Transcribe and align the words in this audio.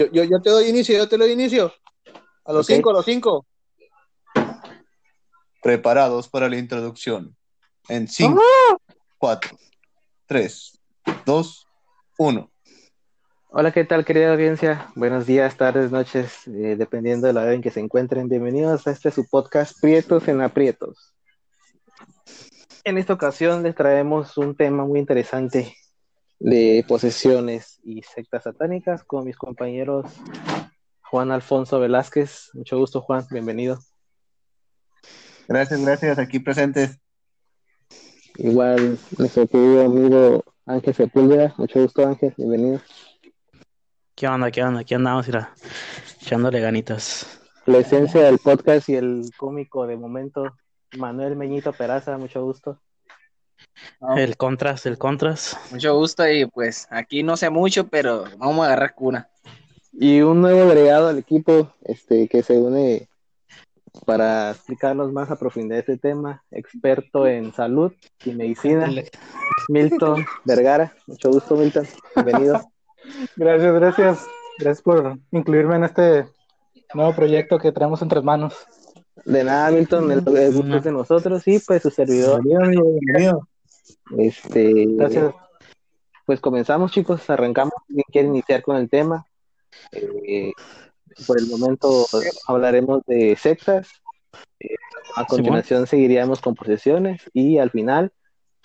Yo, 0.00 0.06
yo, 0.12 0.24
yo 0.24 0.40
te 0.40 0.48
doy 0.48 0.66
inicio, 0.66 0.96
yo 0.96 1.06
te 1.06 1.18
doy 1.18 1.32
inicio. 1.32 1.70
A 2.46 2.54
los 2.54 2.64
cinco, 2.64 2.88
a 2.88 2.94
los 2.94 3.04
cinco. 3.04 3.44
Preparados 5.62 6.26
para 6.26 6.48
la 6.48 6.56
introducción. 6.56 7.36
En 7.86 8.08
5, 8.08 8.40
4, 9.18 9.58
3, 10.24 10.80
2, 11.26 11.66
1. 12.16 12.50
Hola, 13.50 13.72
¿qué 13.72 13.84
tal, 13.84 14.06
querida 14.06 14.32
audiencia? 14.32 14.90
Buenos 14.94 15.26
días, 15.26 15.58
tardes, 15.58 15.92
noches, 15.92 16.46
eh, 16.46 16.76
dependiendo 16.78 17.26
de 17.26 17.34
la 17.34 17.42
hora 17.42 17.52
en 17.52 17.60
que 17.60 17.70
se 17.70 17.80
encuentren. 17.80 18.30
Bienvenidos 18.30 18.86
a 18.86 18.92
este 18.92 19.10
su 19.10 19.28
podcast 19.28 19.78
Prietos 19.82 20.26
en 20.28 20.40
Aprietos. 20.40 21.12
En 22.84 22.96
esta 22.96 23.12
ocasión 23.12 23.62
les 23.62 23.74
traemos 23.74 24.38
un 24.38 24.56
tema 24.56 24.86
muy 24.86 24.98
interesante 24.98 25.76
de 26.40 26.84
posesiones 26.88 27.78
y 27.84 28.02
sectas 28.02 28.44
satánicas 28.44 29.04
con 29.04 29.24
mis 29.26 29.36
compañeros 29.36 30.06
Juan 31.02 31.30
Alfonso 31.30 31.78
Velázquez. 31.78 32.50
Mucho 32.54 32.78
gusto, 32.78 33.02
Juan, 33.02 33.26
bienvenido. 33.30 33.78
Gracias, 35.46 35.82
gracias. 35.82 36.18
Aquí 36.18 36.38
presentes. 36.38 36.98
Igual 38.36 38.98
nuestro 39.18 39.46
querido 39.46 39.84
amigo 39.84 40.44
Ángel 40.64 40.94
Sepúlveda. 40.94 41.54
Mucho 41.58 41.82
gusto, 41.82 42.06
Ángel, 42.06 42.32
bienvenido. 42.36 42.80
¿Qué 44.14 44.26
onda? 44.26 44.50
¿Qué 44.50 44.62
onda? 44.62 44.80
Aquí 44.80 44.94
andamos, 44.94 45.26
mira, 45.26 45.52
echándole 46.22 46.60
ganitas. 46.60 47.40
La 47.66 47.78
esencia 47.78 48.22
del 48.22 48.38
podcast 48.38 48.88
y 48.88 48.94
el 48.94 49.30
cómico 49.36 49.86
de 49.86 49.96
momento, 49.96 50.44
Manuel 50.96 51.36
Meñito 51.36 51.72
Peraza, 51.72 52.16
mucho 52.16 52.42
gusto. 52.42 52.80
El 54.16 54.36
contras, 54.36 54.86
el 54.86 54.98
contras. 54.98 55.56
Mucho 55.70 55.94
gusto 55.96 56.28
y 56.28 56.46
pues 56.46 56.86
aquí 56.90 57.22
no 57.22 57.36
sé 57.36 57.50
mucho, 57.50 57.88
pero 57.88 58.24
vamos 58.38 58.64
a 58.64 58.66
agarrar 58.66 58.94
cuna. 58.94 59.28
Y 59.92 60.20
un 60.20 60.40
nuevo 60.40 60.62
agregado 60.62 61.08
al 61.08 61.18
equipo 61.18 61.72
este, 61.84 62.28
que 62.28 62.42
se 62.42 62.58
une 62.58 63.08
para 64.06 64.52
explicarnos 64.52 65.12
más 65.12 65.30
a 65.30 65.36
profundidad 65.36 65.80
este 65.80 65.98
tema, 65.98 66.42
experto 66.50 67.26
en 67.26 67.52
salud 67.52 67.92
y 68.24 68.32
medicina, 68.32 68.88
Milton 69.68 70.24
Vergara. 70.44 70.94
Mucho 71.06 71.30
gusto, 71.30 71.56
Milton. 71.56 71.86
Bienvenido. 72.14 72.60
Gracias, 73.36 73.74
gracias. 73.74 74.26
Gracias 74.58 74.82
por 74.82 75.18
incluirme 75.32 75.76
en 75.76 75.84
este 75.84 76.26
nuevo 76.94 77.14
proyecto 77.14 77.58
que 77.58 77.72
traemos 77.72 78.02
entre 78.02 78.20
manos. 78.20 78.54
De 79.24 79.42
nada, 79.42 79.70
Milton, 79.70 80.12
el, 80.12 80.18
el 80.36 80.52
gusto 80.52 80.76
es 80.76 80.84
de 80.84 80.92
nosotros 80.92 81.46
y 81.46 81.58
pues 81.58 81.82
su 81.82 81.90
servidor. 81.90 82.42
bienvenido. 82.44 83.48
Este, 84.18 84.86
Gracias. 84.88 85.34
Pues 86.26 86.40
comenzamos, 86.40 86.92
chicos, 86.92 87.28
arrancamos. 87.28 87.74
¿Quién 87.88 88.04
quiere 88.12 88.28
iniciar 88.28 88.62
con 88.62 88.76
el 88.76 88.88
tema? 88.88 89.26
Eh, 89.92 90.52
por 91.26 91.38
el 91.38 91.46
momento 91.48 92.06
hablaremos 92.46 93.02
de 93.06 93.36
sectas. 93.36 93.88
Eh, 94.60 94.76
a 95.16 95.24
continuación 95.26 95.86
seguiríamos 95.86 96.40
con 96.40 96.54
posesiones 96.54 97.22
y 97.32 97.58
al 97.58 97.70
final, 97.70 98.12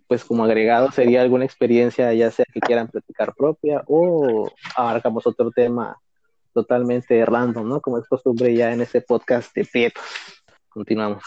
pues 0.07 0.23
como 0.23 0.43
agregado 0.43 0.91
sería 0.91 1.21
alguna 1.21 1.45
experiencia, 1.45 2.13
ya 2.13 2.29
sea 2.29 2.45
que 2.53 2.59
quieran 2.59 2.87
platicar 2.87 3.33
propia 3.35 3.83
o 3.87 4.49
abarcamos 4.75 5.25
otro 5.25 5.49
tema 5.49 5.97
totalmente 6.53 7.25
random, 7.25 7.67
¿no? 7.67 7.81
Como 7.81 7.97
es 7.97 8.07
costumbre 8.07 8.55
ya 8.55 8.71
en 8.71 8.81
este 8.81 9.01
podcast 9.01 9.53
de 9.55 9.65
Prietos. 9.65 10.03
Continuamos. 10.69 11.23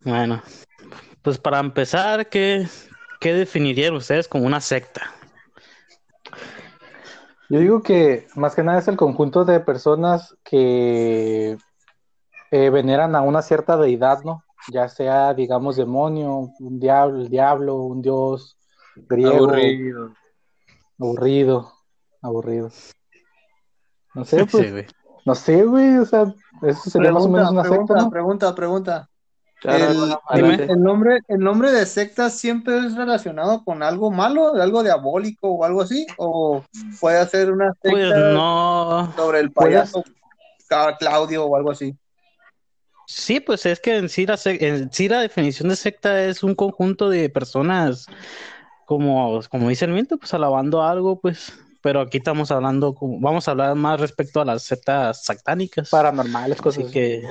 Bueno, 0.00 0.42
pues 1.22 1.38
para 1.38 1.58
empezar, 1.60 2.28
¿qué, 2.28 2.66
qué 3.20 3.32
definirían 3.32 3.94
ustedes 3.94 4.28
como 4.28 4.46
una 4.46 4.60
secta? 4.60 5.02
Yo 7.48 7.58
digo 7.58 7.82
que 7.82 8.28
más 8.36 8.54
que 8.54 8.62
nada 8.62 8.78
es 8.78 8.88
el 8.88 8.96
conjunto 8.96 9.44
de 9.44 9.58
personas 9.60 10.36
que 10.44 11.58
eh, 12.52 12.70
veneran 12.70 13.16
a 13.16 13.22
una 13.22 13.42
cierta 13.42 13.76
deidad, 13.76 14.22
¿no? 14.22 14.44
Ya 14.72 14.88
sea, 14.88 15.34
digamos, 15.34 15.76
demonio, 15.76 16.52
un 16.60 16.78
diablo, 16.78 17.22
el 17.22 17.28
diablo, 17.28 17.74
un 17.76 18.02
dios 18.02 18.56
griego. 18.94 19.48
Aburrido. 19.48 20.14
Aburrido. 20.98 21.72
Aburrido. 22.22 22.70
No 24.14 24.24
sé, 24.24 24.46
pues, 24.50 24.64
Sí, 24.66 24.70
güey. 24.70 24.86
no 25.24 25.34
sé, 25.34 25.64
güey, 25.64 25.96
o 25.96 26.04
sea, 26.04 26.32
eso 26.62 26.90
sería 26.90 27.12
más 27.12 27.24
o 27.24 27.28
menos 27.28 27.50
una 27.50 27.62
pregunta, 27.62 27.94
secta, 27.94 28.04
¿no? 28.04 28.10
pregunta, 28.10 28.54
pregunta. 28.54 29.10
El, 29.62 30.82
nombre, 30.82 31.20
el 31.28 31.38
nombre 31.38 31.70
de 31.70 31.84
secta 31.84 32.30
siempre 32.30 32.78
es 32.78 32.94
relacionado 32.94 33.62
con 33.62 33.82
algo 33.82 34.10
malo, 34.10 34.54
algo 34.54 34.82
diabólico 34.82 35.48
o 35.48 35.64
algo 35.64 35.82
así, 35.82 36.06
o 36.16 36.64
puede 36.98 37.26
ser 37.26 37.52
una 37.52 37.72
secta 37.74 37.90
Pues 37.90 38.08
no. 38.08 39.12
sobre 39.16 39.40
el 39.40 39.52
payaso 39.52 40.02
Claudio 40.98 41.44
o 41.44 41.56
algo 41.56 41.70
así. 41.72 41.96
Sí, 43.06 43.40
pues 43.40 43.66
es 43.66 43.80
que 43.80 43.96
en 43.96 44.08
sí, 44.08 44.24
la, 44.24 44.38
en 44.44 44.92
sí 44.92 45.08
la 45.08 45.20
definición 45.20 45.68
de 45.68 45.76
secta 45.76 46.22
es 46.24 46.44
un 46.44 46.54
conjunto 46.54 47.08
de 47.08 47.28
personas, 47.28 48.06
como, 48.86 49.40
como 49.50 49.68
dice 49.68 49.84
el 49.84 49.92
Milton, 49.92 50.18
pues 50.18 50.32
alabando 50.32 50.82
algo, 50.82 51.20
pues. 51.20 51.52
Pero 51.82 52.02
aquí 52.02 52.18
estamos 52.18 52.50
hablando, 52.50 52.94
vamos 53.00 53.48
a 53.48 53.50
hablar 53.52 53.74
más 53.74 53.98
respecto 53.98 54.40
a 54.40 54.44
las 54.44 54.62
sectas 54.62 55.24
satánicas. 55.24 55.88
Paranormales, 55.88 56.60
cosas 56.60 56.84
Así 56.84 56.92
que, 56.92 57.22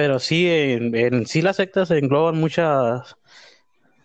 pero 0.00 0.18
sí, 0.18 0.48
en, 0.48 0.94
en 0.94 1.26
sí 1.26 1.42
las 1.42 1.56
sectas 1.56 1.90
engloban 1.90 2.34
muchas, 2.40 3.16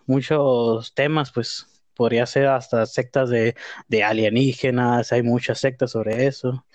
muchos 0.05 0.93
temas, 0.93 1.31
pues 1.31 1.81
podría 1.93 2.25
ser 2.25 2.47
hasta 2.47 2.85
sectas 2.85 3.29
de, 3.29 3.55
de 3.87 4.03
alienígenas, 4.03 5.13
hay 5.13 5.23
muchas 5.23 5.57
sectas 5.57 5.91
sobre 5.91 6.27
eso. 6.27 6.65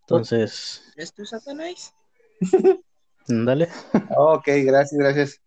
Entonces, 0.00 0.92
¿Es 0.96 1.14
tu 1.14 1.24
Satanás? 1.24 1.94
dale. 3.28 3.68
Ok, 4.16 4.48
gracias, 4.64 4.98
gracias. 4.98 5.40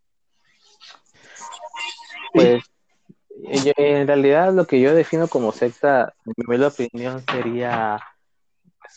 Pues 2.31 2.63
yo- 3.65 3.73
en 3.75 4.07
realidad 4.07 4.53
lo 4.53 4.65
que 4.67 4.79
yo 4.79 4.95
defino 4.95 5.27
como 5.27 5.51
secta, 5.51 6.13
en 6.25 6.33
mi 6.47 6.63
opinión, 6.63 7.21
sería 7.29 7.99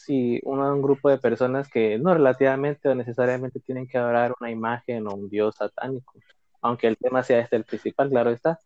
pues, 0.05 0.19
sí, 0.19 0.41
un, 0.45 0.61
un 0.61 0.83
grupo 0.83 1.09
de 1.11 1.19
personas 1.19 1.69
que 1.69 1.99
no 1.99 2.15
relativamente 2.15 2.89
o 2.89 2.95
necesariamente 2.95 3.61
tienen 3.61 3.87
que 3.87 3.99
adorar 3.99 4.35
una 4.41 4.51
imagen 4.51 5.07
o 5.07 5.15
un 5.15 5.29
dios 5.29 5.57
satánico, 5.57 6.15
aunque 6.63 6.89
el 6.89 6.97
tema 6.97 7.23
sea 7.23 7.41
este 7.41 7.57
el 7.57 7.65
principal, 7.65 8.11
claro 8.11 8.31
está. 8.31 8.59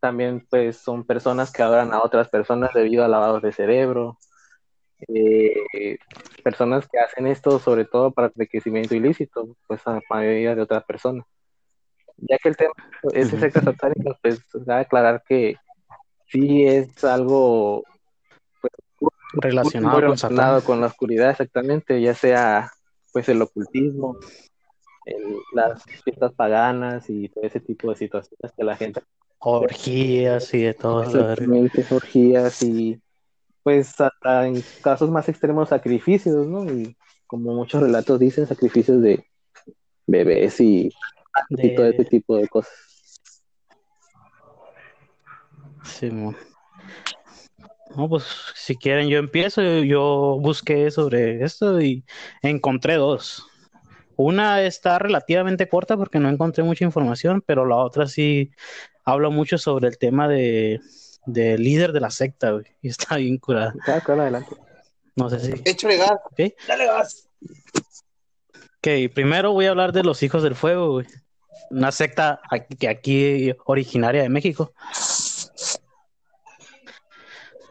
También 0.00 0.46
pues 0.48 0.78
son 0.78 1.04
personas 1.04 1.52
que 1.52 1.62
adoran 1.62 1.92
a 1.92 2.02
otras 2.02 2.28
personas 2.28 2.70
debido 2.74 3.04
a 3.04 3.08
lavados 3.08 3.42
de 3.42 3.52
cerebro, 3.52 4.18
eh, 5.08 5.98
personas 6.42 6.88
que 6.88 6.98
hacen 6.98 7.26
esto 7.26 7.58
sobre 7.58 7.84
todo 7.84 8.12
para 8.12 8.28
enriquecimiento 8.28 8.94
ilícito, 8.94 9.56
pues 9.66 9.86
a 9.86 10.00
mayoría 10.08 10.54
de 10.54 10.62
otras 10.62 10.84
personas. 10.84 11.26
Ya 12.16 12.38
que 12.38 12.50
el 12.50 12.56
tema 12.56 12.72
es 13.12 13.32
de 13.32 13.40
sectas 13.40 13.64
satánicas, 13.64 14.16
pues 14.22 14.40
da 14.66 14.78
a 14.78 14.80
aclarar 14.80 15.22
que 15.26 15.56
sí 16.26 16.66
es 16.66 17.02
algo 17.04 17.84
Relacionado 19.32 19.92
muy 19.94 20.00
con 20.00 20.02
relacionado 20.16 20.54
Satán. 20.60 20.66
con 20.66 20.80
la 20.80 20.86
oscuridad 20.88 21.30
exactamente, 21.30 22.00
ya 22.00 22.14
sea 22.14 22.72
pues 23.12 23.28
el 23.28 23.42
ocultismo, 23.42 24.16
el- 25.04 25.36
las 25.52 25.84
fiestas 26.04 26.32
paganas 26.34 27.08
y 27.10 27.28
todo 27.28 27.44
ese 27.44 27.60
tipo 27.60 27.90
de 27.90 27.96
situaciones 27.96 28.52
que 28.56 28.64
la 28.64 28.76
gente 28.76 29.02
Orgías 29.38 30.52
y 30.54 30.62
de 30.62 30.74
todo. 30.74 31.02
exactamente 31.02 31.84
orgías 31.90 32.62
y 32.62 33.00
pues 33.62 33.98
hasta 34.00 34.46
en 34.46 34.62
casos 34.82 35.10
más 35.10 35.28
extremos 35.28 35.68
sacrificios, 35.70 36.46
¿no? 36.46 36.64
Y 36.72 36.96
como 37.26 37.54
muchos 37.54 37.80
relatos 37.82 38.18
dicen, 38.18 38.46
sacrificios 38.46 39.00
de 39.02 39.24
bebés 40.06 40.60
y, 40.60 40.90
y 41.50 41.74
todo 41.74 41.86
ese 41.86 42.04
tipo 42.04 42.36
de 42.36 42.48
cosas. 42.48 42.72
Simón. 45.84 46.36
No, 47.96 48.08
pues 48.08 48.24
si 48.54 48.76
quieren 48.76 49.08
yo 49.08 49.18
empiezo, 49.18 49.62
yo 49.62 50.38
busqué 50.40 50.90
sobre 50.90 51.42
esto 51.44 51.80
y 51.80 52.04
encontré 52.42 52.94
dos. 52.94 53.46
Una 54.16 54.62
está 54.62 54.98
relativamente 54.98 55.68
corta 55.68 55.96
porque 55.96 56.18
no 56.18 56.28
encontré 56.28 56.62
mucha 56.62 56.84
información, 56.84 57.42
pero 57.44 57.66
la 57.66 57.76
otra 57.76 58.06
sí 58.06 58.50
habla 59.04 59.30
mucho 59.30 59.58
sobre 59.58 59.88
el 59.88 59.98
tema 59.98 60.28
de 60.28 60.80
del 61.26 61.62
líder 61.62 61.92
de 61.92 62.00
la 62.00 62.10
secta, 62.10 62.52
güey, 62.52 62.64
y 62.80 62.88
está 62.88 63.16
bien 63.16 63.36
curada. 63.38 63.74
Claro, 63.84 64.02
claro, 64.04 64.22
adelante. 64.22 64.56
No 65.16 65.28
sé 65.28 65.40
si. 65.40 65.52
Échale 65.64 65.96
gas, 65.98 66.12
¿ok? 66.30 66.40
dale 66.66 66.86
gas. 66.86 67.28
Ok, 68.78 69.12
primero 69.14 69.52
voy 69.52 69.66
a 69.66 69.70
hablar 69.70 69.92
de 69.92 70.02
los 70.02 70.22
Hijos 70.22 70.42
del 70.42 70.54
Fuego, 70.54 70.92
güey. 70.92 71.06
Una 71.70 71.92
secta 71.92 72.40
aquí- 72.50 72.76
que 72.76 72.88
aquí 72.88 73.52
originaria 73.66 74.22
de 74.22 74.28
México. 74.30 74.72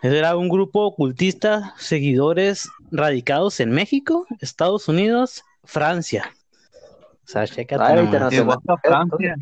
Era 0.02 0.38
un 0.38 0.48
grupo 0.50 0.86
ocultista, 0.86 1.74
seguidores 1.78 2.70
radicados 2.92 3.60
en 3.60 3.72
México, 3.72 4.26
Estados 4.40 4.88
Unidos, 4.88 5.44
Francia. 5.66 6.34
O 7.26 7.28
sea, 7.32 7.44
Ah, 7.44 7.48
Francia. 8.82 9.36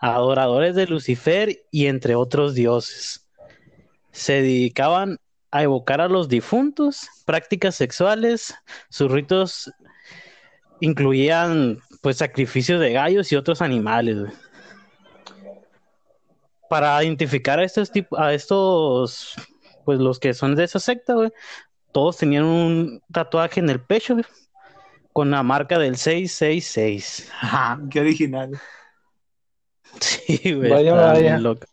Adoradores 0.00 0.74
de 0.74 0.86
Lucifer 0.86 1.62
y 1.70 1.86
entre 1.86 2.14
otros 2.14 2.54
dioses. 2.54 3.26
se 4.10 4.34
dedicaban 4.42 5.16
a 5.52 5.62
evocar 5.62 6.00
a 6.02 6.08
los 6.08 6.28
difuntos, 6.28 7.08
prácticas 7.24 7.74
sexuales, 7.76 8.54
sus 8.90 9.10
ritos 9.10 9.72
incluían 10.80 11.78
pues 12.02 12.18
sacrificios 12.18 12.80
de 12.80 12.92
gallos 12.92 13.32
y 13.32 13.36
otros 13.36 13.62
animales. 13.62 14.18
güey. 14.20 14.32
Para 16.72 17.04
identificar 17.04 17.58
a 17.58 17.64
estos 17.64 17.90
tipos, 17.90 18.18
a 18.18 18.32
estos, 18.32 19.34
pues 19.84 19.98
los 19.98 20.18
que 20.18 20.32
son 20.32 20.56
de 20.56 20.64
esa 20.64 20.78
secta, 20.78 21.12
güey, 21.12 21.30
todos 21.92 22.16
tenían 22.16 22.44
un 22.44 23.02
tatuaje 23.12 23.60
en 23.60 23.68
el 23.68 23.78
pecho, 23.78 24.14
güey, 24.14 24.24
con 25.12 25.30
la 25.30 25.42
marca 25.42 25.78
del 25.78 25.98
666. 25.98 27.30
Ajá, 27.42 27.78
qué 27.90 28.00
original. 28.00 28.58
Sí, 30.00 30.54
güey. 30.54 30.70
Vaya, 30.70 30.92
está 30.92 31.06
vaya. 31.08 31.20
bien 31.20 31.42
loco. 31.42 31.66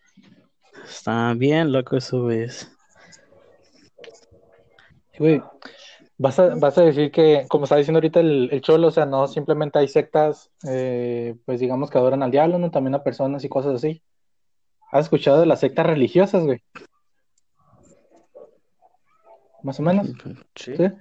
Está 0.83 1.33
bien 1.33 1.71
loco 1.71 1.95
eso, 1.95 2.23
güey. 2.23 2.49
Güey, 5.17 5.41
vas 6.17 6.39
a, 6.39 6.55
vas 6.55 6.77
a 6.77 6.81
decir 6.81 7.09
que, 7.09 7.45
como 7.47 7.63
está 7.63 7.77
diciendo 7.77 7.99
ahorita 7.99 8.19
el, 8.19 8.49
el 8.51 8.59
Cholo, 8.59 8.89
o 8.89 8.91
sea, 8.91 9.05
no 9.05 9.29
simplemente 9.29 9.79
hay 9.79 9.87
sectas, 9.87 10.51
eh, 10.67 11.37
pues 11.45 11.61
digamos 11.61 11.89
que 11.89 11.97
adoran 11.97 12.21
al 12.21 12.31
diablo, 12.31 12.59
¿no? 12.59 12.69
También 12.69 12.95
a 12.95 13.03
personas 13.03 13.45
y 13.45 13.47
cosas 13.47 13.75
así. 13.75 14.03
¿Has 14.91 15.05
escuchado 15.05 15.39
de 15.39 15.45
las 15.45 15.59
sectas 15.59 15.85
religiosas, 15.85 16.43
güey? 16.43 16.61
Más 19.63 19.79
o 19.79 19.83
menos. 19.83 20.07
Sí. 20.55 20.75
¿Sí? 20.75 20.91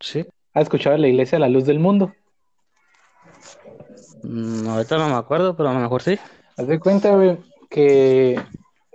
Sí. 0.00 0.26
¿Has 0.54 0.64
escuchado 0.64 0.94
de 0.96 1.02
la 1.02 1.08
iglesia 1.08 1.36
de 1.36 1.40
la 1.40 1.48
luz 1.48 1.64
del 1.64 1.78
mundo? 1.78 2.12
Mm, 4.22 4.68
ahorita 4.68 4.98
no 4.98 5.08
me 5.08 5.14
acuerdo, 5.14 5.56
pero 5.56 5.70
a 5.70 5.74
lo 5.74 5.80
mejor 5.80 6.02
sí. 6.02 6.18
Haz 6.56 6.66
de 6.66 6.78
cuenta, 6.78 7.14
güey, 7.14 7.38
que 7.70 8.38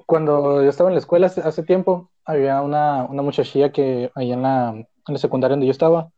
cuando 0.06 0.63
yo 0.63 0.69
estaba 0.69 0.89
en 0.89 0.95
la 0.95 1.00
escuela 1.00 1.28
hace, 1.28 1.42
hace 1.42 1.63
tiempo, 1.63 2.12
había 2.24 2.62
una, 2.62 3.06
una 3.06 3.24
muchachilla 3.24 3.72
que 3.72 4.12
ahí 4.16 4.31
en 4.31 4.44
la, 4.44 4.69
en 4.69 4.86
la 5.07 5.18
secundaria 5.18 5.54
donde 5.54 5.66
yo 5.66 5.72
estaba, 5.72 6.12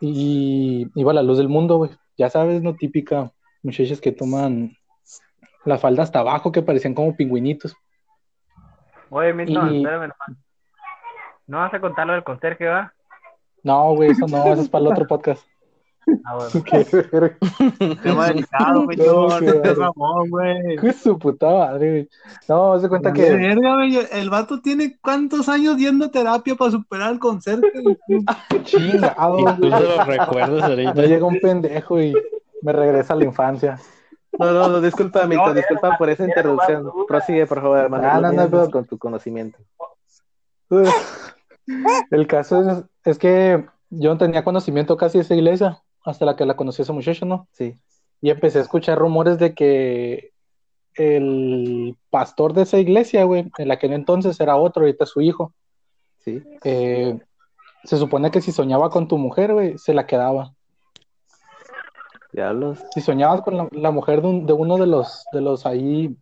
y 0.00 0.86
iba 0.94 1.12
a 1.12 1.14
la 1.14 1.22
luz 1.22 1.38
del 1.38 1.48
mundo, 1.48 1.76
güey. 1.76 1.90
Ya 2.18 2.30
sabes, 2.30 2.62
no 2.62 2.74
típica, 2.74 3.32
muchachas 3.62 4.00
que 4.00 4.12
toman 4.12 4.76
la 5.64 5.78
falda 5.78 6.02
hasta 6.02 6.20
abajo, 6.20 6.52
que 6.52 6.62
parecían 6.62 6.94
como 6.94 7.16
pingüinitos. 7.16 7.76
Oye, 9.10 9.32
Milton, 9.32 9.74
Y- 9.74 9.76
espérame 9.78 10.00
nomás. 10.08 10.44
¿No 11.46 11.58
vas 11.58 11.74
a 11.74 11.80
contar 11.80 12.06
lo 12.06 12.14
del 12.14 12.24
conserje, 12.24 12.66
va? 12.66 12.92
No, 13.62 13.94
güey, 13.94 14.10
eso 14.10 14.26
no, 14.26 14.44
eso 14.52 14.62
es 14.62 14.68
para 14.68 14.86
el 14.86 14.92
otro 14.92 15.06
podcast. 15.06 15.44
Ah, 16.24 16.36
bueno. 16.36 16.50
Qué. 16.64 17.96
Tema 18.02 18.26
delicado, 18.28 18.86
qué 18.88 18.96
No 18.96 20.24
güey. 20.28 20.76
Qué 20.76 20.92
su 20.92 21.18
puta 21.18 21.50
madre, 21.50 21.90
güey. 21.90 22.08
No, 22.48 22.78
de 22.78 22.88
cuenta 22.88 23.12
que 23.12 23.34
verga, 23.34 23.74
güey. 23.76 23.98
El 24.12 24.28
vato 24.30 24.60
tiene 24.60 24.98
cuántos 25.00 25.48
años 25.48 25.76
yendo 25.78 26.06
a 26.06 26.10
terapia 26.10 26.54
para 26.54 26.70
superar 26.72 27.12
el 27.12 27.18
conserje. 27.18 27.70
güey? 27.82 27.96
chingado, 28.64 29.36
tú 29.56 29.68
güey. 29.68 29.72
se 29.72 29.96
lo 29.96 30.04
recuerdas 30.04 30.62
ahorita. 30.62 30.94
No 30.94 31.02
llega 31.02 31.26
un 31.26 31.40
pendejo 31.40 32.00
y 32.02 32.14
me 32.60 32.72
regresa 32.72 33.14
a 33.14 33.16
la 33.16 33.24
infancia. 33.24 33.78
No, 34.38 34.52
no, 34.52 34.68
no, 34.68 34.80
disculpa, 34.80 35.26
Milton, 35.26 35.54
disculpa 35.54 35.96
por 35.96 36.10
esa 36.10 36.24
interrupción. 36.24 36.90
Prosigue, 37.06 37.46
por 37.46 37.60
favor, 37.60 37.78
hermano. 37.78 38.08
Ah, 38.10 38.20
no, 38.20 38.32
no, 38.32 38.48
pero- 38.50 38.70
con 38.70 38.84
tu 38.84 38.98
conocimiento. 38.98 39.58
El 42.10 42.26
caso 42.26 42.60
es, 42.68 42.84
es 43.04 43.18
que 43.18 43.64
yo 43.90 44.10
no 44.10 44.18
tenía 44.18 44.44
conocimiento 44.44 44.96
casi 44.96 45.18
de 45.18 45.22
esa 45.22 45.34
iglesia 45.34 45.82
hasta 46.04 46.24
la 46.24 46.36
que 46.36 46.44
la 46.46 46.56
conocí 46.56 46.82
a 46.82 46.84
ese 46.84 46.92
muchacho, 46.92 47.24
¿no? 47.26 47.48
Sí. 47.52 47.78
Y 48.20 48.30
empecé 48.30 48.58
a 48.58 48.62
escuchar 48.62 48.98
rumores 48.98 49.38
de 49.38 49.54
que 49.54 50.32
el 50.94 51.96
pastor 52.10 52.52
de 52.52 52.62
esa 52.62 52.78
iglesia, 52.78 53.24
güey, 53.24 53.50
en 53.58 53.70
aquel 53.72 53.92
entonces 53.92 54.38
era 54.40 54.56
otro, 54.56 54.82
ahorita 54.82 55.04
es 55.04 55.10
su 55.10 55.20
hijo. 55.20 55.52
Sí. 56.18 56.42
Eh, 56.64 57.18
se 57.84 57.96
supone 57.96 58.30
que 58.30 58.40
si 58.40 58.52
soñaba 58.52 58.90
con 58.90 59.08
tu 59.08 59.18
mujer, 59.18 59.52
güey, 59.52 59.78
se 59.78 59.94
la 59.94 60.06
quedaba. 60.06 60.54
Diablos. 62.34 62.84
Si 62.92 63.00
soñabas 63.00 63.42
con 63.42 63.56
la, 63.56 63.68
la 63.70 63.90
mujer 63.92 64.20
de, 64.20 64.28
un- 64.28 64.46
de 64.46 64.52
uno 64.52 64.76
de 64.76 64.86
los, 64.86 65.24
de 65.32 65.40
los 65.40 65.66
ahí 65.66 66.16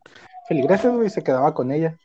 feligreses, 0.47 0.93
güey, 0.93 1.09
se 1.11 1.23
quedaba 1.25 1.55
con 1.55 1.73
ella. 1.73 1.97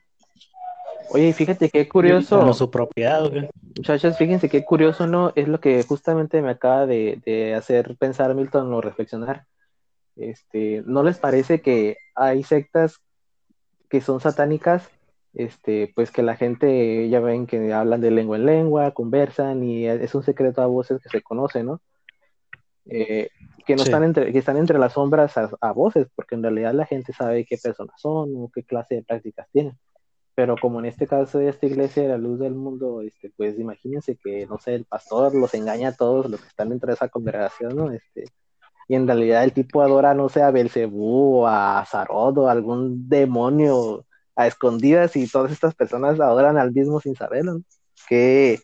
Oye, 1.09 1.29
y 1.29 1.33
fíjate 1.33 1.69
qué 1.69 1.87
Como 1.87 1.91
curioso. 2.01 2.53
su 2.53 2.71
propiedad, 2.71 3.29
güey. 3.29 3.49
Muchachos, 3.75 4.17
fíjense 4.17 4.49
qué 4.49 4.63
curioso, 4.65 5.07
¿no? 5.07 5.31
Es 5.35 5.47
lo 5.47 5.59
que 5.59 5.83
justamente 5.83 6.41
me 6.41 6.51
acaba 6.51 6.85
de, 6.85 7.21
de 7.25 7.53
hacer 7.55 7.95
pensar 7.97 8.33
Milton 8.33 8.73
o 8.73 8.81
reflexionar. 8.81 9.45
Este, 10.15 10.83
¿no 10.85 11.03
les 11.03 11.17
parece 11.19 11.61
que 11.61 11.97
hay 12.15 12.43
sectas 12.43 12.97
que 13.89 14.01
son 14.01 14.19
satánicas? 14.19 14.89
Este, 15.33 15.91
pues 15.95 16.11
que 16.11 16.23
la 16.23 16.35
gente 16.35 17.07
ya 17.09 17.19
ven 17.19 17.45
que 17.45 17.71
hablan 17.71 18.01
de 18.01 18.09
lengua 18.11 18.37
en 18.37 18.45
lengua, 18.45 18.91
conversan 18.91 19.63
y 19.63 19.85
es 19.85 20.15
un 20.15 20.23
secreto 20.23 20.61
a 20.61 20.65
voces 20.65 20.99
que 21.01 21.09
se 21.09 21.21
conoce, 21.21 21.63
¿no? 21.63 21.79
Eh, 22.85 23.29
que 23.67 23.75
no 23.75 23.83
Sí. 23.83 23.89
están 23.89 24.03
entre, 24.03 24.31
que 24.31 24.39
están 24.39 24.57
entre 24.57 24.79
las 24.79 24.93
sombras 24.93 25.37
a, 25.37 25.51
a 25.61 25.71
voces, 25.73 26.07
porque 26.15 26.33
en 26.35 26.41
realidad 26.43 26.73
la 26.73 26.85
gente 26.87 27.13
sabe 27.13 27.45
qué 27.45 27.57
personas 27.61 28.01
son 28.01 28.31
o 28.35 28.49
qué 28.53 28.63
clase 28.63 28.95
de 28.95 29.03
prácticas 29.03 29.47
tienen. 29.51 29.77
Pero 30.33 30.55
como 30.59 30.79
en 30.79 30.85
este 30.85 31.05
caso 31.07 31.39
de 31.39 31.49
esta 31.49 31.65
iglesia 31.65 32.03
de 32.03 32.09
la 32.09 32.17
luz 32.17 32.39
del 32.39 32.53
mundo, 32.55 33.01
este, 33.01 33.31
pues 33.35 33.59
imagínense 33.59 34.15
que, 34.23 34.45
no 34.47 34.57
sé, 34.59 34.75
el 34.75 34.85
pastor 34.85 35.35
los 35.35 35.53
engaña 35.53 35.89
a 35.89 35.95
todos 35.95 36.29
los 36.29 36.39
que 36.39 36.47
están 36.47 36.69
dentro 36.69 36.87
de 36.87 36.93
esa 36.93 37.09
congregación, 37.09 37.75
¿no? 37.75 37.91
Este, 37.91 38.25
y 38.87 38.95
en 38.95 39.05
realidad 39.07 39.43
el 39.43 39.51
tipo 39.51 39.81
adora, 39.81 40.13
no 40.13 40.29
sé, 40.29 40.41
a 40.41 40.51
Belcebú 40.51 41.39
o 41.41 41.47
a 41.47 41.83
Zarot 41.85 42.37
o 42.37 42.47
a 42.47 42.51
algún 42.53 43.09
demonio 43.09 44.05
a 44.35 44.45
escondidas 44.47 45.15
y 45.15 45.27
todas 45.27 45.51
estas 45.51 45.73
personas 45.73 46.19
adoran 46.19 46.57
al 46.57 46.71
mismo 46.71 46.99
sin 47.01 47.15
saberlo, 47.15 47.55
¿no? 47.55 47.61
Que, 48.07 48.59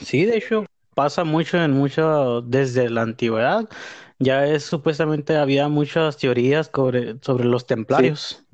Sí, 0.00 0.24
de 0.26 0.36
hecho, 0.36 0.66
pasa 0.94 1.24
mucho 1.24 1.62
en 1.62 1.72
mucho, 1.72 2.42
desde 2.42 2.88
la 2.90 3.02
antigüedad. 3.02 3.68
Ya 4.18 4.46
es 4.46 4.64
supuestamente 4.64 5.36
había 5.36 5.68
muchas 5.68 6.16
teorías 6.16 6.70
sobre, 6.72 7.18
sobre 7.20 7.44
los 7.44 7.66
templarios 7.66 8.44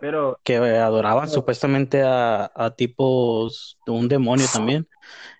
Pero, 0.00 0.38
que 0.44 0.56
adoraban 0.56 1.28
supuestamente 1.28 2.02
a, 2.02 2.52
a 2.54 2.70
tipos 2.70 3.78
de 3.86 3.92
un 3.92 4.08
demonio 4.08 4.46
también. 4.52 4.86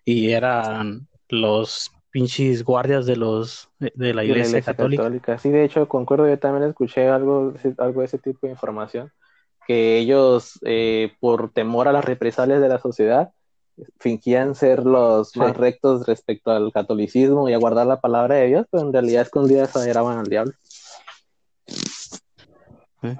Y 0.04 0.30
eran 0.32 1.06
los 1.28 1.92
pinches 2.10 2.64
guardias 2.64 3.06
de 3.06 3.16
los 3.16 3.68
de, 3.78 3.92
de 3.94 4.14
la 4.14 4.22
de 4.22 4.28
iglesia 4.28 4.62
católica. 4.62 5.38
Sí, 5.38 5.50
de 5.50 5.64
hecho, 5.64 5.86
concuerdo, 5.86 6.26
yo 6.28 6.38
también 6.38 6.68
escuché 6.68 7.08
algo, 7.08 7.52
algo 7.76 8.00
de 8.00 8.06
ese 8.06 8.18
tipo 8.18 8.46
de 8.46 8.52
información, 8.52 9.12
que 9.66 9.98
ellos, 9.98 10.58
eh, 10.62 11.12
por 11.20 11.52
temor 11.52 11.88
a 11.88 11.92
las 11.92 12.04
represalias 12.04 12.60
de 12.60 12.68
la 12.68 12.78
sociedad, 12.78 13.30
fingían 13.98 14.54
ser 14.54 14.84
los 14.84 15.30
Sí. 15.30 15.38
más 15.38 15.56
rectos 15.56 16.06
respecto 16.06 16.50
al 16.50 16.72
catolicismo 16.72 17.48
y 17.48 17.52
a 17.54 17.58
guardar 17.58 17.86
la 17.86 18.00
palabra 18.00 18.36
de 18.36 18.46
Dios, 18.46 18.66
pero 18.70 18.84
en 18.84 18.92
realidad 18.92 19.22
escondidas 19.22 19.74
adoraban 19.76 20.18
al 20.18 20.26
diablo. 20.26 20.52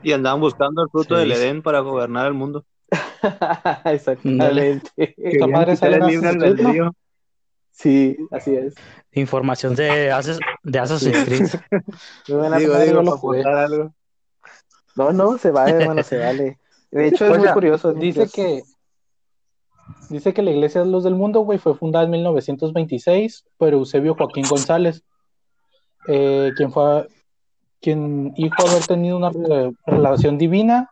Y 0.03 0.13
andaban 0.13 0.41
buscando 0.41 0.83
el 0.83 0.91
fruto 0.91 1.15
Sí. 1.15 1.21
del 1.21 1.33
Edén 1.33 1.63
para 1.63 1.81
gobernar 1.81 2.27
el 2.27 2.35
mundo. 2.35 2.65
Exactamente. 3.85 4.93
Libre. 6.07 6.91
Sí, 7.71 8.17
así 8.33 8.55
es. 8.57 8.75
Información 9.13 9.77
de, 9.77 10.11
Assas- 10.13 10.41
de 10.65 10.79
Assassin's 10.81 11.25
Creed. 11.25 11.49
No. 12.29 13.93
No, 14.97 15.13
no, 15.13 15.39
se 15.39 15.51
vale, 15.53 15.73
hermano, 15.83 16.03
se 16.03 16.19
vale. 16.19 16.59
De 16.91 17.07
hecho, 17.07 17.27
es 17.27 17.39
muy 17.39 17.49
curioso. 17.49 17.93
Dice 17.93 18.29
que 18.35 18.63
dice 20.09 20.33
que 20.35 20.43
la 20.43 20.51
Iglesia 20.51 20.83
de 20.83 20.91
los 20.91 21.05
del 21.05 21.15
Mundo, 21.15 21.41
güey, 21.41 21.59
fue 21.59 21.75
fundada 21.75 22.05
en 22.05 22.11
1926 22.13 23.45
por 23.57 23.73
Eusebio 23.73 24.15
Joaquín 24.15 24.45
González, 24.49 25.03
eh, 26.07 26.53
quien 26.57 26.73
fue 26.73 27.09
quien 27.81 28.33
dijo 28.35 28.67
haber 28.67 28.85
tenido 28.87 29.17
una 29.17 29.31
re- 29.31 29.73
relación 29.87 30.37
divina 30.37 30.91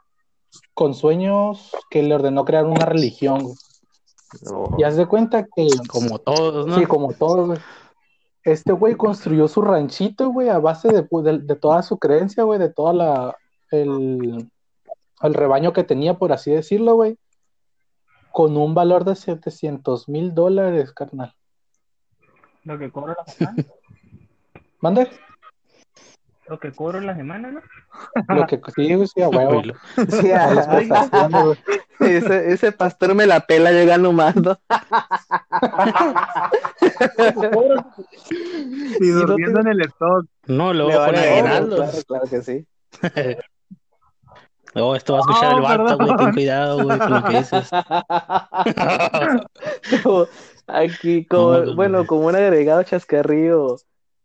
con 0.75 0.95
sueños 0.95 1.73
que 1.91 2.03
le 2.03 2.15
ordenó 2.15 2.45
crear 2.45 2.65
una 2.65 2.87
religión. 2.87 3.43
güey. 3.43 3.55
No. 4.43 4.69
Y 4.79 4.85
haz 4.85 4.97
de 4.97 5.07
cuenta 5.07 5.45
que 5.45 5.67
Como 5.88 6.19
todos, 6.19 6.67
¿no? 6.67 6.76
Sí, 6.79 6.85
como 6.87 7.12
todos, 7.12 7.47
güey. 7.49 7.59
Este 8.45 8.71
güey 8.73 8.95
construyó 8.95 9.49
su 9.49 9.61
ranchito, 9.62 10.31
güey, 10.31 10.49
a 10.49 10.59
base 10.61 10.88
de, 10.88 11.03
de, 11.23 11.38
de 11.41 11.57
toda 11.57 11.83
su 11.83 11.99
creencia, 11.99 12.45
güey, 12.45 12.61
de 12.61 12.69
toda 12.73 12.93
la 12.93 13.37
el, 13.73 14.49
el 15.23 15.35
rebaño 15.35 15.73
que 15.73 15.83
tenía, 15.83 16.15
por 16.15 16.33
así 16.33 16.53
decirlo, 16.53 16.95
güey, 16.95 17.17
con 18.37 18.55
un 18.59 18.75
valor 18.75 19.07
de 19.07 19.16
700 19.16 20.11
mil 20.11 20.35
dólares, 20.35 20.93
carnal. 20.93 21.35
lo 22.64 22.78
que 22.78 22.90
cobro 22.90 23.14
la 23.16 23.25
semana, 23.33 23.64
¿Mande? 24.81 25.09
lo 26.47 26.61
que 26.61 26.71
cobro 26.71 27.00
la 27.00 27.16
semana, 27.16 27.50
¿no? 27.50 27.62
Lo 28.28 28.47
que 28.47 28.61
sí, 28.75 29.07
sí, 29.07 29.23
a 29.23 29.31
huevo. 29.31 29.62
Sí, 30.11 30.33
A 30.33 30.49
güey. 31.45 31.57
ese, 32.00 32.52
ese 32.52 32.73
pastor 32.73 33.14
me 33.14 33.25
la 33.25 33.40
pela 33.40 33.73
llegando 33.73 34.12
más, 34.12 34.37
¿no? 34.37 34.59
Y 39.00 39.07
no 39.12 39.21
durmiendo 39.21 39.61
en 39.61 39.69
el 39.69 39.81
stock. 39.81 40.26
No, 40.47 40.75
luego 40.75 41.07
Le. 41.07 41.40
Claro, 41.40 41.76
claro 42.07 42.26
que 42.28 42.43
sí. 42.43 42.66
Oh, 44.78 44.95
esto 44.95 45.14
va 45.14 45.18
a 45.18 45.23
escuchar 45.23 45.54
Oh, 45.54 45.56
el 45.56 45.62
vato, 45.62 45.97
güey. 45.97 46.09
perdón. 46.09 46.16
Ten 46.18 46.33
cuidado, 46.35 46.85
güey, 46.85 46.99
con 46.99 47.11
lo 47.11 47.25
que 47.25 47.38
dices. 47.38 47.71
Como 50.02 50.26
Aquí, 50.68 51.25
como, 51.26 51.52
No, 51.52 51.59
no, 51.61 51.64
no. 51.66 51.76
bueno, 51.76 52.06
como 52.06 52.26
un 52.26 52.35
agregado 52.37 52.83
chascarrillo, 52.83 53.76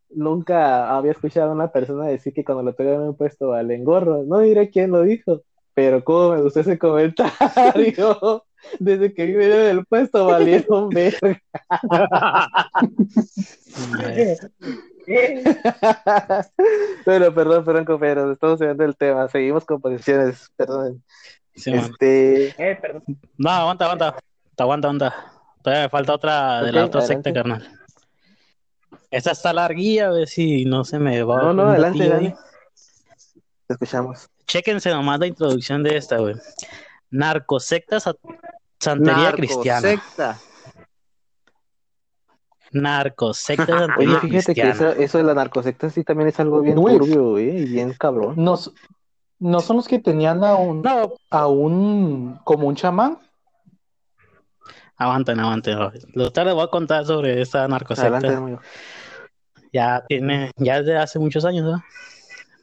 nunca 0.10 0.96
había 0.98 1.12
escuchado 1.12 1.52
a 1.52 1.54
una 1.54 1.72
persona 1.72 2.06
decir 2.08 2.34
que 2.34 2.44
cuando 2.44 2.64
le 2.64 2.74
pegan 2.74 3.02
un 3.02 3.16
puesto 3.16 3.50
vale 3.50 3.76
engorro. 3.76 4.24
No 4.26 4.40
diré 4.40 4.70
quién 4.72 4.92
lo 4.92 5.04
dijo, 5.04 5.44
pero 5.74 6.04
como 6.04 6.34
me 6.36 6.42
gustó 6.42 6.62
ese 6.62 6.78
comentario. 6.80 8.44
Desde 8.80 9.14
que 9.14 9.26
vive 9.26 9.48
del 9.48 9.86
puesto 9.86 10.26
valieron 10.28 10.90
verga. 10.90 11.42
Pero 17.06 17.34
perdón, 17.34 17.66
perdón, 17.66 17.86
compañeros, 17.86 18.34
estamos 18.34 18.60
subiendo 18.60 18.84
el 18.84 18.96
tema. 18.96 19.28
Seguimos 19.28 19.66
con 19.66 19.82
posiciones, 19.82 20.50
perdón. 20.56 21.04
Sí. 21.56 21.72
Este, 21.74 22.48
Eh, 22.58 22.78
perdón. 22.82 23.04
No, 23.38 23.50
aguanta, 23.50 23.86
aguanta. 23.86 24.16
Aguanta, 24.58 24.88
aguanta. 24.88 25.16
Todavía 25.62 25.84
me 25.84 25.90
falta 25.90 26.14
otra 26.14 26.64
de 26.64 26.72
la 26.72 26.86
otra 26.86 27.02
adelante. 27.02 27.30
secta, 27.30 27.34
carnal. 27.34 27.80
Esta 29.10 29.32
está 29.32 29.52
larguilla, 29.54 30.08
a 30.08 30.12
ver 30.12 30.28
si 30.28 30.66
no 30.66 30.84
se 30.86 31.00
me 31.00 31.22
va. 31.24 31.42
no, 31.42 31.54
no, 31.54 31.64
adelante, 31.70 32.08
dale. 32.08 32.36
Te 33.68 33.74
escuchamos. 33.74 34.30
Chéquense 34.48 34.90
nomás 34.90 35.20
la 35.20 35.28
introducción 35.28 35.84
de 35.84 35.98
esta, 35.98 36.18
güey. 36.18 36.36
Narcosecta 37.10 38.00
sa- 38.00 38.16
santería 38.80 39.32
cristiana. 39.34 39.82
Narcosecta. 39.82 40.38
Narcosecta 42.72 43.88
Oye, 43.98 44.20
fíjate 44.20 44.56
que 44.56 44.70
eso, 44.70 44.90
eso 44.92 45.18
de 45.18 45.24
la 45.24 45.34
narcosecta 45.34 45.90
sí 45.90 46.04
también 46.04 46.30
es 46.30 46.40
algo 46.40 46.62
bien 46.62 46.76
Güey. 46.78 46.98
turbio, 46.98 47.40
y 47.40 47.66
bien 47.66 47.94
cabrón. 47.94 48.36
No, 48.38 48.58
no 49.40 49.60
son 49.62 49.76
los 49.78 49.88
que 49.88 50.00
tenían 50.00 50.44
a 50.44 50.56
un, 50.56 50.82
No, 50.82 51.14
a 51.30 51.48
un, 51.48 52.40
como 52.44 52.68
un 52.68 52.76
chamán. 52.76 53.18
aguanten, 54.98 55.40
aguanten. 55.40 55.78
Ahorita 55.78 56.44
les 56.46 56.54
voy 56.54 56.64
a 56.64 56.68
contar 56.68 57.06
sobre 57.06 57.42
esta 57.42 57.68
narcosecta. 57.68 58.18
Adelante, 58.18 58.36
amigo. 58.36 58.60
ya 59.74 60.04
tiene, 60.08 60.52
ya 60.58 60.80
desde 60.82 60.98
hace 60.98 61.18
muchos 61.20 61.44
años, 61.46 61.66
¿no? 61.66 61.84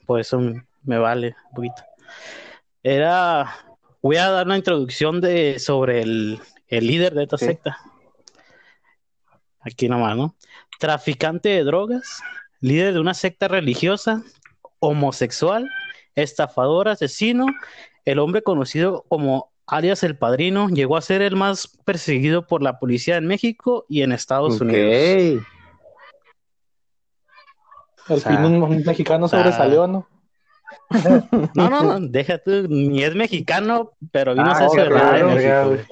Por 0.06 0.20
eso 0.20 0.40
me 0.84 0.98
vale 0.98 1.34
un 1.50 1.54
poquito. 1.54 1.82
Era, 2.82 3.54
voy 4.00 4.16
a 4.16 4.30
dar 4.30 4.46
una 4.46 4.56
introducción 4.56 5.20
de 5.20 5.58
sobre 5.58 6.00
el, 6.02 6.40
el 6.68 6.86
líder 6.86 7.12
de 7.14 7.24
esta 7.24 7.36
Sí. 7.38 7.46
secta. 7.46 7.76
Aquí 9.72 9.88
nomás, 9.88 10.16
¿no? 10.16 10.34
Traficante 10.78 11.48
de 11.48 11.64
drogas, 11.64 12.20
líder 12.60 12.94
de 12.94 13.00
una 13.00 13.14
secta 13.14 13.48
religiosa, 13.48 14.22
homosexual, 14.80 15.68
estafador, 16.14 16.88
asesino, 16.88 17.46
el 18.04 18.18
hombre 18.18 18.42
conocido 18.42 19.04
como 19.08 19.52
alias 19.66 20.02
el 20.02 20.16
Padrino, 20.16 20.68
llegó 20.68 20.96
a 20.96 21.02
ser 21.02 21.20
el 21.22 21.36
más 21.36 21.68
perseguido 21.84 22.46
por 22.46 22.62
la 22.62 22.78
policía 22.78 23.16
en 23.16 23.26
México 23.26 23.84
y 23.88 24.02
en 24.02 24.12
Estados 24.12 24.60
Unidos. 24.60 25.44
Al 28.06 28.16
O 28.16 28.20
sea, 28.20 28.32
fin 28.32 28.44
un, 28.46 28.82
mexicano 28.84 29.26
o 29.26 29.28
sea, 29.28 29.40
sobresalió, 29.40 29.86
¿no? 29.86 30.08
No, 31.54 31.68
no, 31.68 31.82
no, 31.82 32.00
deja 32.00 32.38
tú, 32.38 32.66
ni 32.68 33.02
es 33.02 33.14
mexicano, 33.14 33.92
pero 34.10 34.32
vino 34.32 34.46
a 34.46 34.52
Ah, 34.52 34.52
hacer 34.52 34.66
ok, 34.68 34.74
ciudadano 34.74 35.28
de 35.28 35.34
verga, 35.34 35.34
México, 35.34 35.64
güey. 35.66 35.76
güey. 35.76 35.86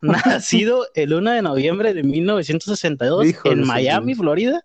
Nacido 0.26 0.86
el 0.94 1.12
1 1.12 1.30
de 1.30 1.42
noviembre 1.42 1.94
de 1.94 2.02
1962 2.02 3.26
Hijo 3.26 3.48
de 3.48 3.54
en 3.54 3.66
Miami. 3.66 4.14
Florida. 4.14 4.64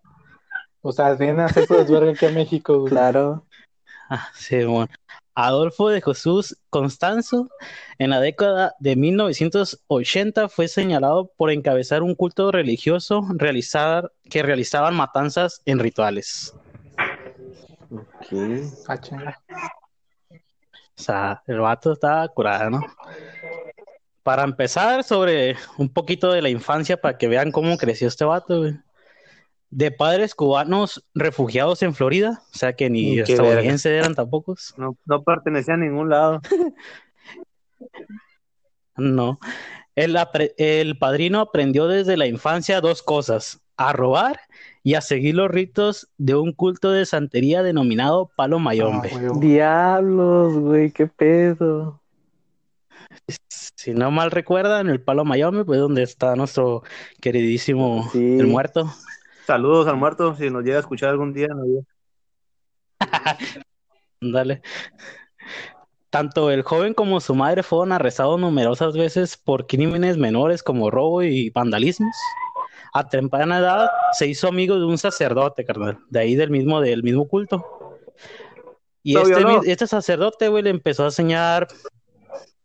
O 0.82 0.92
sea, 0.92 1.14
viene 1.14 1.42
a 1.42 1.46
hacer 1.46 1.66
su 1.66 1.74
aquí 1.76 2.26
a 2.26 2.30
México, 2.30 2.80
güey. 2.80 2.92
Claro. 2.92 3.46
Ah, 4.10 4.30
sí, 4.36 4.64
bueno. 4.64 4.88
Adolfo 5.34 5.90
de 5.90 6.02
Jesús 6.02 6.58
Constanzo, 6.70 7.50
en 7.98 8.12
la 8.12 8.22
década 8.22 8.74
de 8.80 8.96
1980 8.96 10.48
fue 10.48 10.70
señalado 10.70 11.30
por 11.36 11.52
encabezar 11.52 12.04
un 12.04 12.16
culto 12.16 12.52
religioso 12.52 13.28
realizar, 13.34 14.14
que 14.30 14.44
realizaban 14.44 14.96
matanzas 14.96 15.62
en 15.66 15.80
rituales. 15.80 16.54
Ok. 17.92 18.28
Ah. 18.88 19.38
O 20.98 21.02
sea, 21.02 21.44
el 21.48 21.60
vato 21.60 21.92
estaba 21.92 22.26
curado, 22.30 22.70
¿no? 22.70 22.82
Para 24.26 24.44
empezar, 24.44 25.04
sobre 25.04 25.56
un 25.78 25.88
poquito 25.88 26.32
de 26.32 26.42
la 26.42 26.50
infancia, 26.50 27.00
para 27.00 27.16
que 27.16 27.28
vean 27.28 27.52
cómo 27.52 27.78
creció 27.78 28.08
este 28.08 28.26
vato, 28.26 28.62
güey. 28.62 28.74
De 29.70 29.92
padres 29.92 30.34
cubanos 30.34 31.06
refugiados 31.14 31.84
en 31.84 31.94
Florida, 31.94 32.42
o 32.52 32.58
sea 32.58 32.74
que 32.74 32.90
ni 32.90 33.18
Qué 33.18 33.34
estadounidenses 33.34 33.86
eran 33.86 34.16
tampoco. 34.16 34.56
No, 34.78 34.98
no 35.06 35.22
pertenecía 35.22 35.76
a 35.76 35.78
ningún 35.78 36.10
lado. 36.10 36.42
No. 38.98 39.40
El, 39.96 40.18
el 40.58 40.98
padrino 40.98 41.42
aprendió 41.42 41.88
desde 41.90 42.16
la 42.16 42.28
infancia 42.28 42.80
dos 42.80 43.04
cosas: 43.04 43.62
a 43.76 43.92
robar 43.92 44.40
y 44.82 44.94
a 44.94 45.02
seguir 45.02 45.36
los 45.36 45.52
ritos 45.52 46.10
de 46.18 46.34
un 46.34 46.54
culto 46.54 46.92
de 46.92 47.06
santería 47.06 47.62
denominado 47.62 48.32
Palo 48.38 48.58
Mayombe. 48.58 49.12
Ah. 49.14 49.34
Diablos, 49.38 50.54
güey, 50.58 50.92
qué 50.92 51.08
pedo. 51.08 52.02
Si 53.76 53.94
no 53.94 54.12
mal 54.12 54.32
recuerdan, 54.32 54.90
el 54.90 55.02
Palo 55.02 55.26
Mayombe, 55.26 55.66
pues 55.66 55.80
donde 55.80 56.04
está 56.04 56.36
nuestro 56.36 56.84
queridísimo 57.22 58.10
Sí. 58.12 58.40
el 58.40 58.48
muerto. 58.48 58.92
Saludos 59.46 59.88
al 59.88 59.98
muerto, 59.98 60.36
si 60.36 60.50
nos 60.50 60.64
llega 60.64 60.78
a 60.78 60.80
escuchar 60.80 61.10
algún 61.10 61.34
día. 61.34 61.48
diga. 61.66 61.82
Dale. 64.22 64.62
Tanto 66.10 66.50
el 66.50 66.62
joven 66.64 66.94
como 66.94 67.20
su 67.20 67.36
madre 67.36 67.62
fueron 67.62 67.92
arrestados 67.92 68.40
numerosas 68.40 68.96
veces 68.96 69.36
por 69.38 69.68
crímenes 69.68 70.18
menores 70.18 70.64
como 70.64 70.90
robo 70.90 71.22
y 71.24 71.50
vandalismos. 71.50 72.16
A 72.94 73.10
temprana 73.10 73.60
edad 73.60 73.90
se 74.14 74.26
hizo 74.26 74.48
amigo 74.48 74.80
de 74.80 74.86
un 74.86 74.98
sacerdote, 74.98 75.66
carnal, 75.66 76.00
de 76.10 76.20
ahí 76.20 76.36
del 76.36 76.50
mismo, 76.50 76.80
del 76.80 77.04
mismo 77.04 77.28
culto. 77.28 77.98
Y 79.04 79.18
este, 79.18 79.44
este 79.72 79.88
sacerdote, 79.88 80.48
güey, 80.48 80.64
le 80.64 80.70
empezó 80.70 81.04
a 81.04 81.08
enseñar 81.08 81.68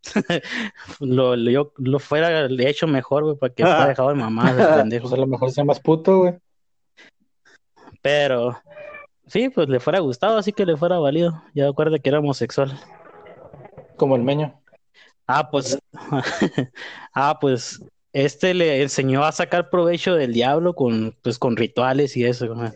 lo, 1.01 1.37
lo, 1.37 1.51
yo- 1.51 1.73
lo 1.77 1.99
fuera 1.99 2.47
hecho 2.69 2.87
mejor, 2.87 3.25
güey, 3.25 3.37
para 3.37 3.53
que 3.55 3.63
fuera 3.65 3.89
dejado 3.89 4.09
de 4.11 4.15
mamá. 4.17 4.55
Pues 5.01 5.13
a 5.13 5.17
lo 5.17 5.27
mejor 5.27 5.51
sea 5.51 5.65
más 5.65 5.81
puto, 5.81 6.19
güey. 6.19 6.35
Pero 8.03 8.59
sí, 9.27 9.49
pues 9.51 9.69
le 9.69 9.81
fuera 9.81 9.99
gustado, 10.01 10.39
así 10.39 10.53
que 10.53 10.67
le 10.67 10.77
fuera 10.77 10.99
valido. 10.99 11.43
Ya 11.55 11.69
acuerda 11.69 11.99
que 11.99 12.09
era 12.09 12.19
homosexual. 12.19 12.79
Como 13.97 14.17
el 14.17 14.23
meño. 14.23 14.59
Ah, 15.27 15.51
pues, 15.51 15.79
ah, 17.15 17.39
pues, 17.41 17.85
este 18.13 18.55
le 18.55 18.83
enseñó 18.83 19.25
a 19.25 19.33
sacar 19.33 19.71
provecho 19.71 20.15
del 20.15 20.33
diablo 20.33 20.75
con, 20.75 21.15
pues, 21.23 21.39
con 21.39 21.57
rituales 21.57 22.17
y 22.17 22.25
eso. 22.25 22.47
¿no? 22.55 22.73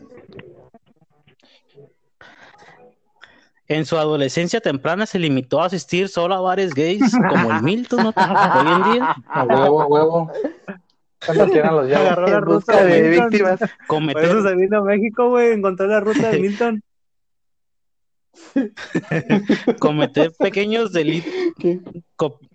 En 3.75 3.85
su 3.87 3.99
adolescencia 3.99 4.61
temprana 4.61 5.04
se 5.04 5.19
limitó 5.19 5.61
a 5.61 5.66
asistir 5.66 6.09
solo 6.09 6.37
a 6.37 6.40
bares 6.40 6.73
gays 6.75 7.11
como 7.28 7.50
el 7.50 7.61
Milton, 7.64 8.04
¿no? 8.04 8.09
Hoy 8.14 8.73
en 8.73 8.93
día 8.93 9.16
A 9.26 9.43
huevo, 9.43 9.83
a 9.83 9.87
huevo. 9.87 10.33
¿Cuántos 11.26 11.50
quieran 11.50 11.75
los 11.75 11.88
llaves? 11.88 12.07
Agarró 12.12 12.28
la 12.28 12.40
ruta 12.40 12.85
de 12.85 13.09
víctimas. 13.09 13.59
Por 13.59 13.66
eso 13.69 13.76
cometer, 13.88 14.43
se 14.43 14.54
vino 14.54 14.78
a 14.78 14.83
México, 14.85 15.28
güey, 15.31 15.52
encontró 15.54 15.88
la 15.88 15.99
ruta 15.99 16.31
de 16.31 16.38
Milton. 16.38 16.83
cometer 19.81 20.31
pequeños 20.38 20.93
delitos, 20.93 21.33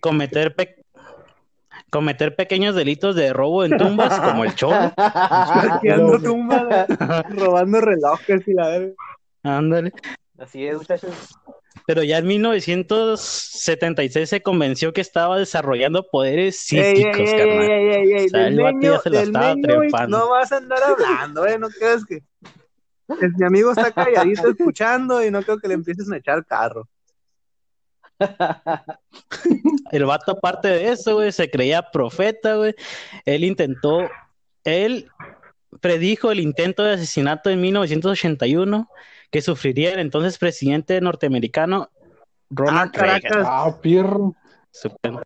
cometer 0.00 0.54
pe- 0.54 0.82
cometer 1.90 2.34
pequeños 2.34 2.74
delitos 2.74 3.14
de 3.14 3.34
robo 3.34 3.64
en 3.64 3.76
tumbas 3.76 4.18
como 4.20 4.44
el 4.44 4.54
cholo. 4.54 4.92
Tumbas, 6.22 6.86
robando 7.28 7.80
relojes 7.82 8.48
y 8.48 8.54
la 8.54 8.68
verga. 8.68 8.94
Ándale. 9.42 9.92
Así 10.40 10.66
es, 10.66 10.76
muchachos. 10.78 11.12
Pero 11.86 12.02
ya 12.02 12.18
en 12.18 12.26
1976 12.26 14.28
se 14.28 14.42
convenció 14.42 14.92
que 14.94 15.00
estaba 15.02 15.38
desarrollando 15.38 16.08
poderes 16.08 16.72
ey, 16.72 16.96
psíquicos, 16.96 17.18
ey, 17.18 17.26
carnal. 17.38 17.70
ey, 17.70 18.26
O 18.26 18.28
sea, 18.30 18.48
el 18.48 18.56
se 19.02 19.10
del 19.10 19.22
estaba 19.24 19.54
trepando. 19.60 20.18
No 20.18 20.30
vas 20.30 20.50
a 20.50 20.56
andar 20.56 20.82
hablando, 20.82 21.46
eh, 21.46 21.58
no 21.58 21.68
creas 21.68 22.04
que. 22.06 22.16
Es- 22.16 22.24
mi 23.38 23.44
amigo 23.44 23.72
está 23.72 23.92
calladito 23.92 24.48
escuchando 24.50 25.22
y 25.22 25.30
no 25.30 25.42
creo 25.42 25.58
que 25.58 25.68
le 25.68 25.74
empiecen 25.74 26.10
a 26.12 26.16
echar 26.16 26.42
carro. 26.46 26.88
El 29.92 30.04
vato, 30.06 30.32
aparte 30.32 30.68
de 30.68 30.88
eso, 30.90 31.14
güey, 31.16 31.32
se 31.32 31.50
creía 31.50 31.90
profeta, 31.90 32.54
güey. 32.56 32.74
Él 33.26 33.44
intentó, 33.44 34.08
él 34.64 35.10
predijo 35.80 36.32
el 36.32 36.40
intento 36.40 36.82
de 36.82 36.94
asesinato 36.94 37.50
en 37.50 37.60
1981 37.60 38.88
que 39.30 39.40
sufriría 39.42 39.92
el 39.92 40.00
entonces 40.00 40.38
presidente 40.38 41.00
norteamericano 41.00 41.90
Ronald 42.50 42.90
Ah, 42.96 42.98
Reagan. 43.00 43.20
caracas. 43.20 43.46
Ah, 43.48 43.76
pirro. 43.80 44.34
Sup- 44.72 45.22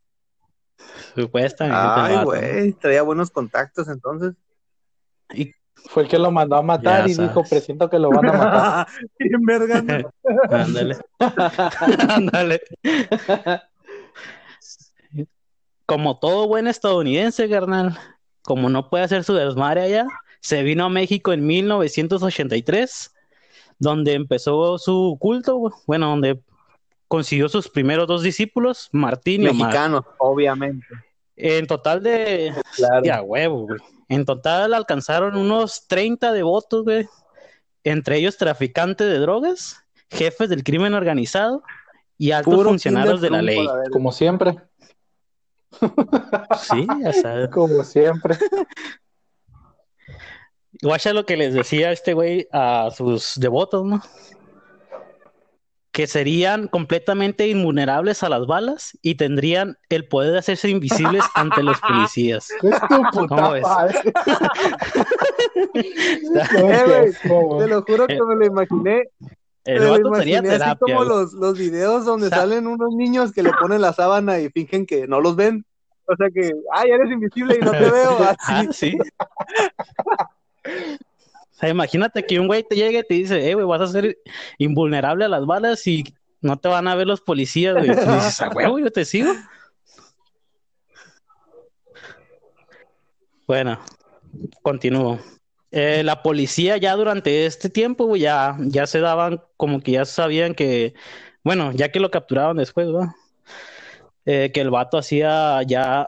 Supuestamente. 1.15 1.79
Ay, 1.81 2.25
güey, 2.25 2.73
traía 2.75 3.03
buenos 3.03 3.31
contactos 3.31 3.89
entonces. 3.89 4.35
Fue 5.87 6.03
el 6.05 6.09
que 6.09 6.19
lo 6.19 6.31
mandó 6.31 6.57
a 6.57 6.63
matar 6.63 7.07
Ya 7.07 7.11
y 7.11 7.15
dijo, 7.15 7.43
presiento 7.49 7.89
que 7.91 7.99
lo 7.99 8.11
van 8.11 8.27
a 8.29 8.33
matar. 8.33 8.87
Bien 9.19 9.41
verga, 9.43 9.83
¿no? 9.83 10.11
Ándale. 10.51 10.97
Ándale. 12.09 12.61
Como 15.87 16.19
todo 16.19 16.49
buen 16.49 16.67
estadounidense, 16.67 17.49
carnal, 17.49 17.99
como 18.43 18.69
no 18.71 18.89
puede 18.89 19.05
hacer 19.05 19.25
su 19.25 19.35
desmadre 19.35 19.83
allá, 19.83 20.07
se 20.41 20.63
vino 20.63 20.85
a 20.85 20.89
México 20.89 21.33
en 21.33 21.47
1983, 21.47 23.14
donde 23.85 24.15
empezó 24.15 24.77
su 24.79 25.17
culto, 25.21 25.73
bueno, 25.87 26.09
donde 26.09 26.41
consiguió 27.07 27.49
sus 27.49 27.69
primeros 27.69 28.09
dos 28.09 28.23
discípulos, 28.23 28.89
Martín 28.91 29.43
y 29.43 29.49
Omar. 29.49 29.67
Mexicanos, 29.69 30.05
obviamente. 30.19 30.87
En 31.37 31.67
total 31.69 32.03
de, 32.03 32.53
Claro. 32.77 33.05
ya 33.05 33.23
huevo, 33.23 33.67
güey. 33.69 33.81
En 34.09 34.25
total 34.25 34.75
alcanzaron 34.75 35.37
unos 35.37 35.87
30 35.87 36.33
devotos, 36.33 36.83
güey. 36.85 37.07
Entre 37.85 38.17
ellos 38.17 38.37
traficantes 38.37 39.07
de 39.07 39.19
drogas, 39.19 39.85
jefes 40.11 40.49
del 40.49 40.65
crimen 40.65 40.95
organizado 40.95 41.63
y 42.19 42.31
altos 42.33 42.55
Puro 42.55 42.69
funcionarios 42.71 43.21
de 43.21 43.31
la 43.31 43.43
ley. 43.43 43.65
La. 43.65 43.83
Como 43.93 44.11
siempre, 44.13 44.57
Sí, 46.61 46.87
ya 47.03 47.13
sabes. 47.13 47.49
como 47.51 47.83
siempre. 47.85 48.37
Guacha 50.85 51.13
lo 51.13 51.27
que 51.27 51.37
les 51.37 51.55
decía 51.55 51.91
este 51.93 52.13
güey 52.15 52.47
a 52.53 52.91
sus 52.95 53.35
devotos, 53.41 53.85
¿no? 53.85 54.01
Que 55.91 56.07
serían 56.09 56.67
completamente 56.69 57.47
invulnerables 57.49 58.23
a 58.23 58.29
las 58.29 58.47
balas 58.47 58.99
y 59.01 59.15
tendrían 59.15 59.79
el 59.89 60.07
poder 60.09 60.33
de 60.33 60.39
hacerse 60.39 60.69
invisibles 60.69 61.25
ante 61.35 61.63
los 61.63 61.81
policías. 61.81 62.51
Es 62.51 62.81
tu 62.89 63.03
puta 63.13 63.27
¿Cómo 63.37 63.51
ves? 63.53 63.65
Eh, 65.75 67.13
como- 67.29 67.59
Te 67.59 67.69
lo 67.69 67.83
juro 67.83 68.07
que 68.07 68.19
me 68.23 68.35
lo 68.37 68.47
imaginé. 68.47 69.09
El 69.65 69.81
me 69.81 69.87
lo 69.99 70.09
imaginé 70.09 70.37
así 70.39 70.49
terapia. 70.49 70.77
como 70.81 71.05
los, 71.05 71.33
los 71.33 71.57
videos 71.59 72.05
donde 72.05 72.27
O 72.27 72.29
sea- 72.31 72.39
salen 72.41 72.67
unos 72.67 72.95
niños 72.95 73.33
que 73.33 73.43
le 73.43 73.51
ponen 73.53 73.81
la 73.81 73.93
sábana 73.93 74.39
y 74.41 74.51
fingen 74.51 74.85
que 74.87 75.07
no 75.07 75.21
los 75.21 75.37
ven. 75.37 75.65
O 76.07 76.15
sea 76.17 76.29
que, 76.35 76.53
ay, 76.73 76.91
eres 76.91 77.11
invisible 77.11 77.57
y 77.61 77.65
no 77.65 77.71
te 77.71 77.79
veo. 77.91 78.17
Ah, 78.21 78.37
Así. 78.39 78.69
sí. 78.73 78.99
Sea, 81.53 81.69
imagínate 81.69 82.25
que 82.25 82.41
un 82.41 82.47
güey 82.47 82.63
te 82.63 82.75
llegue 82.75 82.99
y 82.99 83.03
te 83.03 83.15
dice, 83.15 83.51
eh, 83.51 83.55
güey, 83.55 83.67
vas 83.67 83.81
a 83.81 83.87
ser 83.87 84.19
invulnerable 84.59 85.25
a 85.25 85.29
las 85.29 85.47
balas 85.47 85.87
y 85.87 86.05
no 86.41 86.59
te 86.59 86.69
van 86.69 86.89
a 86.89 86.95
ver 86.95 87.07
los 87.07 87.21
policías, 87.21 87.77
güey. 87.77 88.83
Yo 88.83 88.91
te 88.91 89.05
sigo. 89.05 89.33
Bueno, 93.47 93.79
continúo. 94.63 95.21
Eh, 95.71 96.03
la 96.05 96.23
policía 96.23 96.77
ya 96.77 96.95
durante 96.95 97.47
este 97.47 97.69
tiempo, 97.69 98.07
güey, 98.07 98.23
ya, 98.23 98.57
ya 98.61 98.87
se 98.87 99.01
daban, 99.01 99.43
como 99.57 99.81
que 99.81 99.93
ya 99.93 100.05
sabían 100.05 100.55
que, 100.55 100.95
bueno, 101.43 101.73
ya 101.73 101.91
que 101.91 102.01
lo 102.01 102.11
capturaban 102.11 102.57
después, 102.57 102.87
¿verdad? 102.87 103.11
Eh, 104.25 104.51
que 104.55 104.61
el 104.61 104.71
vato 104.71 104.97
hacía 104.97 105.61
ya 105.67 106.07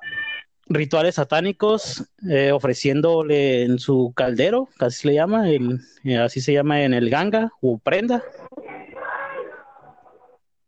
rituales 0.69 1.15
satánicos, 1.17 2.05
eh, 2.29 2.51
ofreciéndole 2.53 3.63
en 3.63 3.79
su 3.79 4.13
caldero, 4.17 4.69
así 4.79 5.01
se 5.03 5.09
le 5.09 5.15
llama, 5.15 5.49
el, 5.49 5.81
eh, 6.05 6.19
así 6.19 6.41
se 6.41 6.53
llama 6.53 6.83
en 6.83 6.93
el 6.95 7.09
ganga 7.11 7.53
o 7.61 7.79
prenda. 7.79 8.23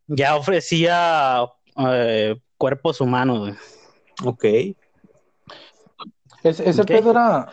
Ya 0.07 0.37
ofrecía 0.37 1.45
eh, 1.93 2.37
cuerpos 2.57 3.01
humanos. 3.01 3.57
Ok. 4.25 4.45
Ese, 6.43 6.69
ese 6.69 6.83
Ok. 6.83 6.89
pedo 6.89 7.11
era, 7.11 7.49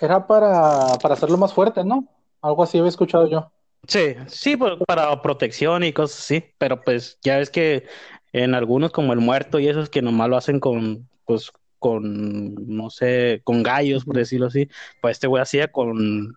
era 0.00 0.26
para, 0.26 0.98
para 1.00 1.14
hacerlo 1.14 1.36
más 1.38 1.52
fuerte, 1.52 1.84
¿no? 1.84 2.06
Algo 2.40 2.62
así 2.62 2.78
había 2.78 2.88
escuchado 2.90 3.26
yo. 3.28 3.50
Sí, 3.88 4.14
sí, 4.28 4.56
por- 4.56 4.78
para 4.84 5.20
protección 5.22 5.82
y 5.82 5.92
cosas 5.92 6.20
así, 6.20 6.44
pero 6.58 6.82
pues 6.82 7.18
ya 7.22 7.38
ves 7.38 7.50
que 7.50 7.86
en 8.32 8.54
algunos 8.54 8.92
como 8.92 9.12
el 9.12 9.18
muerto 9.20 9.58
y 9.58 9.68
esos 9.68 9.88
que 9.90 10.02
nomás 10.02 10.28
lo 10.28 10.36
hacen 10.36 10.60
con, 10.60 11.08
pues, 11.24 11.50
con, 11.82 12.54
no 12.74 12.88
sé, 12.90 13.40
con 13.44 13.62
gallos, 13.62 14.04
por 14.06 14.16
decirlo 14.16 14.46
así, 14.46 14.68
pues 15.02 15.16
este 15.16 15.26
güey 15.26 15.42
hacía 15.42 15.70
con 15.70 16.32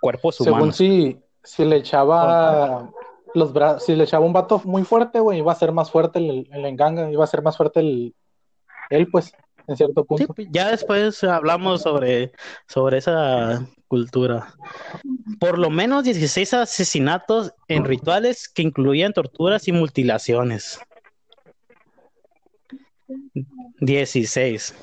cuerpos 0.00 0.36
Según 0.36 0.52
humanos. 0.60 0.76
si, 0.76 1.18
si 1.42 1.64
le 1.64 1.76
echaba 1.76 2.88
los 3.34 3.52
brazos, 3.52 3.84
si 3.84 3.96
le 3.96 4.04
echaba 4.04 4.24
un 4.24 4.32
vato 4.32 4.62
muy 4.64 4.84
fuerte, 4.84 5.18
güey, 5.20 5.40
iba 5.40 5.52
a 5.52 5.56
ser 5.56 5.72
más 5.72 5.90
fuerte 5.90 6.20
el, 6.20 6.48
el 6.52 6.64
enganga, 6.64 7.10
iba 7.10 7.24
a 7.24 7.26
ser 7.26 7.42
más 7.42 7.56
fuerte 7.56 7.80
el, 7.80 8.14
él, 8.88 9.08
pues, 9.10 9.32
en 9.66 9.76
cierto 9.76 10.02
Sí, 10.02 10.06
punto. 10.06 10.34
pues, 10.34 10.48
ya 10.52 10.70
después 10.70 11.24
hablamos 11.24 11.82
sobre, 11.82 12.30
sobre 12.68 12.98
esa 12.98 13.66
cultura. 13.88 14.54
Por 15.40 15.58
lo 15.58 15.68
menos 15.70 16.04
16 16.04 16.54
asesinatos 16.54 17.52
en 17.66 17.84
rituales 17.84 18.48
que 18.48 18.62
incluían 18.62 19.12
torturas 19.12 19.66
y 19.66 19.72
mutilaciones. 19.72 20.78
16. 23.80 24.74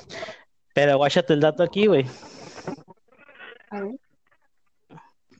Pero 0.74 0.96
guáchate 0.96 1.32
el 1.34 1.40
dato 1.40 1.62
aquí, 1.62 1.86
güey. 1.86 2.06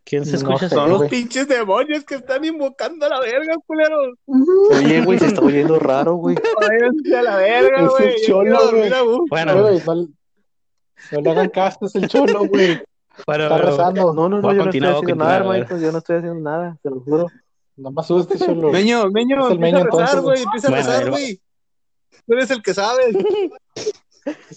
¿Quién 0.04 0.24
se 0.26 0.32
No 0.32 0.38
escucha? 0.38 0.68
sé, 0.68 0.74
Son 0.74 0.88
los 0.90 0.98
güey. 0.98 1.10
pinches 1.10 1.48
demonios 1.48 2.04
que 2.04 2.16
están 2.16 2.44
invocando 2.44 3.06
a 3.06 3.08
la 3.08 3.20
verga, 3.20 3.54
culeros. 3.66 4.18
Oye, 4.26 5.00
güey, 5.02 5.18
se 5.18 5.26
está 5.26 5.40
oyendo 5.40 5.78
raro, 5.78 6.16
güey. 6.16 6.36
Váyanse 6.60 7.16
a 7.16 7.22
la 7.22 7.36
verga, 7.36 7.76
Es 7.76 7.82
el 7.82 7.88
güey. 7.88 8.14
Cholo, 8.26 8.70
güey. 8.70 8.90
Bueno, 9.30 9.62
Güey, 9.62 9.80
no, 9.86 9.94
no 11.12 11.20
le 11.20 11.30
hagan 11.30 11.48
caso, 11.48 11.86
es 11.86 11.94
el 11.94 12.08
cholo, 12.08 12.46
güey. 12.46 12.80
pero, 13.26 13.44
Está 13.44 13.58
rezando. 13.58 14.12
No, 14.12 14.28
no, 14.28 14.40
no, 14.40 14.42
Voy 14.42 14.54
a 14.54 14.58
yo 14.58 14.64
no 14.64 14.70
estoy 14.70 14.80
continuar, 14.80 14.92
voy 14.92 14.96
a 14.96 15.00
haciendo 15.00 15.24
nada, 15.24 15.38
continuar, 15.38 15.42
a 15.42 15.48
ver. 15.48 15.62
hermanitos. 15.62 15.80
Yo 15.82 15.92
no 15.92 15.98
estoy 15.98 16.16
haciendo 16.16 16.40
nada, 16.50 16.78
te 16.82 16.90
lo 16.90 17.00
juro. 17.00 17.26
No 17.76 17.90
me 17.90 18.00
asustes, 18.00 18.38
cholo. 18.44 18.70
Meño, 18.70 19.10
Meño, 19.10 19.46
Es 19.46 19.52
el 19.52 19.52
empieza 19.52 19.58
Meño, 19.58 19.78
a 19.78 19.84
rezar, 19.84 20.00
entonces, 20.18 20.22
güey. 20.22 20.42
Empieza 20.42 20.68
a 20.68 20.70
Bueno, 20.70 20.86
rezar, 20.86 21.04
va. 21.06 21.10
güey. 21.10 21.40
Tú 22.26 22.32
eres 22.34 22.50
el 22.50 22.62
que 22.62 22.74
sabe. 22.74 23.02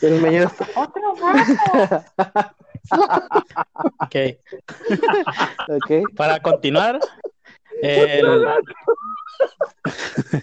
El 0.01 0.21
meño 0.21 0.49
Otro 0.75 1.13
gato. 1.15 2.05
ok. 3.99 4.15
ok. 5.67 6.15
Para 6.15 6.39
continuar, 6.41 6.99
el... 7.81 8.47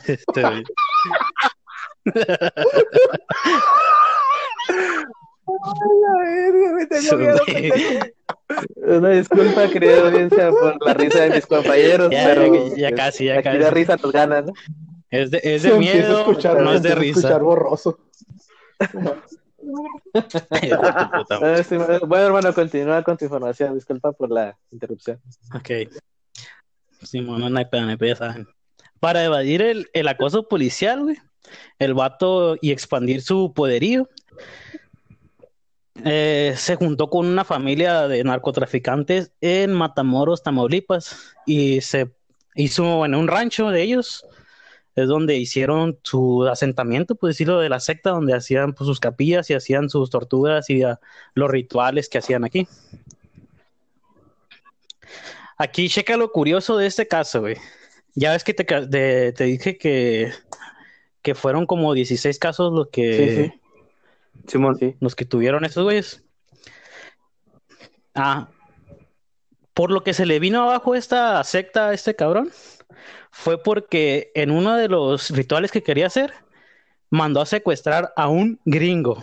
Este, 0.07 0.43
güey. 0.43 0.65
La 5.65 6.13
verga, 6.21 6.73
me 6.75 6.87
tengo 6.87 7.17
miedo. 7.17 7.39
pendejo. 7.47 8.07
Una 8.77 9.09
disculpa, 9.11 9.69
querida 9.69 10.07
audiencia, 10.07 10.51
por 10.51 10.85
la 10.87 10.95
risa 10.95 11.21
de 11.23 11.31
mis 11.31 11.47
compañeros, 11.47 12.11
Ya, 12.11 12.25
pero 12.27 12.75
ya, 12.77 12.91
ya 12.91 12.95
casi, 12.95 13.25
ya 13.27 13.35
aquí 13.35 13.45
casi. 13.45 13.59
de 13.59 13.71
risa 13.71 13.97
nos 13.97 14.13
ganan, 14.13 14.47
¿no? 14.47 14.53
Es 15.11 15.31
de, 15.31 15.41
es 15.43 15.63
Se 15.63 15.69
de 15.69 15.75
a 15.75 15.79
miedo, 15.79 16.19
escuchar, 16.21 16.61
no 16.61 16.73
es 16.73 16.83
de 16.83 16.93
empieza 16.93 17.29
a 17.29 17.31
escuchar 17.31 17.33
risa. 17.33 17.45
borroso. 17.45 17.99
Bueno, 22.07 22.27
hermano, 22.27 22.55
continúa 22.55 23.03
con 23.03 23.17
tu 23.17 23.25
información. 23.25 23.75
Disculpa 23.75 24.13
por 24.13 24.31
la 24.31 24.57
interrupción. 24.71 25.21
Ok. 25.55 25.91
Sí, 27.03 27.21
bueno, 27.21 27.49
no 27.51 27.59
hay 27.59 27.65
pedo, 27.67 27.83
no 27.83 27.91
hay 27.91 27.97
pedo, 27.97 28.09
ya 28.11 28.17
saben. 28.17 28.49
Para 29.01 29.25
evadir 29.25 29.63
el, 29.63 29.89
el 29.93 30.09
acoso 30.09 30.49
policial, 30.49 31.03
güey, 31.03 31.17
el 31.79 31.95
vato 31.95 32.57
y 32.61 32.73
expandir 32.73 33.23
su 33.23 33.53
poderío, 33.55 34.09
eh, 36.05 36.55
se 36.57 36.77
juntó 36.77 37.09
con 37.09 37.27
una 37.27 37.45
familia 37.45 38.09
de 38.09 38.25
narcotraficantes 38.25 39.33
en 39.41 39.73
Matamoros, 39.73 40.43
Tamaulipas, 40.43 41.35
y 41.47 41.81
se 41.81 42.11
hizo 42.55 43.05
en 43.05 43.15
un 43.15 43.29
rancho 43.29 43.71
de 43.71 43.83
ellos, 43.83 44.27
es 44.97 45.09
donde 45.09 45.37
hicieron 45.37 45.99
su 46.03 46.47
asentamiento, 46.47 47.15
por 47.17 47.29
decirlo, 47.31 47.59
de 47.61 47.69
la 47.69 47.81
secta, 47.81 48.11
donde 48.11 48.35
hacían 48.35 48.73
pues, 48.75 48.87
sus 48.87 49.01
capillas 49.01 49.51
y 49.51 49.55
hacían 49.55 49.91
sus 49.91 50.11
torturas 50.11 50.71
y 50.71 50.83
ah, 50.83 51.01
los 51.35 51.51
rituales 51.51 52.09
que 52.09 52.19
hacían 52.19 52.45
aquí. 52.45 52.69
Aquí 55.57 55.89
checa 55.89 56.17
lo 56.17 56.31
curioso 56.33 56.77
de 56.77 56.87
este 56.87 57.07
caso, 57.07 57.41
güey. 57.41 57.57
Ya 58.15 58.33
ves 58.33 58.45
que 58.45 58.55
te, 58.55 58.67
ca- 58.67 58.81
de- 58.83 59.33
te 59.33 59.45
dije 59.45 59.79
que, 59.79 60.33
que 61.23 61.35
fueron 61.35 61.67
como 61.67 61.95
16 61.95 62.39
casos 62.39 62.73
los 62.73 62.89
que, 62.89 63.53
Sí, 63.53 64.49
Simón. 64.49 64.77
Sí. 64.79 64.95
los 65.01 65.15
que 65.15 65.25
tuvieron 65.25 65.65
esos 65.65 65.85
güeyes. 65.85 66.23
Ah, 68.15 68.49
por 69.75 69.91
lo 69.91 70.05
que 70.05 70.15
se 70.15 70.27
le 70.27 70.39
vino 70.39 70.63
abajo 70.63 70.95
esta 70.95 71.43
secta 71.43 71.89
a 71.89 71.95
este 71.95 72.15
cabrón, 72.15 72.51
fue 73.37 73.61
porque 73.63 74.31
en 74.35 74.51
uno 74.53 74.77
de 74.77 74.89
los 74.89 75.31
rituales 75.31 75.73
que 75.73 75.83
quería 75.83 76.07
hacer, 76.07 76.33
mandó 77.11 77.41
a 77.41 77.47
secuestrar 77.47 78.13
a 78.17 78.29
un 78.29 78.61
gringo 78.65 79.23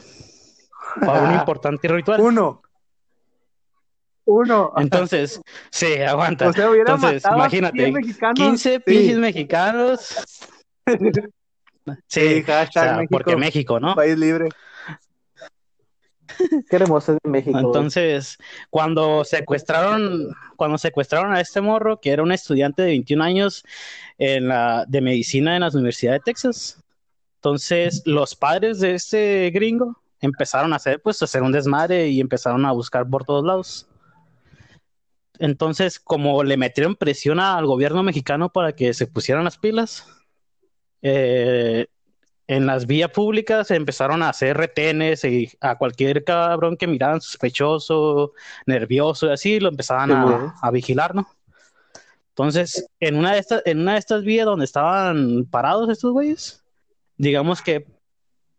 para 0.99 1.21
un 1.23 1.33
importante 1.39 1.87
ritual. 1.87 2.19
Uno. 2.19 2.61
Uno. 4.25 4.73
Entonces, 4.77 5.41
sí, 5.71 5.95
aguanta. 6.01 6.49
O 6.49 6.53
sea, 6.53 6.69
hubiera 6.69 6.93
Entonces, 6.93 7.23
imagínate, 7.25 7.77
100 7.77 7.93
mexicanos. 7.93 8.35
15 8.39 8.73
Sí. 8.73 8.79
pinches 8.85 9.17
mexicanos. 9.17 10.15
Sí, 12.07 12.35
Sí, 12.35 12.43
hashtag 12.43 12.67
o 12.67 12.71
sea, 12.85 12.93
México. 12.97 13.09
porque 13.11 13.35
México, 13.35 13.79
¿no? 13.79 13.95
País 13.95 14.15
libre. 14.15 14.49
Qué 16.69 16.75
hermoso 16.75 17.17
México. 17.23 17.57
Entonces, 17.57 18.37
cuando 18.69 19.23
secuestraron, 19.23 20.33
cuando 20.55 20.77
secuestraron 20.77 21.33
a 21.33 21.41
este 21.41 21.61
morro, 21.61 21.99
que 21.99 22.11
era 22.11 22.23
un 22.23 22.31
estudiante 22.31 22.81
de 22.81 22.89
21 22.89 23.23
años 23.23 23.63
en 24.17 24.47
la, 24.47 24.85
de 24.87 25.01
medicina 25.01 25.55
en 25.55 25.61
la 25.61 25.69
Universidad 25.69 26.13
de 26.13 26.19
Texas, 26.19 26.83
entonces 27.35 28.03
los 28.05 28.35
padres 28.35 28.79
de 28.79 28.95
este 28.95 29.49
gringo 29.51 29.97
empezaron 30.19 30.73
a 30.73 30.75
hacer, 30.75 31.01
pues, 31.01 31.21
a 31.21 31.25
hacer 31.25 31.41
un 31.41 31.51
desmadre 31.51 32.07
y 32.09 32.19
empezaron 32.19 32.65
a 32.65 32.71
buscar 32.71 33.09
por 33.09 33.25
todos 33.25 33.43
lados. 33.43 33.87
Entonces, 35.39 35.99
como 35.99 36.43
le 36.43 36.55
metieron 36.55 36.95
presión 36.95 37.39
al 37.39 37.65
gobierno 37.65 38.03
mexicano 38.03 38.51
para 38.51 38.73
que 38.73 38.93
se 38.93 39.07
pusieran 39.07 39.43
las 39.43 39.57
pilas, 39.57 40.05
eh, 41.01 41.87
en 42.51 42.65
las 42.65 42.85
vías 42.85 43.09
públicas 43.11 43.71
empezaron 43.71 44.21
a 44.21 44.27
hacer 44.27 44.57
retenes 44.57 45.23
y 45.23 45.49
a 45.61 45.77
cualquier 45.77 46.25
cabrón 46.25 46.75
que 46.75 46.85
miraban 46.85 47.21
sospechoso, 47.21 48.33
nervioso 48.65 49.27
y 49.27 49.31
así, 49.31 49.59
lo 49.61 49.69
empezaban 49.69 50.11
a, 50.11 50.55
a 50.61 50.69
vigilar, 50.69 51.15
¿no? 51.15 51.29
Entonces, 52.27 52.85
en 52.99 53.15
una 53.15 53.31
de 53.31 53.39
estas, 53.39 53.61
en 53.65 53.79
una 53.79 53.93
de 53.93 53.99
estas 53.99 54.25
vías 54.25 54.45
donde 54.45 54.65
estaban 54.65 55.45
parados 55.45 55.89
estos 55.89 56.11
güeyes, 56.11 56.61
digamos 57.15 57.61
que 57.61 57.87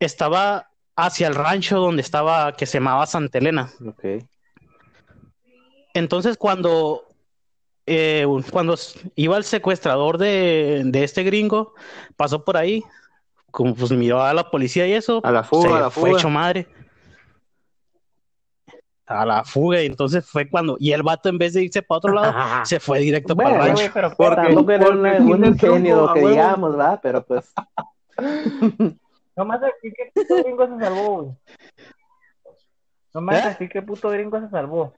estaba 0.00 0.70
hacia 0.96 1.28
el 1.28 1.34
rancho 1.34 1.78
donde 1.78 2.00
estaba, 2.00 2.56
que 2.56 2.64
se 2.64 2.78
llamaba 2.78 3.04
Santa 3.04 3.36
Elena. 3.36 3.70
Entonces, 5.92 6.38
cuando, 6.38 7.08
eh, 7.84 8.26
cuando 8.50 8.74
iba 9.16 9.36
el 9.36 9.44
secuestrador 9.44 10.16
de, 10.16 10.80
de 10.86 11.04
este 11.04 11.24
gringo, 11.24 11.74
pasó 12.16 12.42
por 12.42 12.56
ahí, 12.56 12.82
como 13.52 13.74
pues 13.76 13.92
miró 13.92 14.20
a 14.22 14.34
la 14.34 14.50
policía 14.50 14.86
y 14.88 14.92
eso, 14.94 15.20
A 15.22 15.30
la 15.30 15.44
fuga, 15.44 15.68
se 15.68 15.74
a 15.76 15.80
la 15.80 15.90
fue 15.90 16.08
fuga. 16.08 16.18
hecho 16.18 16.28
madre. 16.30 16.66
A 19.06 19.26
la 19.26 19.44
fuga, 19.44 19.82
y 19.82 19.86
entonces 19.86 20.24
fue 20.24 20.48
cuando, 20.48 20.76
y 20.80 20.92
el 20.92 21.02
vato 21.02 21.28
en 21.28 21.36
vez 21.36 21.52
de 21.52 21.62
irse 21.64 21.82
para 21.82 21.98
otro 21.98 22.12
lado, 22.14 22.32
se 22.64 22.80
fue 22.80 23.00
directo 23.00 23.36
para 23.36 23.50
el 23.50 23.56
rancho. 23.76 23.90
pero 23.92 24.10
Porque, 24.16 24.36
tampoco 24.42 24.70
era 24.72 24.86
tiene 24.86 25.20
un 25.20 25.44
ingenio 25.44 26.12
que 26.14 26.20
digamos, 26.20 26.76
¿verdad? 26.76 27.00
Pero 27.02 27.24
pues, 27.24 27.52
Nomás 29.36 29.60
aquí 29.62 29.90
que 29.92 30.10
puto 30.14 30.36
gringo 30.42 30.66
se 30.66 30.78
salvó, 30.84 31.22
güey. 31.22 31.36
Nomás 33.14 33.36
¿Eh? 33.44 33.48
así 33.48 33.68
que 33.68 33.82
puto 33.82 34.10
gringo 34.10 34.40
se 34.40 34.48
salvó. 34.50 34.94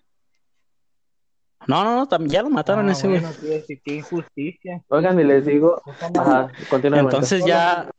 No, 1.67 1.83
no, 1.83 2.05
no, 2.05 2.27
ya 2.27 2.43
lo 2.43 2.51
mataron 2.51 2.89
Ah, 2.89 2.93
ese 2.93 3.09
güey. 3.09 3.21
bueno, 3.21 3.35
tío, 3.41 3.61
sí, 3.67 3.81
qué 3.83 3.95
injusticia. 3.95 4.83
oigan, 4.89 5.19
y 5.19 5.25
les 5.25 5.47
digo, 5.47 5.81
ajá. 6.15 6.49
Entonces 6.83 7.45
ya. 7.45 7.91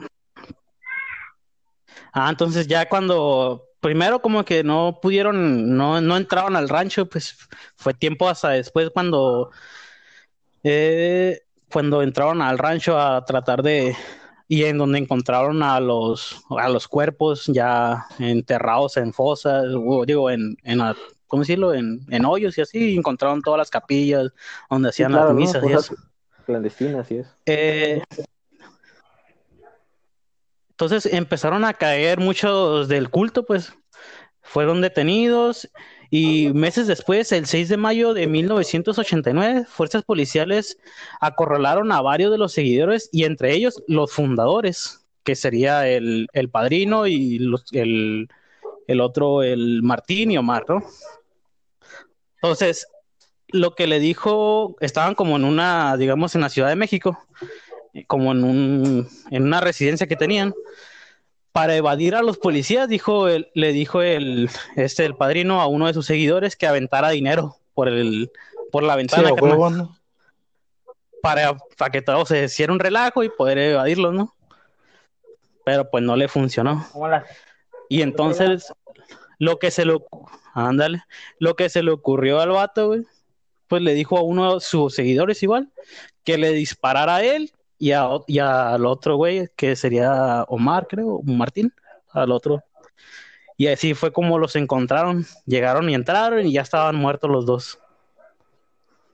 Ah, 2.16 2.30
entonces 2.32 2.68
ya 2.68 2.90
cuando. 2.90 3.64
Primero, 3.82 4.22
como 4.22 4.46
que 4.46 4.64
no 4.64 5.00
pudieron, 5.02 5.78
no, 5.78 6.02
no 6.02 6.18
entraron 6.18 6.56
al 6.56 6.70
rancho, 6.70 7.08
pues 7.08 7.38
fue 7.76 7.94
tiempo 7.94 8.28
hasta 8.30 8.50
después 8.52 8.90
cuando. 8.92 9.52
eh, 10.64 11.42
cuando 11.72 12.02
entraron 12.02 12.42
al 12.42 12.58
rancho 12.58 13.00
a 13.00 13.24
tratar 13.26 13.62
de. 13.64 13.96
Y 14.50 14.64
en 14.66 14.78
donde 14.78 15.00
encontraron 15.00 15.64
a 15.64 15.80
los, 15.80 16.44
a 16.52 16.70
los 16.70 16.88
cuerpos 16.88 17.48
ya 17.48 18.06
enterrados 18.20 18.96
en 18.98 19.14
fosas, 19.14 19.66
digo, 20.06 20.30
en, 20.30 20.56
en 20.64 20.78
la- 20.78 20.96
¿cómo 21.28 21.42
decirlo? 21.42 21.74
En, 21.74 22.02
en 22.12 22.26
hoyos 22.26 22.56
y 22.60 22.62
así, 22.62 22.92
y 22.94 22.98
encontraron 22.98 23.44
todas 23.44 23.58
las 23.58 23.72
capillas 23.72 24.32
donde 24.70 24.90
Sí, 24.98 25.06
hacían 25.06 25.12
claro, 25.12 25.34
las 25.34 25.34
¿no? 25.34 25.56
misas 25.56 25.66
y 25.66 25.72
Cosas 25.72 25.86
eso. 25.86 25.96
clandestinas 26.46 27.12
y 27.12 27.18
eso. 27.20 27.36
Eh, 27.46 28.02
entonces 30.76 31.06
empezaron 31.14 31.64
a 31.64 31.74
caer 31.74 32.20
muchos 32.20 32.90
del 32.90 33.10
culto, 33.10 33.46
pues 33.46 33.74
fueron 34.42 34.82
detenidos 34.82 35.70
y 36.12 36.52
meses 36.54 36.86
después, 36.88 37.32
el 37.32 37.46
6 37.46 37.70
de 37.70 37.78
mayo 37.78 38.14
de 38.14 38.28
1989, 38.28 39.66
fuerzas 39.70 40.04
policiales 40.04 40.78
acorralaron 41.22 41.92
a 41.94 42.02
varios 42.02 42.30
de 42.32 42.38
los 42.38 42.52
seguidores 42.52 43.10
y 43.14 43.24
entre 43.24 43.54
ellos 43.54 43.84
los 43.88 44.12
fundadores, 44.12 45.06
que 45.24 45.36
sería 45.36 45.88
el, 45.88 46.28
el 46.34 46.50
padrino 46.50 47.08
y 47.08 47.40
los- 47.40 47.72
el, 47.72 48.28
el 48.88 49.02
otro, 49.02 49.44
el 49.44 49.82
Martín 49.82 50.32
y 50.32 50.38
Omar, 50.38 50.66
¿no? 50.68 50.84
Entonces, 52.42 52.88
lo 53.48 53.76
que 53.76 53.88
le 53.88 54.00
dijo, 54.00 54.76
estaban 54.82 55.16
como 55.16 55.36
en 55.38 55.46
una, 55.46 55.96
digamos, 55.98 56.36
en 56.36 56.42
la 56.42 56.50
Ciudad 56.50 56.70
de 56.70 56.76
México, 56.76 57.18
como 58.04 58.32
en 58.32 58.44
un, 58.44 59.10
en 59.32 59.44
una 59.44 59.62
residencia 59.62 60.08
que 60.08 60.16
tenían, 60.16 60.54
para 61.52 61.76
evadir 61.76 62.16
a 62.16 62.22
los 62.22 62.38
policías, 62.38 62.90
dijo 62.90 63.30
el, 63.30 63.50
le 63.54 63.72
dijo 63.72 64.02
el, 64.02 64.50
este, 64.76 65.06
el 65.06 65.16
padrino 65.16 65.62
a 65.62 65.68
uno 65.68 65.88
de 65.88 65.94
sus 65.94 66.06
seguidores 66.06 66.58
que 66.58 66.68
aventara 66.68 67.10
dinero 67.12 67.56
por 67.74 67.88
el, 67.88 68.30
por 68.72 68.84
la 68.84 68.98
ventana, 68.98 69.30
para, 71.22 71.56
para 71.78 71.92
que 71.92 72.02
todo 72.02 72.26
se 72.26 72.44
hiciera 72.44 72.74
un 72.74 72.80
relajo 72.80 73.24
y 73.24 73.30
poder 73.30 73.58
evadirlos, 73.58 74.14
¿no? 74.14 74.36
Pero 75.64 75.90
pues 75.90 76.04
no 76.04 76.18
le 76.18 76.28
funcionó. 76.28 76.86
Y 77.88 78.02
entonces, 78.02 78.74
lo 79.40 79.58
que 79.58 79.72
se 79.72 79.86
le, 79.86 79.98
ándale, 80.54 81.04
lo 81.40 81.56
que 81.56 81.70
se 81.70 81.84
le 81.84 81.92
ocurrió 81.92 82.42
al 82.42 82.50
vato, 82.50 82.88
güey, 82.88 83.04
pues 83.68 83.82
le 83.82 83.94
dijo 83.94 84.18
a 84.18 84.24
uno 84.24 84.56
de 84.56 84.60
sus 84.60 84.94
seguidores 84.94 85.42
igual, 85.42 85.72
que 86.26 86.38
le 86.38 86.52
disparara 86.52 87.16
a 87.16 87.24
él 87.24 87.52
y, 87.86 87.92
a, 87.92 88.10
y 88.26 88.40
al 88.40 88.84
otro 88.88 89.16
güey, 89.16 89.48
que 89.56 89.76
sería 89.76 90.44
Omar, 90.48 90.88
creo, 90.88 91.18
o 91.18 91.24
Martín, 91.24 91.72
al 92.10 92.32
otro. 92.32 92.64
Y 93.58 93.68
así 93.68 93.94
fue 93.94 94.12
como 94.12 94.40
los 94.40 94.56
encontraron. 94.56 95.24
Llegaron 95.46 95.88
y 95.88 95.94
entraron 95.94 96.48
y 96.48 96.54
ya 96.54 96.62
estaban 96.62 96.96
muertos 96.96 97.30
los 97.30 97.46
dos. 97.46 97.78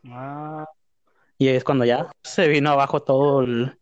Ah, 0.08 0.66
Y 1.38 1.50
es 1.50 1.66
cuando 1.66 1.84
ya 1.84 2.10
se 2.24 2.48
vino 2.48 2.70
abajo 2.70 3.02
todo 3.02 3.42
el, 3.42 3.78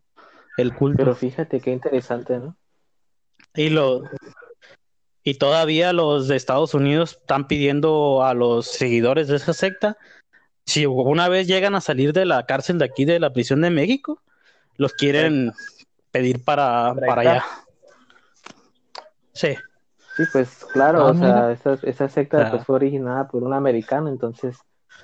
el 0.56 0.74
culto. 0.74 0.96
Pero 0.96 1.14
fíjate 1.14 1.60
qué 1.60 1.70
interesante, 1.70 2.38
¿no? 2.38 2.56
Y 3.54 3.70
lo 3.70 4.02
y 5.22 5.34
todavía 5.34 5.92
los 5.92 6.26
de 6.26 6.34
Estados 6.34 6.74
Unidos 6.74 7.12
están 7.12 7.46
pidiendo 7.46 8.24
a 8.24 8.34
los 8.34 8.66
seguidores 8.66 9.28
de 9.28 9.36
esa 9.36 9.52
secta, 9.52 9.96
si 10.66 10.86
una 10.86 11.28
vez 11.28 11.46
llegan 11.46 11.76
a 11.76 11.80
salir 11.80 12.12
de 12.12 12.24
la 12.24 12.44
cárcel 12.46 12.78
de 12.78 12.86
aquí 12.86 13.04
de 13.04 13.20
la 13.20 13.32
prisión 13.32 13.60
de 13.60 13.70
México, 13.70 14.20
los 14.76 14.92
quieren 14.94 15.52
pedir 16.10 16.44
para, 16.44 16.94
para 16.94 17.20
allá. 17.22 17.44
Sí, 19.32 19.54
Sí, 20.16 20.26
pues 20.26 20.64
claro, 20.72 21.06
Ah, 21.06 21.10
o 21.10 21.14
sea, 21.14 21.52
esa, 21.52 21.78
esa 21.82 22.08
secta 22.08 22.50
pues 22.50 22.64
fue 22.64 22.76
originada 22.76 23.28
por 23.28 23.42
un 23.44 23.54
americano, 23.54 24.08
entonces 24.08 24.58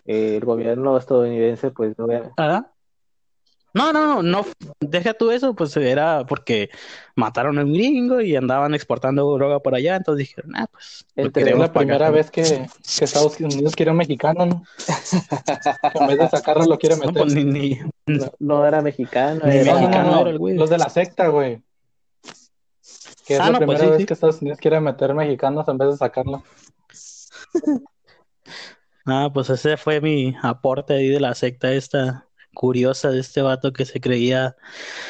eh, 0.05 0.37
el 0.37 0.45
gobierno 0.45 0.97
estadounidense 0.99 1.71
pues 1.71 1.97
no 1.99 2.07
ve- 2.07 2.31
¿Ah? 2.37 2.73
No, 3.77 3.93
no, 3.93 4.07
no, 4.07 4.23
no, 4.23 4.47
deja 4.81 5.13
tú 5.13 5.31
eso, 5.31 5.55
pues 5.55 5.77
era 5.77 6.25
porque 6.27 6.71
mataron 7.15 7.59
a 7.59 7.65
un 7.65 7.73
gringo 7.75 8.21
y 8.23 8.35
andaban 8.35 8.75
exportando 8.75 9.31
droga 9.37 9.61
por 9.61 9.75
allá, 9.75 9.97
entonces 9.97 10.27
dijeron, 10.29 10.57
ah, 10.57 10.67
pues 10.73 11.05
Entre- 11.15 11.43
Es 11.43 11.45
queremos 11.45 11.59
la 11.61 11.65
acá 11.67 11.79
primera 11.81 12.07
también". 12.07 12.25
vez 12.25 12.31
que, 12.31 12.43
que 12.99 13.05
Estados 13.05 13.39
Unidos 13.39 13.77
quiere 13.77 13.91
un 13.91 13.99
mexicano, 13.99 14.47
¿no? 14.47 14.63
Que 14.87 14.87
en 16.01 16.07
vez 16.07 16.19
de 16.19 16.29
sacarlo 16.31 16.65
lo 16.65 16.79
quiere 16.79 16.97
No, 16.97 17.03
meter. 17.07 17.23
pues, 17.23 17.35
ni, 17.35 17.45
ni- 17.45 17.79
no, 18.07 18.33
no 18.39 18.67
era 18.67 18.81
mexicano, 18.81 19.41
Ni 19.45 19.57
era- 19.57 19.65
No, 19.65 19.73
no, 19.73 19.75
no, 19.75 19.81
mexicano 19.89 20.11
no, 20.11 20.21
era 20.23 20.31
el 20.31 20.39
güey. 20.39 20.57
Los 20.57 20.71
de 20.71 20.79
la 20.79 20.89
secta, 20.89 21.29
güey. 21.29 21.63
Que 23.27 23.35
es 23.35 23.41
Ah, 23.41 23.51
la 23.51 23.59
no, 23.59 23.67
pues 23.67 23.79
primera 23.79 23.85
sí, 23.85 23.91
vez 23.91 23.99
sí. 24.01 24.07
que 24.07 24.15
Estados 24.15 24.41
Unidos 24.41 24.59
quiere 24.61 24.81
meter 24.81 25.13
mexicanos 25.13 25.69
en 25.69 25.77
vez 25.79 25.91
de 25.91 25.97
sacarlo. 25.99 26.43
Ah, 29.09 29.31
pues 29.33 29.49
ese 29.51 29.77
fue 29.77 30.01
mi 30.01 30.35
aporte 30.43 30.95
ahí 30.95 31.09
de 31.09 31.21
la 31.21 31.33
secta 31.37 31.73
esta 31.73 32.26
curiosa 32.57 33.11
de 33.11 33.21
este 33.21 33.43
vato 33.43 33.73
que 33.73 33.85
se 33.85 34.01
creía 34.01 34.57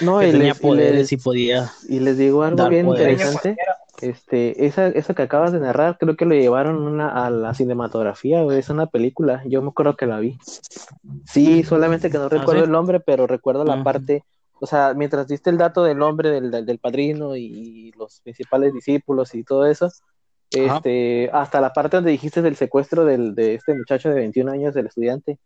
No, 0.03 0.19
que 0.21 0.29
y 0.29 0.33
tenía 0.33 0.49
les, 0.49 0.59
y 0.59 0.61
poderes 0.61 0.95
les- 0.97 1.13
y 1.13 1.17
podía. 1.17 1.73
y 1.89 2.01
les 2.01 2.19
digo 2.19 2.43
algo 2.43 2.69
bien 2.69 2.87
poderes. 2.87 3.13
interesante. 3.21 3.57
Este, 4.03 4.67
esa, 4.67 4.89
esa 4.89 5.15
que 5.15 5.23
acabas 5.23 5.53
de 5.53 5.61
narrar, 5.61 5.97
creo 5.99 6.17
que 6.17 6.27
lo 6.27 6.35
llevaron 6.35 6.77
una, 6.83 7.25
a 7.25 7.31
la 7.31 7.55
cinematografía, 7.55 8.43
es 8.53 8.69
una 8.69 8.87
película, 8.89 9.43
yo 9.47 9.63
me 9.63 9.69
acuerdo 9.69 9.97
que 9.97 10.05
la 10.07 10.19
vi. 10.21 10.37
Sí, 11.25 11.63
solamente 11.63 12.11
que 12.11 12.19
no 12.19 12.29
recuerdo 12.29 12.61
Ah, 12.61 12.65
¿sí? 12.65 12.65
el 12.67 12.71
nombre, 12.73 13.01
pero 13.01 13.27
recuerdo 13.27 13.65
la 13.65 13.83
parte, 13.83 14.23
o 14.61 14.67
sea, 14.67 14.93
mientras 14.95 15.29
diste 15.29 15.49
el 15.49 15.57
dato 15.57 15.83
del 15.83 15.97
nombre 15.97 16.29
del, 16.31 16.51
del, 16.51 16.67
del 16.67 16.79
padrino 16.79 17.37
y 17.37 17.93
los 17.97 18.21
principales 18.21 18.75
discípulos 18.75 19.35
y 19.35 19.45
todo 19.45 19.65
eso, 19.67 19.87
Ajá. 19.87 20.77
este, 20.77 21.31
hasta 21.33 21.61
la 21.63 21.73
parte 21.73 21.97
donde 21.97 22.11
dijiste 22.11 22.43
del 22.43 22.57
secuestro 22.57 23.05
del, 23.07 23.35
de 23.35 23.55
este 23.55 23.75
muchacho 23.75 24.11
de 24.11 24.17
21 24.17 24.51
años, 24.53 24.75
del 24.75 24.87
estudiante, 24.89 25.39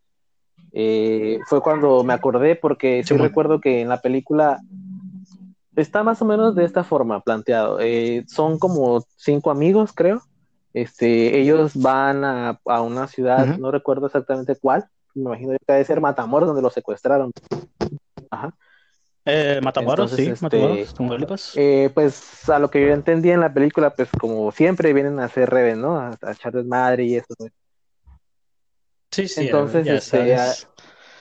eh, 0.73 1.39
fue 1.47 1.61
cuando 1.61 2.05
me 2.05 2.13
acordé, 2.13 2.57
porque 2.57 3.03
sí 3.05 3.17
recuerdo 3.17 3.61
que 3.61 3.81
en 3.81 3.89
la 3.89 4.01
película 4.01 4.61
está 5.77 6.03
más 6.03 6.21
o 6.23 6.25
menos 6.25 6.55
de 6.55 6.65
esta 6.65 6.85
forma 6.85 7.21
planteado. 7.21 7.79
Eh, 7.81 8.25
son 8.27 8.59
como 8.59 9.05
cinco 9.17 9.51
amigos, 9.51 9.93
creo. 9.93 10.23
Este, 10.73 11.41
ellos 11.41 11.73
van 11.75 12.25
a, 12.25 12.61
a 12.65 12.83
una 12.83 13.09
ciudad, 13.09 13.59
no 13.59 13.71
recuerdo 13.71 14.07
exactamente 14.07 14.55
cuál, 14.55 14.87
me 15.15 15.23
imagino 15.23 15.53
que 15.53 15.73
debe 15.73 15.85
ser 15.85 16.01
Matamoros, 16.01 16.47
donde 16.47 16.63
los 16.63 16.73
secuestraron. 16.73 17.33
Ajá. 18.31 18.55
Eh, 19.25 19.61
Matamoros, 19.63 20.13
Entonces, 20.13 20.39
sí, 20.39 20.45
este, 20.45 20.59
Matamoros, 20.59 20.95
Tamaulipas. 20.95 21.53
Eh, 21.57 21.91
pues 21.93 22.49
a 22.49 22.59
lo 22.59 22.71
que 22.71 22.81
yo 22.81 22.93
entendí 22.93 23.31
en 23.31 23.41
la 23.41 23.53
película, 23.53 23.91
pues 23.91 24.09
como 24.19 24.51
siempre 24.53 24.93
vienen 24.93 25.19
a 25.19 25.25
hacer 25.25 25.51
reves, 25.51 25.77
¿no? 25.77 25.99
A, 25.99 26.17
a 26.23 26.33
echar 26.33 26.53
desmadre 26.53 27.05
y 27.05 27.17
eso. 27.17 27.35
güey. 27.39 27.51
Sí, 29.11 29.29
sí, 29.29 29.45
entonces, 29.47 29.87
ya 29.87 29.95
este, 29.95 30.37
sabes. 30.37 30.67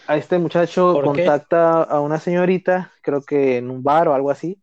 A 0.08 0.18
este 0.18 0.40
muchacho 0.40 0.94
contacta 1.04 1.84
a 1.84 2.00
una 2.02 2.20
señorita, 2.20 2.92
creo 3.04 3.22
que 3.22 3.58
en 3.58 3.70
un 3.70 3.84
bar 3.84 4.08
o 4.08 4.14
algo 4.16 4.32
así. 4.32 4.60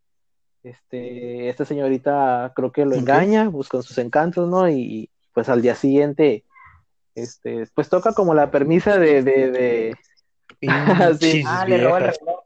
Este, 0.65 1.49
esta 1.49 1.65
señorita 1.65 2.53
creo 2.57 2.73
que 2.73 2.85
lo 2.85 2.97
engaña, 2.97 3.49
con 3.51 3.83
sus 3.85 3.99
encantos, 3.99 4.49
¿no? 4.49 4.69
Y 4.69 5.09
pues 5.33 5.49
al 5.49 5.63
día 5.63 5.77
siguiente, 5.77 6.45
este, 7.15 7.67
pues 7.75 7.89
toca 7.89 8.13
como 8.13 8.35
la 8.35 8.51
permisa 8.51 8.99
de, 8.99 9.23
de, 9.23 9.51
de- 9.53 9.97
Sí. 11.21 11.43
Ah, 11.47 11.65
le 11.67 11.79
robó 11.79 11.99
el 11.99 12.05
reloj. 12.05 12.41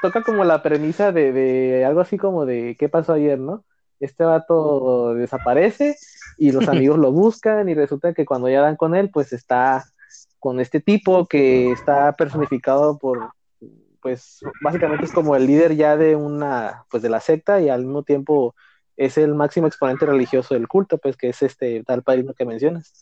Toca 0.00 0.22
como 0.22 0.44
la 0.44 0.62
premisa 0.62 1.10
de, 1.10 1.32
de 1.32 1.84
algo 1.84 2.00
así 2.00 2.18
como 2.18 2.46
de 2.46 2.76
qué 2.78 2.88
pasó 2.88 3.14
ayer, 3.14 3.38
¿no? 3.38 3.64
Este 3.98 4.24
vato 4.24 5.14
desaparece 5.14 5.96
y 6.38 6.52
los 6.52 6.68
amigos 6.68 6.98
lo 6.98 7.12
buscan 7.12 7.68
y 7.68 7.74
resulta 7.74 8.12
que 8.14 8.24
cuando 8.24 8.48
ya 8.48 8.60
dan 8.60 8.76
con 8.76 8.94
él, 8.94 9.10
pues 9.10 9.32
está 9.32 9.84
con 10.38 10.60
este 10.60 10.80
tipo 10.80 11.26
que 11.26 11.70
está 11.70 12.12
personificado 12.16 12.98
por, 12.98 13.30
pues 14.00 14.40
básicamente 14.60 15.04
es 15.04 15.12
como 15.12 15.36
el 15.36 15.46
líder 15.46 15.76
ya 15.76 15.96
de 15.96 16.16
una, 16.16 16.84
pues 16.90 17.02
de 17.02 17.08
la 17.08 17.20
secta 17.20 17.60
y 17.60 17.68
al 17.68 17.84
mismo 17.84 18.02
tiempo 18.02 18.54
es 18.96 19.16
el 19.18 19.34
máximo 19.34 19.66
exponente 19.66 20.04
religioso 20.04 20.54
del 20.54 20.68
culto, 20.68 20.98
pues 20.98 21.16
que 21.16 21.28
es 21.28 21.42
este 21.42 21.82
tal 21.84 22.02
padrino 22.02 22.34
que 22.34 22.44
mencionas. 22.44 22.92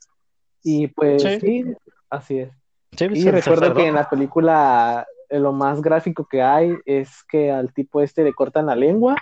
Y 0.63 0.89
pues 0.89 1.23
Sí. 1.23 1.41
sí, 1.41 1.65
así 2.11 2.39
es. 2.41 2.51
Sí, 2.97 3.07
Y 3.15 3.31
recuerdo 3.31 3.75
que 3.75 3.87
en 3.87 3.95
la 3.95 4.09
película 4.09 5.07
eh, 5.29 5.39
lo 5.39 5.53
más 5.53 5.81
gráfico 5.81 6.27
que 6.27 6.43
hay 6.43 6.75
es 6.85 7.23
que 7.29 7.51
al 7.51 7.73
tipo 7.73 8.01
este 8.03 8.25
le 8.25 8.35
cortan 8.35 8.67
la 8.67 8.77
lengua 8.77 9.17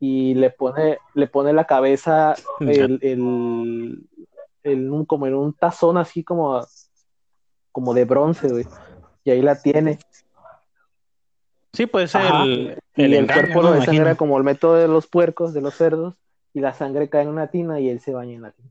y 0.00 0.34
le 0.34 0.50
pone, 0.50 0.98
le 1.14 1.26
pone 1.26 1.52
la 1.52 1.64
cabeza 1.66 2.34
el, 2.60 2.98
el- 3.02 4.06
el- 4.62 4.90
un- 4.90 5.04
como 5.04 5.26
en 5.26 5.34
un 5.34 5.52
tazón 5.52 5.96
así 5.98 6.24
como, 6.24 6.64
como 7.72 7.94
de 7.94 8.04
bronce, 8.04 8.48
güey. 8.48 8.66
Y 9.24 9.30
ahí 9.30 9.42
la 9.42 9.60
tiene. 9.60 9.98
Sí, 11.72 11.86
pues 11.86 12.14
el, 12.14 12.78
Y 12.96 13.02
el, 13.02 13.14
engaño, 13.14 13.42
cuerpo 13.42 13.62
lo 13.62 13.72
desangra 13.72 14.14
como 14.14 14.38
el 14.38 14.44
método 14.44 14.74
de 14.74 14.86
los 14.88 15.06
puercos, 15.06 15.52
de 15.54 15.60
los 15.60 15.74
cerdos, 15.74 16.14
y 16.52 16.60
la 16.60 16.72
sangre 16.72 17.08
cae 17.08 17.22
en 17.22 17.28
una 17.28 17.48
tina 17.48 17.80
y 17.80 17.88
él 17.88 18.00
se 18.00 18.12
baña 18.12 18.34
en 18.34 18.42
la 18.42 18.50
tina. 18.52 18.70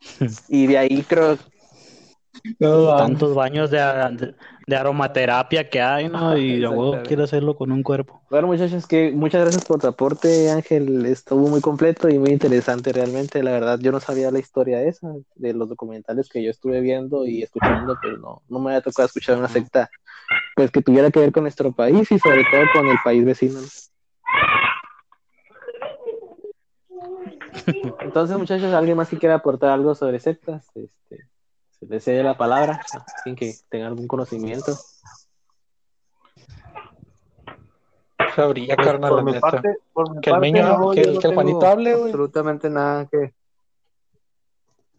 Y 0.48 0.66
de 0.66 0.78
ahí 0.78 1.02
creo, 1.02 1.38
Tantos 2.58 3.34
baños 3.34 3.70
de, 3.70 3.78
de, 3.78 4.34
de 4.66 4.76
aromaterapia 4.76 5.70
que 5.70 5.80
hay, 5.80 6.10
¿no? 6.10 6.36
Y 6.36 6.58
luego 6.58 7.02
quiere 7.02 7.22
hacerlo 7.22 7.56
con 7.56 7.72
un 7.72 7.82
cuerpo. 7.82 8.20
Bueno, 8.28 8.48
muchachos, 8.48 8.86
que 8.86 9.12
muchas 9.12 9.40
gracias 9.40 9.64
por 9.64 9.80
tu 9.80 9.86
aporte, 9.86 10.50
Ángel. 10.50 11.06
Estuvo 11.06 11.48
muy 11.48 11.62
completo 11.62 12.10
y 12.10 12.18
muy 12.18 12.30
interesante 12.30 12.92
realmente. 12.92 13.42
La 13.42 13.52
verdad, 13.52 13.78
yo 13.80 13.92
no 13.92 14.00
sabía 14.00 14.30
la 14.30 14.40
historia 14.40 14.82
esa 14.82 15.14
de 15.36 15.54
los 15.54 15.70
documentales 15.70 16.28
que 16.28 16.42
yo 16.42 16.50
estuve 16.50 16.82
viendo 16.82 17.24
y 17.24 17.42
escuchando, 17.42 17.96
pero 18.02 18.18
no, 18.18 18.42
no 18.48 18.58
me 18.58 18.70
había 18.70 18.82
tocado 18.82 19.06
escuchar 19.06 19.38
una 19.38 19.48
secta 19.48 19.88
pues 20.54 20.70
que 20.70 20.82
tuviera 20.82 21.10
que 21.10 21.20
ver 21.20 21.32
con 21.32 21.44
nuestro 21.44 21.72
país 21.72 22.10
y 22.12 22.18
sobre 22.18 22.44
todo 22.50 22.62
con 22.74 22.86
el 22.88 22.98
país 23.02 23.24
vecino. 23.24 23.60
Entonces, 28.00 28.36
muchachos, 28.36 28.74
¿alguien 28.74 28.96
más 28.96 29.08
que 29.08 29.18
quiera 29.18 29.36
aportar 29.36 29.70
algo 29.70 29.94
sobre 29.94 30.20
sectas? 30.20 30.70
Este, 30.74 31.26
se 32.00 32.22
la 32.22 32.36
palabra, 32.36 32.80
sin 33.22 33.36
que 33.36 33.54
tenga 33.68 33.86
algún 33.86 34.06
conocimiento. 34.08 34.76
Sabría, 38.34 38.74
Pues, 38.76 38.86
carnal, 38.88 39.10
por 39.10 39.18
la 39.18 39.24
mi 39.24 39.32
neta. 39.32 39.50
parte, 39.50 39.76
por 39.92 40.10
mi 40.14 40.20
Que 40.20 40.30
el 40.30 40.40
niño- 40.40 40.78
no, 40.78 40.90
que 40.90 41.00
el- 41.02 41.18
que 41.20 41.26
el 41.28 41.34
Juanito 41.34 41.58
tengo 41.60 41.72
hable, 41.72 41.94
güey. 41.94 42.04
Absolutamente 42.04 42.70
nada 42.70 43.06
que, 43.06 43.32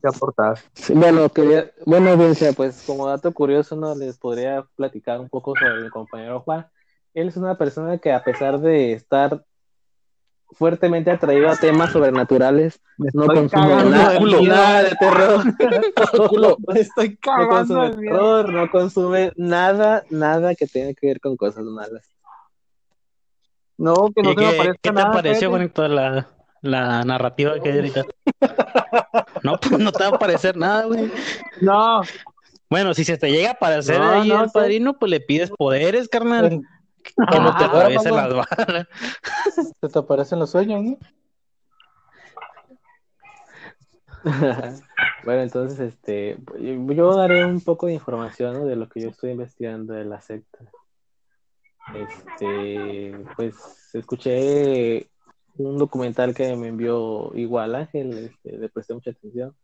que 0.02 0.08
aportar. 0.08 0.60
Sí, 0.74 0.93
bueno, 0.93 1.28
quería, 1.30 1.71
bueno, 1.86 2.12
audiencia, 2.12 2.54
pues 2.54 2.84
como 2.86 3.08
dato 3.08 3.34
curioso, 3.34 3.76
¿no? 3.76 3.93
Les 3.95 4.17
podría 4.17 4.65
platicar 4.76 5.19
un 5.19 5.30
poco 5.30 5.54
sobre 5.56 5.82
mi 5.82 5.89
compañero 5.89 6.41
Juan. 6.41 6.67
Él 7.13 7.28
es 7.30 7.38
una 7.38 7.58
persona 7.58 7.98
que 7.98 8.12
a 8.13 8.24
pesar 8.24 8.60
de 8.60 8.93
estar 8.93 9.43
fuertemente 10.53 11.12
atraído 11.12 11.49
a 11.49 11.55
temas 11.58 11.91
sobrenaturales, 11.91 12.79
no 12.97 13.23
estoy 13.23 13.36
consume 13.36 13.67
cagando 13.67 13.89
nada, 13.89 14.19
nada 14.41 14.84
de 14.84 14.95
terror. 14.95 15.43
Culo. 16.29 16.58
Estoy 16.75 17.10
No 17.10 17.15
cagando 17.21 17.49
consume 17.49 17.89
de 17.91 17.97
miedo. 17.97 18.13
terror, 18.15 18.53
no 18.53 18.69
consume 18.71 19.31
nada, 19.36 20.03
nada 20.10 20.55
que 20.55 20.67
tenga 20.67 20.93
que 20.93 21.08
ver 21.08 21.19
con 21.19 21.36
cosas 21.36 21.63
malas. 21.65 22.08
No, 23.77 24.10
que 24.15 24.21
no 24.23 24.31
¿Y 24.31 24.36
se 24.36 24.39
me 24.39 24.47
qué, 24.49 24.55
aparezca 24.55 24.79
qué 24.81 24.89
te 24.89 24.93
nada. 24.93 25.12
pareció. 25.12 25.49
Juanito, 25.49 25.88
la, 25.88 26.27
la 26.62 27.03
narrativa 27.03 27.60
que 27.60 27.71
hay 27.71 27.77
ahorita? 27.79 28.05
No, 29.43 29.58
pues 29.60 29.77
no 29.79 29.91
te 29.91 30.03
va 30.03 30.15
a 30.15 30.19
parecer 30.19 30.55
nada, 30.58 30.86
güey. 30.86 31.12
No, 31.62 32.01
Bueno, 32.69 32.93
si 32.93 33.03
se 33.03 33.17
te 33.17 33.29
llega 33.31 33.49
a 33.49 33.53
aparecer 33.53 33.99
No, 33.99 34.10
ahí 34.10 34.29
no, 34.29 34.43
el 34.43 34.49
sí. 34.49 34.53
padrino, 34.53 34.97
pues 34.97 35.10
le 35.12 35.19
pides 35.19 35.51
poderes, 35.51 36.08
carnal. 36.08 36.62
No 37.18 37.56
te 37.58 37.68
no, 37.68 38.15
las 38.15 38.34
balas. 38.34 38.88
Se 39.82 39.89
te 39.89 40.00
aparecen 40.00 40.39
los 40.39 40.52
sueños, 40.52 40.84
¿no? 40.84 40.98
Bueno, 45.24 45.41
entonces, 45.41 45.80
este, 45.80 46.38
yo 46.60 47.15
daré 47.15 47.46
un 47.46 47.60
poco 47.62 47.88
de 47.88 47.94
información, 47.94 48.54
¿no? 48.54 48.65
de 48.65 48.76
lo 48.76 48.88
que 48.88 49.02
yo 49.02 49.10
estoy 49.10 49.32
investigando 49.32 49.94
de 49.94 50.06
la 50.06 50.22
secta. 50.22 50.60
Este, 51.96 53.18
pues, 53.36 53.56
escuché 53.94 55.10
un 55.58 55.78
documental 55.78 56.36
que 56.36 56.56
me 56.56 56.68
envió 56.68 57.32
igual 57.36 57.76
Ángel, 57.76 58.18
este, 58.18 58.58
le 58.58 58.70
presté 58.70 58.94
mucha 58.94 59.12
atención. 59.12 59.56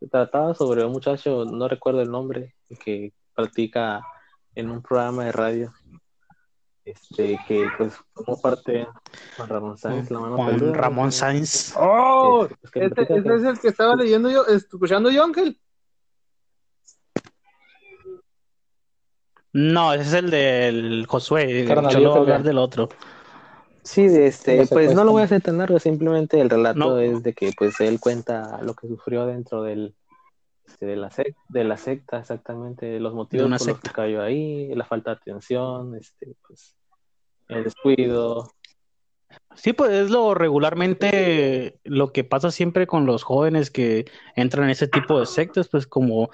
Se 0.00 0.08
trataba 0.08 0.54
sobre 0.54 0.84
un 0.84 0.92
muchacho, 0.92 1.46
no 1.46 1.66
recuerdo 1.66 2.02
el 2.02 2.10
nombre, 2.10 2.54
que 2.84 3.14
practica 3.34 4.02
en 4.54 4.70
un 4.70 4.82
programa 4.82 5.24
de 5.24 5.32
radio. 5.32 5.72
Este, 6.86 7.36
que 7.48 7.66
pues 7.76 7.94
formó 8.14 8.40
parte 8.40 8.86
Juan 9.36 9.48
Ramón 9.48 9.76
Sáenz, 9.76 10.08
la 10.08 10.20
mano 10.20 10.36
Juan 10.36 10.50
peluda, 10.50 10.72
Ramón 10.74 11.10
Sainz. 11.10 11.74
Oh, 11.76 12.44
este, 12.44 12.56
pues, 12.60 12.70
que 12.70 12.84
este, 12.84 13.02
este 13.02 13.34
es 13.34 13.42
el 13.42 13.58
que 13.58 13.68
estaba 13.68 13.96
leyendo 13.96 14.30
yo, 14.30 14.46
escuchando 14.46 15.10
yo, 15.10 15.24
Ángel. 15.24 15.60
No, 19.52 19.92
ese 19.94 20.02
es 20.04 20.12
el 20.12 20.30
del 20.30 21.06
Josué. 21.08 21.64
Carnal, 21.66 21.92
Yo 21.92 21.98
lo 21.98 22.10
voy 22.10 22.18
a 22.18 22.20
hablar 22.20 22.42
del 22.44 22.58
otro. 22.58 22.88
Sí, 23.82 24.06
de 24.06 24.28
este, 24.28 24.64
pues 24.68 24.94
no 24.94 25.02
lo 25.02 25.10
voy 25.10 25.22
a 25.22 25.24
hacer 25.24 25.42
tan 25.42 25.58
largo, 25.58 25.80
simplemente 25.80 26.40
el 26.40 26.50
relato 26.50 26.78
No. 26.78 27.00
es 27.00 27.22
de 27.24 27.32
que 27.32 27.52
pues 27.56 27.80
él 27.80 27.98
cuenta 27.98 28.60
lo 28.62 28.74
que 28.74 28.86
sufrió 28.86 29.26
dentro 29.26 29.62
del 29.62 29.96
este, 30.66 30.86
de 30.86 30.96
la 30.96 31.10
secta, 31.10 31.40
de 31.48 31.64
la 31.64 31.76
secta 31.76 32.18
exactamente, 32.18 32.98
los 33.00 33.14
motivos 33.14 33.58
por 33.58 33.68
los 33.68 33.80
que 33.80 33.90
cayó 33.90 34.22
ahí, 34.22 34.74
la 34.74 34.84
falta 34.84 35.10
de 35.10 35.16
atención, 35.16 35.94
este, 35.94 36.34
pues 36.46 36.76
el 37.48 37.64
descuido. 37.64 38.52
Sí, 39.54 39.72
pues 39.72 39.90
es 39.90 40.10
lo 40.10 40.34
regularmente 40.34 41.78
lo 41.84 42.12
que 42.12 42.24
pasa 42.24 42.50
siempre 42.50 42.86
con 42.86 43.06
los 43.06 43.22
jóvenes 43.22 43.70
que 43.70 44.06
entran 44.34 44.64
en 44.64 44.70
ese 44.70 44.88
tipo 44.88 45.18
de 45.18 45.26
sectas, 45.26 45.68
pues 45.68 45.86
como 45.86 46.30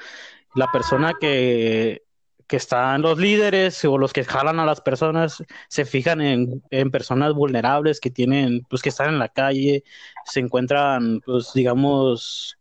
la 0.55 0.71
persona 0.71 1.15
que, 1.19 2.05
que 2.47 2.57
están 2.57 3.03
los 3.03 3.19
líderes 3.19 3.85
o 3.85 3.97
los 3.97 4.13
que 4.13 4.25
jalan 4.25 4.61
a 4.61 4.67
las 4.67 4.81
personas 4.81 5.43
se 5.69 5.85
fijan 5.85 6.21
en, 6.21 6.63
en 6.71 6.91
personas 6.91 7.33
vulnerables 7.35 8.01
que 8.01 8.11
tienen, 8.11 8.63
pues 8.69 8.83
que 8.83 8.91
están 8.91 9.09
en 9.09 9.19
la 9.19 9.29
calle, 9.29 9.85
se 10.27 10.41
encuentran, 10.41 11.21
pues 11.25 11.53
digamos, 11.55 12.59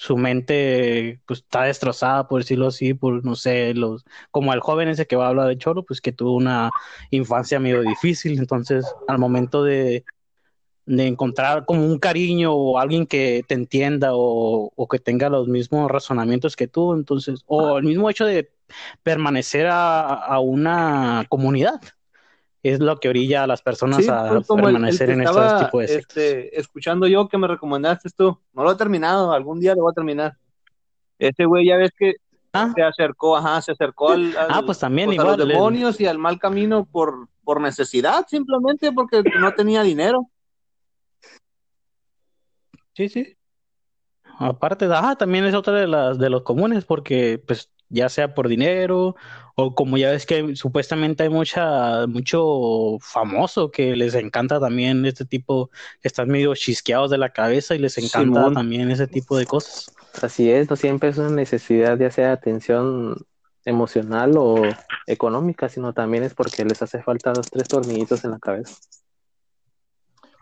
su 0.00 0.16
mente 0.16 1.20
pues 1.26 1.40
está 1.40 1.64
destrozada, 1.64 2.26
por 2.26 2.40
decirlo 2.40 2.68
así, 2.68 2.94
por 2.94 3.22
no 3.22 3.34
sé, 3.36 3.74
los, 3.74 4.02
como 4.30 4.54
el 4.54 4.60
joven 4.60 4.88
ese 4.88 5.06
que 5.06 5.14
va 5.14 5.26
a 5.26 5.28
hablar 5.28 5.46
de 5.48 5.58
Cholo, 5.58 5.84
pues 5.84 6.00
que 6.00 6.10
tuvo 6.10 6.36
una 6.36 6.70
infancia 7.10 7.60
medio 7.60 7.82
difícil, 7.82 8.38
entonces 8.38 8.86
al 9.08 9.18
momento 9.18 9.62
de, 9.62 10.06
de 10.86 11.06
encontrar 11.06 11.66
como 11.66 11.84
un 11.86 11.98
cariño 11.98 12.54
o 12.54 12.78
alguien 12.78 13.06
que 13.06 13.44
te 13.46 13.54
entienda 13.54 14.10
o, 14.14 14.72
o 14.74 14.88
que 14.88 14.98
tenga 14.98 15.28
los 15.28 15.48
mismos 15.48 15.90
razonamientos 15.90 16.56
que 16.56 16.66
tú, 16.66 16.94
entonces, 16.94 17.42
o 17.46 17.76
el 17.78 17.84
mismo 17.84 18.08
hecho 18.08 18.24
de 18.24 18.50
permanecer 19.02 19.66
a, 19.66 20.00
a 20.14 20.40
una 20.40 21.26
comunidad, 21.28 21.80
es 22.62 22.78
lo 22.80 22.98
que 22.98 23.08
orilla 23.08 23.44
a 23.44 23.46
las 23.46 23.62
personas 23.62 24.04
Sí, 24.04 24.10
a 24.10 24.26
pues, 24.28 24.46
como 24.46 24.60
el- 24.68 24.68
el 24.68 24.72
permanecer 24.74 25.10
en 25.10 25.22
este 25.22 25.64
tipo 25.64 25.80
de 25.80 25.88
sectas. 25.88 26.16
este, 26.16 26.58
escuchando 26.60 27.06
yo 27.06 27.28
que 27.28 27.38
me 27.38 27.46
recomendaste 27.48 28.10
tú. 28.16 28.38
No 28.52 28.64
lo 28.64 28.72
he 28.72 28.76
terminado, 28.76 29.32
algún 29.32 29.60
día 29.60 29.74
lo 29.74 29.82
voy 29.82 29.92
a 29.92 29.94
terminar. 29.94 30.36
Ese 31.18 31.44
güey 31.46 31.66
ya 31.66 31.76
ves 31.76 31.90
que 31.96 32.14
Ah, 32.52 32.72
se 32.74 32.82
acercó, 32.82 33.36
ajá, 33.36 33.62
se 33.62 33.70
acercó 33.72 34.10
al, 34.10 34.36
al- 34.36 34.48
Ah, 34.50 34.62
pues 34.66 34.78
también 34.80 35.06
pues, 35.06 35.20
a 35.20 35.22
igual, 35.22 35.40
el- 35.40 35.46
demonios 35.48 36.00
y 36.00 36.06
al 36.06 36.18
mal 36.18 36.38
camino 36.40 36.84
por, 36.84 37.28
por 37.44 37.60
necesidad, 37.60 38.26
simplemente 38.28 38.90
porque 38.90 39.22
no 39.38 39.52
tenía 39.54 39.82
dinero. 39.84 40.28
Sí, 42.94 43.08
sí. 43.08 43.36
Aparte, 44.38 44.88
ah, 44.90 45.14
también 45.16 45.44
es 45.44 45.54
otra 45.54 45.74
de 45.74 45.86
las 45.86 46.18
de 46.18 46.30
los 46.30 46.42
comunes, 46.42 46.84
porque 46.84 47.40
pues 47.46 47.70
ya 47.90 48.08
sea 48.08 48.34
por 48.34 48.48
dinero 48.48 49.16
o 49.56 49.74
como 49.74 49.98
ya 49.98 50.10
ves 50.10 50.24
que 50.24 50.56
supuestamente 50.56 51.24
hay 51.24 51.28
mucha, 51.28 52.06
mucho 52.06 52.96
famoso 53.00 53.70
que 53.70 53.94
les 53.94 54.14
encanta 54.14 54.58
también 54.58 55.04
este 55.04 55.24
tipo, 55.24 55.70
que 56.00 56.08
están 56.08 56.28
medio 56.28 56.54
chisqueados 56.54 57.10
de 57.10 57.18
la 57.18 57.30
cabeza 57.30 57.74
y 57.74 57.78
les 57.78 57.98
encanta 57.98 58.40
Simón. 58.40 58.54
también 58.54 58.90
ese 58.90 59.06
tipo 59.06 59.36
de 59.36 59.46
cosas. 59.46 59.94
Así 60.22 60.50
es, 60.50 60.70
no 60.70 60.76
siempre 60.76 61.10
es 61.10 61.18
una 61.18 61.30
necesidad 61.30 61.98
ya 61.98 62.10
sea 62.10 62.28
de 62.28 62.32
atención 62.32 63.16
emocional 63.64 64.32
o 64.36 64.62
económica, 65.06 65.68
sino 65.68 65.92
también 65.92 66.24
es 66.24 66.34
porque 66.34 66.64
les 66.64 66.80
hace 66.82 67.02
falta 67.02 67.32
dos, 67.32 67.50
tres 67.50 67.68
tornillitos 67.68 68.24
en 68.24 68.30
la 68.30 68.38
cabeza. 68.38 68.76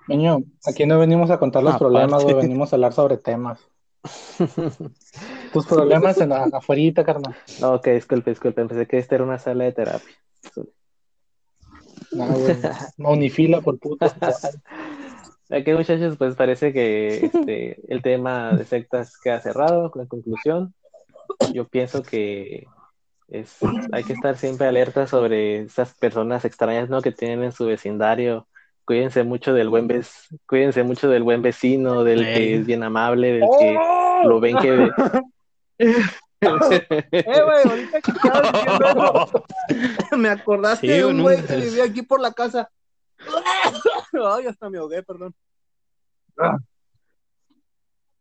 Niño, 0.06 0.38
aquí 0.64 0.86
no 0.86 0.98
venimos 0.98 1.30
a 1.30 1.38
contar 1.38 1.62
los 1.62 1.74
Aparte. 1.74 1.84
problemas, 1.84 2.22
güey, 2.22 2.34
venimos 2.42 2.72
a 2.72 2.76
hablar 2.76 2.92
sobre 2.92 3.16
temas. 3.16 3.58
Tus 5.52 5.66
problemas 5.66 6.20
en 6.20 6.30
la, 6.30 6.44
afuerita, 6.44 7.04
carnal. 7.04 7.36
No, 7.60 7.74
ok, 7.74 7.88
disculpe, 7.88 8.30
disculpe, 8.30 8.64
pensé 8.64 8.86
que 8.86 8.98
esta 8.98 9.14
era 9.14 9.24
una 9.24 9.38
sala 9.38 9.64
de 9.64 9.72
terapia. 9.72 10.14
No, 12.10 12.26
güey. 12.26 12.56
No, 12.96 13.16
ni 13.16 13.30
fila 13.30 13.60
por 13.60 13.78
puto. 13.78 14.06
Aquí, 15.50 15.72
muchachos, 15.72 16.16
pues 16.18 16.34
parece 16.34 16.72
que 16.72 17.26
este, 17.26 17.80
el 17.92 18.02
tema 18.02 18.54
de 18.54 18.64
sectas 18.64 19.18
queda 19.18 19.40
cerrado. 19.40 19.90
La 19.94 20.06
conclusión, 20.06 20.74
yo 21.54 21.66
pienso 21.66 22.02
que 22.02 22.66
es, 23.28 23.56
hay 23.92 24.04
que 24.04 24.12
estar 24.12 24.36
siempre 24.36 24.66
alerta 24.66 25.06
sobre 25.06 25.60
esas 25.60 25.94
personas 25.94 26.44
extrañas, 26.44 26.90
¿no? 26.90 27.00
Que 27.00 27.12
tienen 27.12 27.44
en 27.44 27.52
su 27.52 27.64
vecindario. 27.66 28.46
Cuídense 28.84 29.22
mucho 29.22 29.54
del 29.54 29.68
buen 29.68 29.88
vec- 29.88 30.38
cuídense 30.46 30.82
mucho 30.82 31.08
del 31.08 31.22
buen 31.22 31.42
vecino, 31.42 32.04
del 32.04 32.24
que 32.24 32.56
es 32.56 32.66
bien 32.66 32.82
amable, 32.82 33.32
del 33.32 33.48
que 33.58 33.78
lo 34.24 34.40
ven 34.40 34.56
que 34.58 34.90
Eh, 35.78 36.02
güey, 36.40 37.62
ahorita 37.64 38.00
que 38.00 38.10
estabas 38.12 38.52
diciendo 38.52 39.26
eso, 39.26 39.44
me 40.16 40.28
acordaste 40.28 40.86
Sí, 40.86 40.92
de 40.92 41.04
un 41.04 41.22
güey, 41.22 41.40
no, 41.40 41.46
que 41.46 41.56
vivía 41.56 41.84
aquí 41.84 42.02
por 42.02 42.20
la 42.20 42.32
casa. 42.32 42.70
Ay, 44.12 44.46
hasta 44.46 44.70
me 44.70 44.78
ahogué, 44.78 45.02
perdón. 45.02 45.34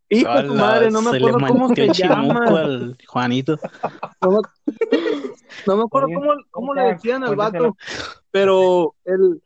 Hijo 0.09 0.33
de 0.33 0.43
tu 0.43 0.55
madre, 0.55 0.89
no 0.89 1.01
me 1.01 1.11
se 1.11 1.17
acuerdo 1.17 1.39
cómo 1.47 1.75
se 1.75 1.93
llama. 1.93 2.45
al 2.47 2.97
Juanito. 3.07 3.59
No 4.21 4.31
me, 4.31 4.37
no 5.67 5.77
me 5.77 5.83
acuerdo 5.83 6.07
cómo, 6.13 6.33
cómo 6.49 6.73
le 6.73 6.83
decían 6.83 7.23
al 7.23 7.35
vato, 7.35 7.75
pero 8.31 8.95
el, 9.05 9.41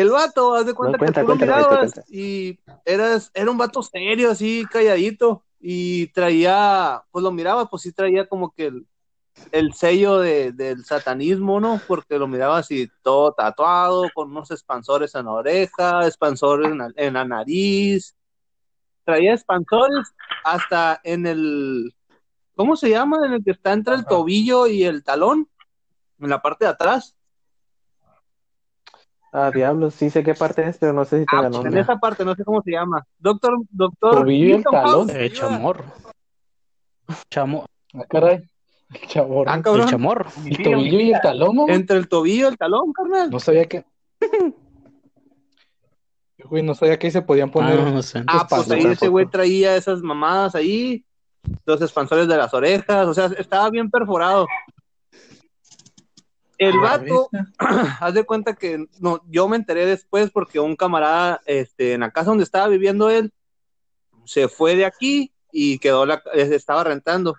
el 0.00 0.10
vato, 0.10 0.54
haz 0.54 0.64
de 0.64 0.74
cuenta 0.74 0.96
cuenta, 0.96 1.20
que 1.20 1.24
tú 1.24 1.32
lo 1.32 1.36
cuenta, 1.36 1.56
mirabas 1.56 1.92
cuenta. 1.92 2.04
y 2.08 2.60
eras, 2.84 3.32
era 3.34 3.50
un 3.50 3.58
vato 3.58 3.82
serio, 3.82 4.30
así, 4.30 4.64
calladito, 4.70 5.44
y 5.58 6.06
traía, 6.12 7.02
pues 7.10 7.24
lo 7.24 7.32
mirabas, 7.32 7.66
pues 7.68 7.82
sí 7.82 7.92
traía 7.92 8.28
como 8.28 8.52
que 8.52 8.66
el, 8.66 8.86
el 9.50 9.74
sello 9.74 10.18
de, 10.18 10.52
del 10.52 10.84
satanismo, 10.84 11.58
¿no? 11.58 11.80
Porque 11.88 12.16
lo 12.16 12.28
miraba 12.28 12.58
así 12.58 12.88
todo 13.02 13.32
tatuado, 13.32 14.04
con 14.14 14.30
unos 14.30 14.52
expansores 14.52 15.16
en 15.16 15.24
la 15.24 15.32
oreja, 15.32 16.06
expansores 16.06 16.70
en 16.70 16.78
la, 16.78 16.90
en 16.94 17.14
la 17.14 17.24
nariz, 17.24 18.14
traía 19.04 19.34
expansores 19.34 20.14
hasta 20.44 21.00
en 21.02 21.26
el, 21.26 21.92
¿cómo 22.54 22.76
se 22.76 22.90
llama? 22.90 23.26
En 23.26 23.32
el 23.32 23.44
que 23.44 23.50
está 23.50 23.72
entre 23.72 23.96
el 23.96 24.06
tobillo 24.06 24.68
y 24.68 24.84
el 24.84 25.02
talón, 25.02 25.48
en 26.20 26.30
la 26.30 26.40
parte 26.40 26.66
de 26.66 26.70
atrás. 26.70 27.17
Ah, 29.46 29.50
diablos, 29.50 29.94
sí 29.94 30.10
sé 30.10 30.22
qué 30.24 30.34
parte 30.34 30.66
es, 30.68 30.78
pero 30.78 30.92
no 30.92 31.04
sé 31.04 31.18
si 31.20 31.24
Ah, 31.24 31.26
tenga 31.30 31.42
pues, 31.48 31.56
en 31.58 31.62
nombre. 31.64 31.80
esa 31.80 31.96
parte, 31.96 32.24
no 32.24 32.34
sé 32.34 32.44
cómo 32.44 32.62
se 32.62 32.70
llama. 32.72 33.04
Doctor, 33.18 33.58
doctor. 33.70 34.14
Tobillo 34.16 34.46
y 34.46 34.52
el 34.52 34.64
talón. 34.64 35.10
Eh, 35.10 35.30
chamorro. 35.32 35.84
Chamo, 37.30 37.64
Ah, 37.94 38.04
caray. 38.08 38.42
El 38.92 39.00
chamorro. 39.08 39.50
Ah, 39.50 39.56
el 39.64 39.84
chamorro. 39.86 40.30
El 40.44 40.62
tobillo 40.62 41.00
y 41.00 41.12
el 41.12 41.20
talón, 41.20 41.56
¿no? 41.56 41.68
Entre 41.68 41.96
el 41.96 42.08
tobillo 42.08 42.46
y 42.46 42.50
el 42.50 42.58
talón, 42.58 42.92
carnal. 42.92 43.30
No 43.30 43.38
sabía 43.40 43.66
que. 43.66 43.84
Güey, 46.44 46.62
no 46.62 46.74
sabía 46.74 46.98
que 46.98 47.08
ahí 47.08 47.10
se 47.10 47.20
podían 47.22 47.50
poner. 47.50 47.78
Ah, 47.78 47.90
no 47.90 48.02
sé. 48.02 48.22
Ah, 48.26 48.46
pues 48.48 48.70
ahí 48.70 48.84
ese 48.86 49.08
güey 49.08 49.26
traía 49.26 49.76
esas 49.76 50.00
mamadas 50.00 50.54
ahí, 50.54 51.04
los 51.66 51.82
expansores 51.82 52.26
de 52.28 52.36
las 52.36 52.54
orejas, 52.54 53.06
o 53.06 53.12
sea, 53.12 53.26
estaba 53.38 53.68
bien 53.70 53.90
perforado. 53.90 54.46
El 56.58 56.72
vato, 56.80 57.30
haz 58.00 58.14
de 58.14 58.24
cuenta 58.24 58.54
que 58.54 58.86
no, 59.00 59.22
yo 59.28 59.48
me 59.48 59.56
enteré 59.56 59.86
después 59.86 60.30
porque 60.30 60.58
un 60.60 60.76
camarada, 60.76 61.40
este, 61.46 61.92
en 61.94 62.00
la 62.00 62.10
casa 62.10 62.30
donde 62.30 62.44
estaba 62.44 62.66
viviendo 62.68 63.08
él, 63.10 63.32
se 64.24 64.48
fue 64.48 64.76
de 64.76 64.84
aquí 64.84 65.32
y 65.52 65.78
quedó 65.78 66.04
la, 66.04 66.22
estaba 66.34 66.84
rentando. 66.84 67.36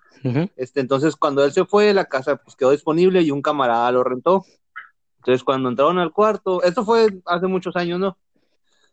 Este, 0.56 0.80
entonces, 0.80 1.16
cuando 1.16 1.44
él 1.44 1.52
se 1.52 1.66
fue, 1.66 1.94
la 1.94 2.06
casa 2.06 2.38
pues, 2.38 2.56
quedó 2.56 2.72
disponible 2.72 3.22
y 3.22 3.32
un 3.32 3.42
camarada 3.42 3.92
lo 3.92 4.04
rentó. 4.04 4.46
Entonces, 5.18 5.44
cuando 5.44 5.70
entraron 5.70 6.00
al 6.00 6.12
cuarto, 6.14 6.64
esto 6.64 6.86
fue 6.86 7.08
hace 7.26 7.48
muchos 7.48 7.76
años, 7.76 8.00
¿no? 8.00 8.18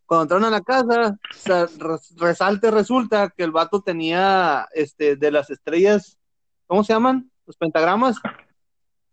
Cuando 0.04 0.22
entraron 0.22 0.44
a 0.44 0.50
la 0.50 0.60
casa, 0.60 1.18
o 1.30 1.34
sea, 1.34 1.66
res- 1.78 2.14
resalte 2.16 2.70
resulta 2.70 3.30
que 3.30 3.44
el 3.44 3.52
vato 3.52 3.80
tenía 3.80 4.68
este, 4.74 5.16
de 5.16 5.30
las 5.30 5.50
estrellas, 5.50 6.18
¿cómo 6.66 6.84
se 6.84 6.92
llaman? 6.92 7.30
Los 7.46 7.56
pentagramas. 7.56 8.16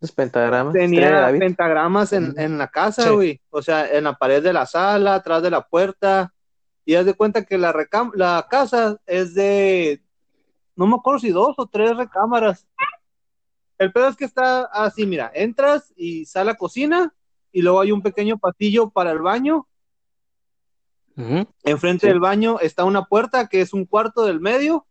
Los 0.03 0.11
pentagramas. 0.11 0.73
Tenía 0.73 1.09
David. 1.11 1.39
pentagramas 1.39 2.11
en, 2.11 2.33
en 2.37 2.57
la 2.57 2.67
casa, 2.67 3.03
Sí. 3.03 3.09
güey. 3.09 3.41
O 3.49 3.61
sea, 3.61 3.89
en 3.89 4.03
la 4.03 4.13
pared 4.17 4.43
de 4.43 4.51
la 4.51 4.65
sala, 4.65 5.15
atrás 5.15 5.41
de 5.41 5.49
la 5.49 5.65
puerta. 5.65 6.33
Y 6.83 6.95
haz 6.95 7.05
de 7.05 7.13
cuenta 7.13 7.45
que 7.45 7.57
la, 7.57 7.71
recam- 7.71 8.11
la 8.13 8.45
casa 8.49 8.97
es 9.05 9.33
de, 9.33 10.03
no 10.75 10.87
me 10.87 10.95
acuerdo 10.95 11.19
si 11.19 11.29
dos 11.29 11.53
o 11.57 11.67
tres 11.67 11.95
recámaras. 11.95 12.67
El 13.77 13.93
pedo 13.93 14.09
es 14.09 14.17
que 14.17 14.25
está 14.25 14.63
así, 14.65 15.05
mira, 15.05 15.31
entras 15.33 15.93
y 15.95 16.25
sale 16.25 16.51
a 16.51 16.55
cocina 16.55 17.13
y 17.53 17.61
luego 17.61 17.79
hay 17.79 17.93
un 17.93 18.01
pequeño 18.01 18.37
pasillo 18.37 18.89
para 18.89 19.11
el 19.11 19.19
baño. 19.19 19.67
Enfrente 21.63 22.07
Sí. 22.07 22.11
del 22.11 22.19
baño 22.19 22.59
está 22.59 22.83
una 22.83 23.05
puerta 23.05 23.47
que 23.47 23.61
es 23.61 23.71
un 23.71 23.85
cuarto 23.85 24.25
del 24.25 24.41
medio 24.41 24.85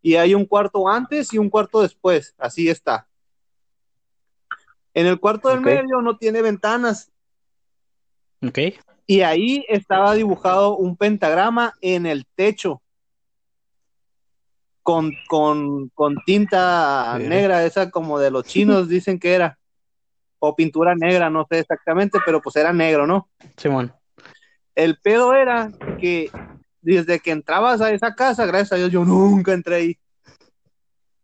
y 0.00 0.14
hay 0.14 0.34
un 0.34 0.44
cuarto 0.44 0.88
antes 0.88 1.32
y 1.32 1.38
un 1.38 1.50
cuarto 1.50 1.80
después. 1.82 2.36
Así 2.38 2.68
está. 2.68 3.08
En 4.94 5.06
el 5.06 5.18
cuarto 5.18 5.48
del 5.48 5.60
medio 5.60 6.02
no 6.02 6.16
tiene 6.16 6.42
ventanas 6.42 7.10
Ok. 8.46 8.58
y 9.06 9.20
ahí 9.22 9.64
estaba 9.68 10.14
dibujado 10.14 10.76
un 10.76 10.96
pentagrama 10.96 11.74
en 11.80 12.06
el 12.06 12.26
techo 12.34 12.82
con, 14.82 15.12
con, 15.28 15.88
con 15.90 16.16
tinta 16.26 17.14
Bien. 17.16 17.30
negra, 17.30 17.64
esa 17.64 17.90
como 17.90 18.18
de 18.18 18.30
los 18.30 18.44
chinos 18.44 18.88
dicen 18.88 19.18
que 19.18 19.34
era, 19.34 19.58
o 20.38 20.56
pintura 20.56 20.94
negra, 20.94 21.30
no 21.30 21.46
sé 21.48 21.60
exactamente, 21.60 22.18
pero 22.26 22.42
pues 22.42 22.56
era 22.56 22.72
negro, 22.72 23.06
¿no? 23.06 23.28
Simón. 23.56 23.92
El 24.74 24.98
pedo 24.98 25.34
era 25.34 25.70
que 26.00 26.30
desde 26.80 27.20
que 27.20 27.30
entrabas 27.30 27.80
a 27.80 27.92
esa 27.92 28.14
casa, 28.14 28.44
gracias 28.44 28.72
a 28.72 28.76
Dios, 28.76 28.90
yo 28.90 29.04
nunca 29.04 29.52
entré 29.52 29.74
ahí. 29.76 29.98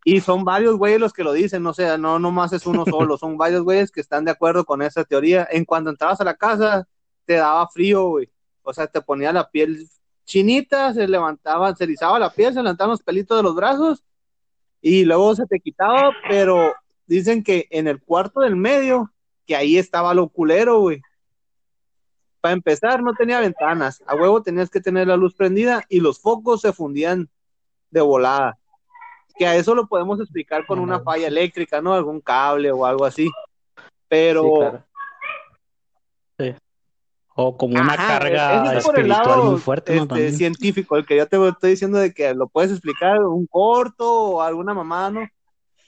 Y 0.05 0.21
son 0.21 0.45
varios 0.45 0.77
güeyes 0.77 0.99
los 0.99 1.13
que 1.13 1.23
lo 1.23 1.33
dicen, 1.33 1.61
no 1.61 1.73
sé, 1.73 1.97
no 1.97 2.19
nomás 2.19 2.53
es 2.53 2.65
uno 2.65 2.85
solo, 2.89 3.17
son 3.17 3.37
varios 3.37 3.63
güeyes 3.63 3.91
que 3.91 4.01
están 4.01 4.25
de 4.25 4.31
acuerdo 4.31 4.65
con 4.65 4.81
esa 4.81 5.03
teoría. 5.03 5.47
En 5.51 5.65
cuanto 5.65 5.89
entrabas 5.89 6.21
a 6.21 6.25
la 6.25 6.35
casa, 6.35 6.87
te 7.25 7.35
daba 7.35 7.67
frío, 7.67 8.07
güey. 8.09 8.29
O 8.63 8.73
sea, 8.73 8.87
te 8.87 9.01
ponía 9.01 9.31
la 9.33 9.49
piel 9.49 9.89
chinita, 10.25 10.93
se 10.93 11.07
levantaba, 11.07 11.75
se 11.75 11.85
erizaba 11.85 12.19
la 12.19 12.31
piel, 12.31 12.53
se 12.53 12.61
levantaban 12.61 12.91
los 12.91 13.01
pelitos 13.01 13.35
de 13.35 13.43
los 13.43 13.55
brazos 13.55 14.03
y 14.79 15.03
luego 15.03 15.35
se 15.35 15.47
te 15.47 15.59
quitaba, 15.59 16.11
pero 16.29 16.73
dicen 17.07 17.43
que 17.43 17.67
en 17.71 17.87
el 17.87 17.99
cuarto 18.01 18.41
del 18.41 18.55
medio, 18.55 19.11
que 19.47 19.55
ahí 19.55 19.77
estaba 19.77 20.13
lo 20.13 20.29
culero, 20.29 20.79
güey. 20.79 21.01
Para 22.39 22.53
empezar, 22.53 23.01
no 23.01 23.13
tenía 23.13 23.39
ventanas. 23.39 24.03
A 24.05 24.15
huevo 24.15 24.43
tenías 24.43 24.69
que 24.69 24.79
tener 24.79 25.07
la 25.07 25.17
luz 25.17 25.33
prendida 25.33 25.83
y 25.89 25.99
los 25.99 26.19
focos 26.19 26.61
se 26.61 26.71
fundían 26.71 27.27
de 27.89 28.01
volada. 28.01 28.58
Que 29.39 29.47
a 29.47 29.55
eso 29.55 29.73
lo 29.73 29.87
podemos 29.87 30.19
explicar 30.19 30.65
con 30.67 30.79
una 30.79 30.99
falla 30.99 31.27
eléctrica, 31.27 31.81
¿no? 31.81 31.93
Algún 31.93 32.19
cable 32.19 32.71
o 32.71 32.85
algo 32.85 33.05
así. 33.05 33.31
Pero 34.07 34.43
Sí, 34.43 34.59
claro. 34.59 34.83
O 37.41 37.55
como 37.55 37.79
una 37.79 37.93
Ajá, 37.93 38.19
carga 38.19 38.77
es 38.77 38.83
por 38.83 38.99
el 38.99 39.09
espiritual 39.09 39.37
lado, 39.37 39.51
muy 39.51 39.61
fuerte, 39.61 39.95
¿no? 39.95 40.03
este, 40.03 40.33
científico, 40.33 40.97
el 40.97 41.05
que 41.05 41.15
yo 41.15 41.25
te 41.25 41.47
estoy 41.47 41.69
diciendo 41.69 41.97
de 41.97 42.13
que 42.13 42.33
lo 42.33 42.49
puedes 42.49 42.69
explicar 42.69 43.23
un 43.23 43.47
corto 43.47 44.11
o 44.11 44.41
alguna 44.41 44.73
mamá, 44.73 45.09
¿no? 45.09 45.21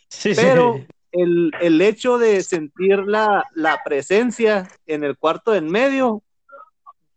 Sí, 0.08 0.34
sí. 0.34 0.42
Pero 0.42 0.80
el, 1.12 1.52
el 1.60 1.82
hecho 1.82 2.18
de 2.18 2.42
sentir 2.42 3.00
la, 3.00 3.44
la 3.54 3.82
presencia 3.84 4.70
en 4.86 5.04
el 5.04 5.18
cuarto 5.18 5.54
en 5.54 5.70
medio, 5.70 6.24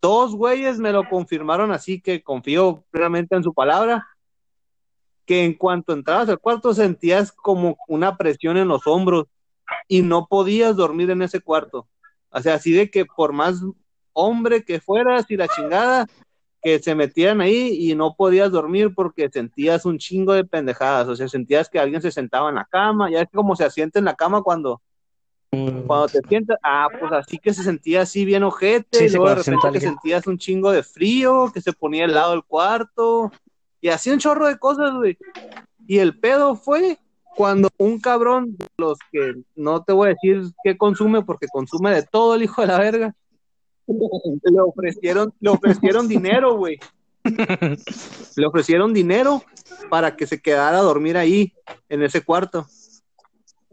dos 0.01 0.35
güeyes 0.35 0.79
me 0.79 0.91
lo 0.91 1.07
confirmaron 1.07 1.71
así 1.71 2.01
que 2.01 2.21
confío 2.21 2.83
plenamente 2.91 3.37
en 3.37 3.43
su 3.43 3.53
palabra, 3.53 4.05
que 5.25 5.43
en 5.43 5.53
cuanto 5.53 5.93
entrabas 5.93 6.29
al 6.29 6.39
cuarto 6.39 6.73
sentías 6.73 7.31
como 7.31 7.77
una 7.87 8.17
presión 8.17 8.57
en 8.57 8.67
los 8.67 8.85
hombros 8.87 9.25
y 9.87 10.01
no 10.01 10.27
podías 10.27 10.75
dormir 10.75 11.09
en 11.09 11.21
ese 11.21 11.41
cuarto. 11.41 11.87
O 12.29 12.41
sea, 12.41 12.55
así 12.55 12.71
de 12.71 12.89
que 12.89 13.05
por 13.05 13.33
más 13.33 13.61
hombre 14.13 14.63
que 14.63 14.79
fueras 14.79 15.25
y 15.29 15.37
la 15.37 15.47
chingada, 15.47 16.07
que 16.61 16.79
se 16.79 16.95
metían 16.95 17.41
ahí 17.41 17.77
y 17.79 17.95
no 17.95 18.15
podías 18.15 18.51
dormir 18.51 18.93
porque 18.95 19.29
sentías 19.29 19.85
un 19.85 19.99
chingo 19.99 20.33
de 20.33 20.45
pendejadas, 20.45 21.07
o 21.07 21.15
sea, 21.15 21.27
sentías 21.27 21.69
que 21.69 21.79
alguien 21.79 22.01
se 22.01 22.11
sentaba 22.11 22.49
en 22.49 22.55
la 22.55 22.65
cama, 22.65 23.11
ya 23.11 23.21
es 23.21 23.27
como 23.31 23.55
se 23.55 23.65
asienta 23.65 23.99
en 23.99 24.05
la 24.05 24.15
cama 24.15 24.41
cuando, 24.41 24.81
cuando 25.51 26.07
te 26.07 26.21
sientas, 26.27 26.57
ah, 26.63 26.87
pues 26.99 27.11
así 27.11 27.37
que 27.37 27.53
se 27.53 27.63
sentía 27.63 28.01
así 28.01 28.25
bien 28.25 28.43
ojete, 28.43 28.97
Sí, 28.97 29.05
y 29.05 29.09
luego 29.09 29.29
de 29.29 29.35
repente 29.35 29.71
que 29.73 29.79
sentías 29.79 30.25
un 30.25 30.37
chingo 30.37 30.71
de 30.71 30.81
frío, 30.81 31.51
que 31.53 31.61
se 31.61 31.71
ponía 31.71 32.05
al 32.05 32.15
lado 32.15 32.31
del 32.31 32.43
cuarto, 32.43 33.31
y 33.85 33.89
así 33.89 34.09
un 34.09 34.17
chorro 34.17 34.47
de 34.47 34.57
cosas, 34.57 34.95
güey. 34.95 35.15
Y 35.85 35.99
el 35.99 36.19
pedo 36.19 36.55
fue 36.55 36.97
cuando 37.35 37.69
un 37.77 37.99
cabrón 37.99 38.57
de 38.57 38.65
los 38.77 38.97
que 39.11 39.35
no 39.55 39.83
te 39.83 39.93
voy 39.93 40.07
a 40.07 40.15
decir 40.15 40.41
qué 40.63 40.75
consume, 40.75 41.21
porque 41.21 41.45
consume 41.47 41.93
de 41.93 42.01
todo 42.01 42.33
el 42.33 42.41
hijo 42.41 42.61
de 42.61 42.67
la 42.67 42.79
verga, 42.79 43.15
le 43.85 44.59
ofrecieron, 44.59 45.31
le 45.39 45.51
ofrecieron 45.51 46.07
dinero, 46.07 46.57
güey. 46.57 46.79
Le 48.37 48.47
ofrecieron 48.47 48.91
dinero 48.91 49.43
para 49.91 50.15
que 50.15 50.25
se 50.25 50.41
quedara 50.41 50.79
a 50.79 50.83
dormir 50.83 51.15
ahí, 51.15 51.53
en 51.87 52.01
ese 52.01 52.23
cuarto. 52.23 52.65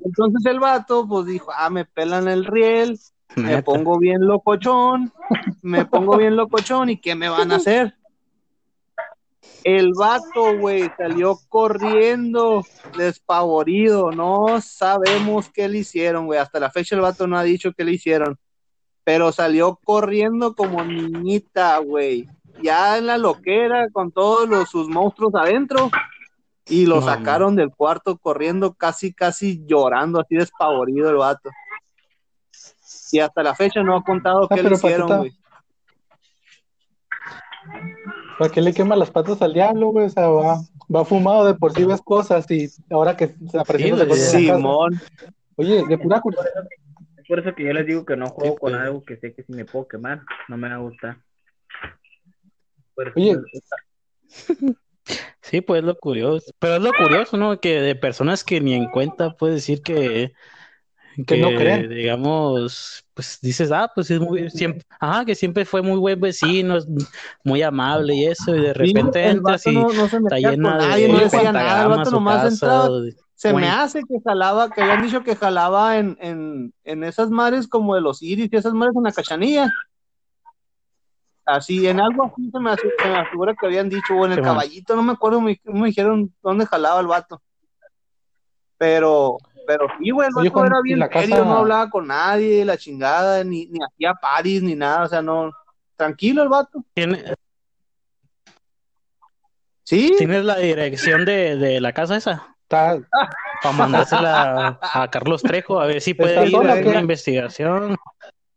Entonces 0.04 0.44
el 0.44 0.60
vato, 0.60 1.08
pues 1.08 1.24
dijo, 1.24 1.52
ah, 1.56 1.70
me 1.70 1.86
pelan 1.86 2.28
el 2.28 2.44
riel, 2.44 2.98
me 3.36 3.62
pongo 3.62 3.98
bien 3.98 4.26
locochón, 4.26 5.10
me 5.62 5.86
pongo 5.86 6.18
bien 6.18 6.36
locochón, 6.36 6.90
¿y 6.90 7.00
qué 7.00 7.14
me 7.14 7.30
van 7.30 7.50
a 7.50 7.56
hacer? 7.56 7.94
El 9.64 9.92
vato, 9.96 10.58
güey, 10.58 10.90
salió 10.96 11.38
corriendo, 11.48 12.64
despavorido, 12.96 14.10
no 14.10 14.60
sabemos 14.60 15.50
qué 15.50 15.68
le 15.68 15.78
hicieron, 15.78 16.26
güey, 16.26 16.38
hasta 16.38 16.58
la 16.60 16.70
fecha 16.70 16.94
el 16.94 17.00
vato 17.00 17.26
no 17.26 17.38
ha 17.38 17.42
dicho 17.42 17.72
qué 17.72 17.84
le 17.84 17.92
hicieron, 17.92 18.38
pero 19.04 19.30
salió 19.32 19.78
corriendo 19.84 20.54
como 20.54 20.84
niñita, 20.84 21.78
güey, 21.78 22.26
ya 22.62 22.98
en 22.98 23.06
la 23.06 23.18
loquera 23.18 23.88
con 23.92 24.10
todos 24.10 24.48
los, 24.48 24.68
sus 24.68 24.88
monstruos 24.88 25.34
adentro, 25.34 25.90
y 26.66 26.86
lo 26.86 26.96
No, 26.96 27.02
sacaron 27.02 27.56
del 27.56 27.70
cuarto 27.70 28.16
corriendo 28.18 28.74
casi, 28.74 29.12
casi 29.12 29.64
llorando, 29.66 30.20
así 30.20 30.36
despavorido 30.36 31.10
el 31.10 31.16
vato. 31.16 31.50
Y 33.10 33.18
hasta 33.18 33.42
la 33.42 33.54
fecha 33.54 33.82
no 33.82 33.96
ha 33.96 34.02
contado 34.02 34.48
Ah, 34.50 34.54
qué 34.54 34.62
le 34.62 34.74
hicieron, 34.74 35.18
güey. 35.18 35.32
¿Para 38.42 38.54
qué 38.54 38.60
le 38.60 38.72
quema 38.74 38.96
las 38.96 39.10
patas 39.10 39.40
al 39.40 39.52
diablo, 39.52 39.88
güey? 39.90 40.06
O 40.06 40.10
sea, 40.10 40.26
va, 40.26 40.58
va 40.92 41.04
fumado 41.04 41.46
de 41.46 41.54
por 41.54 41.72
sí 41.72 41.84
ves 41.84 42.00
cosas 42.00 42.50
y 42.50 42.68
ahora 42.90 43.16
que 43.16 43.28
se 43.50 43.58
aparecieron 43.58 44.00
Sí, 44.00 44.04
de 44.04 44.10
cosas 44.10 44.32
casa. 44.32 44.38
Simón. 44.38 45.00
Oye, 45.54 45.84
de 45.86 45.98
pura 45.98 46.20
curiosidad. 46.20 46.64
Es 47.18 47.28
por 47.28 47.38
eso 47.38 47.54
que 47.54 47.64
yo 47.64 47.72
les 47.72 47.86
digo 47.86 48.04
que 48.04 48.16
no 48.16 48.26
juego 48.26 48.54
Sí, 48.54 48.58
con 48.60 48.72
pues. 48.72 48.82
algo 48.82 49.02
que 49.04 49.16
sé 49.18 49.32
que 49.32 49.44
si 49.44 49.52
me 49.52 49.64
puedo 49.64 49.86
quemar, 49.86 50.22
no 50.48 50.56
me 50.56 50.68
va 50.68 50.74
a 50.74 50.78
gustar. 50.78 51.18
Oye. 53.14 53.36
Sí, 55.40 55.60
pues 55.60 55.84
lo 55.84 55.96
curioso. 55.96 56.50
Pero 56.58 56.76
es 56.76 56.82
lo 56.82 56.92
curioso, 56.92 57.36
¿no? 57.36 57.60
Que 57.60 57.80
de 57.80 57.94
personas 57.94 58.42
que 58.42 58.60
ni 58.60 58.74
en 58.74 58.88
cuenta 58.88 59.36
puedes 59.36 59.56
decir 59.56 59.82
que, 59.82 60.32
Que 61.26 61.36
no 61.36 61.48
creen. 61.54 61.88
digamos, 61.88 63.04
pues 63.14 63.38
dices, 63.42 63.70
ah, 63.72 63.90
pues 63.94 64.10
es 64.10 64.20
muy, 64.20 64.48
siempre, 64.50 64.82
ajá, 64.98 65.24
que 65.24 65.34
siempre 65.34 65.64
fue 65.64 65.82
muy 65.82 65.98
buen 65.98 66.20
vecino, 66.20 66.76
es 66.76 66.86
muy 67.44 67.62
amable 67.62 68.14
y 68.14 68.24
eso, 68.26 68.56
y 68.56 68.62
de 68.62 68.72
repente 68.72 69.24
el 69.24 69.36
entras 69.38 69.62
vato 69.64 69.70
y 69.70 69.74
no, 69.76 69.92
no 69.92 70.08
se 70.08 70.16
está 70.16 70.30
con 70.30 70.38
llena 70.40 70.78
nadie, 70.78 71.08
no 71.08 71.18
de 71.18 71.24
decía 71.24 71.52
nada, 71.52 71.82
el 71.82 71.88
vato 71.88 72.10
nomás 72.10 72.44
entraba. 72.52 72.90
Se 73.34 73.52
me 73.52 73.68
hace 73.68 74.00
que 74.08 74.18
jalaba, 74.24 74.70
que 74.70 74.80
habían 74.82 75.02
dicho 75.02 75.22
que 75.24 75.34
jalaba 75.34 75.98
en, 75.98 76.16
en, 76.20 76.72
en 76.84 77.02
esas 77.04 77.28
mares 77.28 77.66
como 77.66 77.94
de 77.96 78.00
los 78.00 78.22
iris 78.22 78.48
y 78.52 78.56
esas 78.56 78.72
mares 78.72 78.94
en 78.96 79.02
la 79.02 79.12
cachanilla. 79.12 79.72
Así, 81.44 81.88
en 81.88 81.98
algo 82.00 82.24
así 82.26 82.48
se 82.52 82.60
me, 82.60 82.70
hace- 82.70 82.88
se 83.02 83.08
me 83.08 83.26
figura 83.26 83.54
que 83.58 83.66
habían 83.66 83.88
dicho, 83.88 84.14
o 84.14 84.24
en 84.24 84.32
el 84.32 84.38
caballito, 84.44 84.94
no 84.94 85.02
me 85.02 85.12
acuerdo, 85.12 85.40
me, 85.40 85.60
me 85.64 85.88
dijeron 85.88 86.32
dónde 86.40 86.66
jalaba 86.66 87.00
el 87.00 87.08
vato. 87.08 87.42
Pero, 88.78 89.38
pero 89.66 89.86
sí, 89.98 90.10
güey, 90.10 90.28
el 90.28 90.34
vato 90.34 90.64
era 90.66 90.76
¿y 90.80 90.82
bien 90.82 90.98
la 90.98 91.08
serio, 91.08 91.36
casa- 91.36 91.44
no 91.48 91.56
hablaba 91.58 91.90
con 91.90 92.06
nadie, 92.08 92.64
la 92.64 92.76
chingada, 92.76 93.42
ni, 93.44 93.66
ni 93.66 93.78
hacía 93.82 94.14
paris, 94.14 94.62
ni 94.62 94.74
nada, 94.74 95.04
o 95.04 95.08
sea, 95.08 95.22
no, 95.22 95.52
tranquilo 95.96 96.42
el 96.42 96.48
vato. 96.48 96.84
¿Tiene- 96.94 97.22
Sí, 99.84 100.14
¿Tienes 100.16 100.44
la 100.44 100.56
dirección 100.58 101.24
de, 101.24 101.56
de 101.56 101.80
la 101.80 101.92
casa 101.92 102.16
esa? 102.16 102.54
Está, 102.62 102.98
Para 103.62 103.76
mandársela 103.76 104.78
a 104.80 105.08
Carlos 105.10 105.42
Trejo, 105.42 105.80
a 105.80 105.86
ver 105.86 106.00
si 106.00 106.14
puede 106.14 106.34
¿Está 106.34 106.46
ir 106.46 106.50
sola 106.52 106.72
a 106.74 106.76
una 106.76 107.00
investigación. 107.00 107.96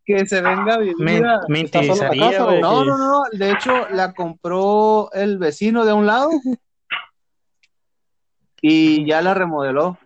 que 0.06 0.26
se 0.28 0.40
venga 0.40 0.76
a 0.76 0.78
vivir 0.78 0.96
Me, 1.00 1.20
me 1.50 1.62
¿Está 1.62 1.82
sola 1.84 1.96
la 2.10 2.16
interesaría, 2.16 2.32
casa 2.32 2.44
güey, 2.44 2.62
No, 2.62 2.84
no, 2.86 2.98
no, 2.98 3.24
de 3.32 3.52
hecho 3.52 3.88
la 3.90 4.14
compró 4.14 5.10
el 5.14 5.38
vecino 5.40 5.84
de 5.84 5.94
un 5.94 6.06
lado 6.06 6.30
y 8.62 9.06
ya 9.06 9.22
la 9.22 9.34
remodeló. 9.34 9.98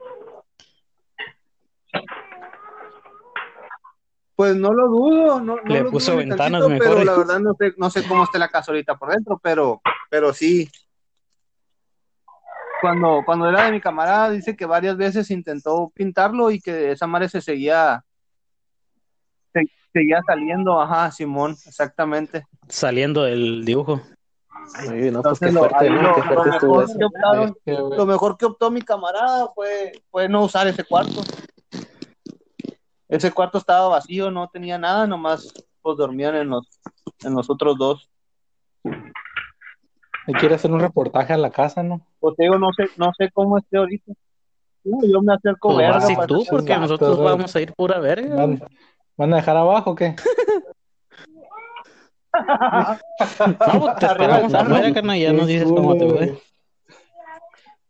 Pues 4.39 4.55
no 4.55 4.71
lo 4.71 4.87
dudo, 4.87 5.41
no, 5.41 5.57
no 5.57 5.61
Le 5.65 5.83
lo 5.83 5.91
puso 5.91 6.13
dudo 6.13 6.19
ventanas 6.19 6.61
tantito, 6.61 6.69
mejor. 6.69 6.87
pero 6.95 7.03
la 7.03 7.17
verdad 7.17 7.39
no 7.41 7.53
sé, 7.59 7.73
no 7.75 7.89
sé 7.89 8.07
cómo 8.07 8.23
está 8.23 8.39
la 8.39 8.47
casa 8.47 8.71
ahorita 8.71 8.95
por 8.95 9.11
dentro, 9.11 9.37
pero, 9.43 9.81
pero 10.09 10.31
sí. 10.33 10.69
Cuando, 12.79 13.21
cuando 13.25 13.49
era 13.49 13.65
de 13.65 13.73
mi 13.73 13.81
camarada, 13.81 14.29
dice 14.29 14.55
que 14.55 14.65
varias 14.65 14.95
veces 14.95 15.29
intentó 15.29 15.91
pintarlo 15.93 16.51
y 16.51 16.61
que 16.61 16.93
esa 16.93 17.05
madre 17.05 17.27
se 17.27 17.41
seguía, 17.41 18.01
se- 19.51 19.69
seguía 19.91 20.21
saliendo, 20.25 20.79
ajá, 20.79 21.11
Simón, 21.11 21.57
exactamente. 21.65 22.45
saliendo 22.69 23.23
del 23.23 23.65
dibujo. 23.65 24.01
Lo 27.97 28.05
mejor 28.05 28.37
que 28.37 28.45
optó 28.45 28.71
mi 28.71 28.81
camarada 28.83 29.49
fue, 29.53 29.91
fue 30.09 30.29
no 30.29 30.43
usar 30.45 30.65
ese 30.67 30.85
cuarto. 30.85 31.23
Ese 33.09 33.31
cuarto 33.31 33.57
estaba 33.57 33.87
vacío, 33.89 34.29
no 34.29 34.47
tenía 34.49 34.77
nada, 34.77 35.07
nomás 35.07 35.51
pues 35.81 35.97
dormían 35.97 36.35
en 36.35 36.49
los, 36.49 36.79
en 37.23 37.33
los 37.33 37.49
otros 37.49 37.77
dos. 37.77 38.09
Y 40.27 40.33
quiere 40.33 40.55
hacer 40.55 40.71
un 40.71 40.79
reportaje 40.79 41.33
a 41.33 41.37
la 41.37 41.49
casa, 41.49 41.81
¿no? 41.81 42.05
Pues 42.19 42.35
te 42.35 42.43
digo, 42.43 42.59
no 42.59 42.71
sé, 42.73 42.85
no 42.97 43.11
sé 43.17 43.31
cómo 43.33 43.57
esté 43.57 43.77
ahorita. 43.77 44.13
No, 44.83 44.99
yo 45.11 45.21
me 45.21 45.33
acerco 45.33 45.69
Pues 45.69 45.79
verga. 45.79 45.99
vas 45.99 46.09
y 46.09 46.15
tú, 46.27 46.45
porque 46.49 46.73
Exacto, 46.73 46.81
nosotros 46.81 47.19
vamos 47.19 47.55
a 47.55 47.61
ir 47.61 47.73
pura 47.73 47.99
verga. 47.99 48.35
¿Van, 48.35 48.61
van 49.17 49.33
a 49.33 49.37
dejar 49.37 49.57
abajo 49.57 49.91
o 49.91 49.95
qué? 49.95 50.15
No, 53.59 53.95
te 53.95 54.05
esperamos 54.05 54.53
Arriba, 54.53 54.77
afuera, 54.77 54.93
carnal, 54.93 55.19
ya 55.19 55.33
nos 55.33 55.47
dices 55.47 55.67
cómo 55.67 55.97
te 55.97 56.07
fue. 56.07 56.41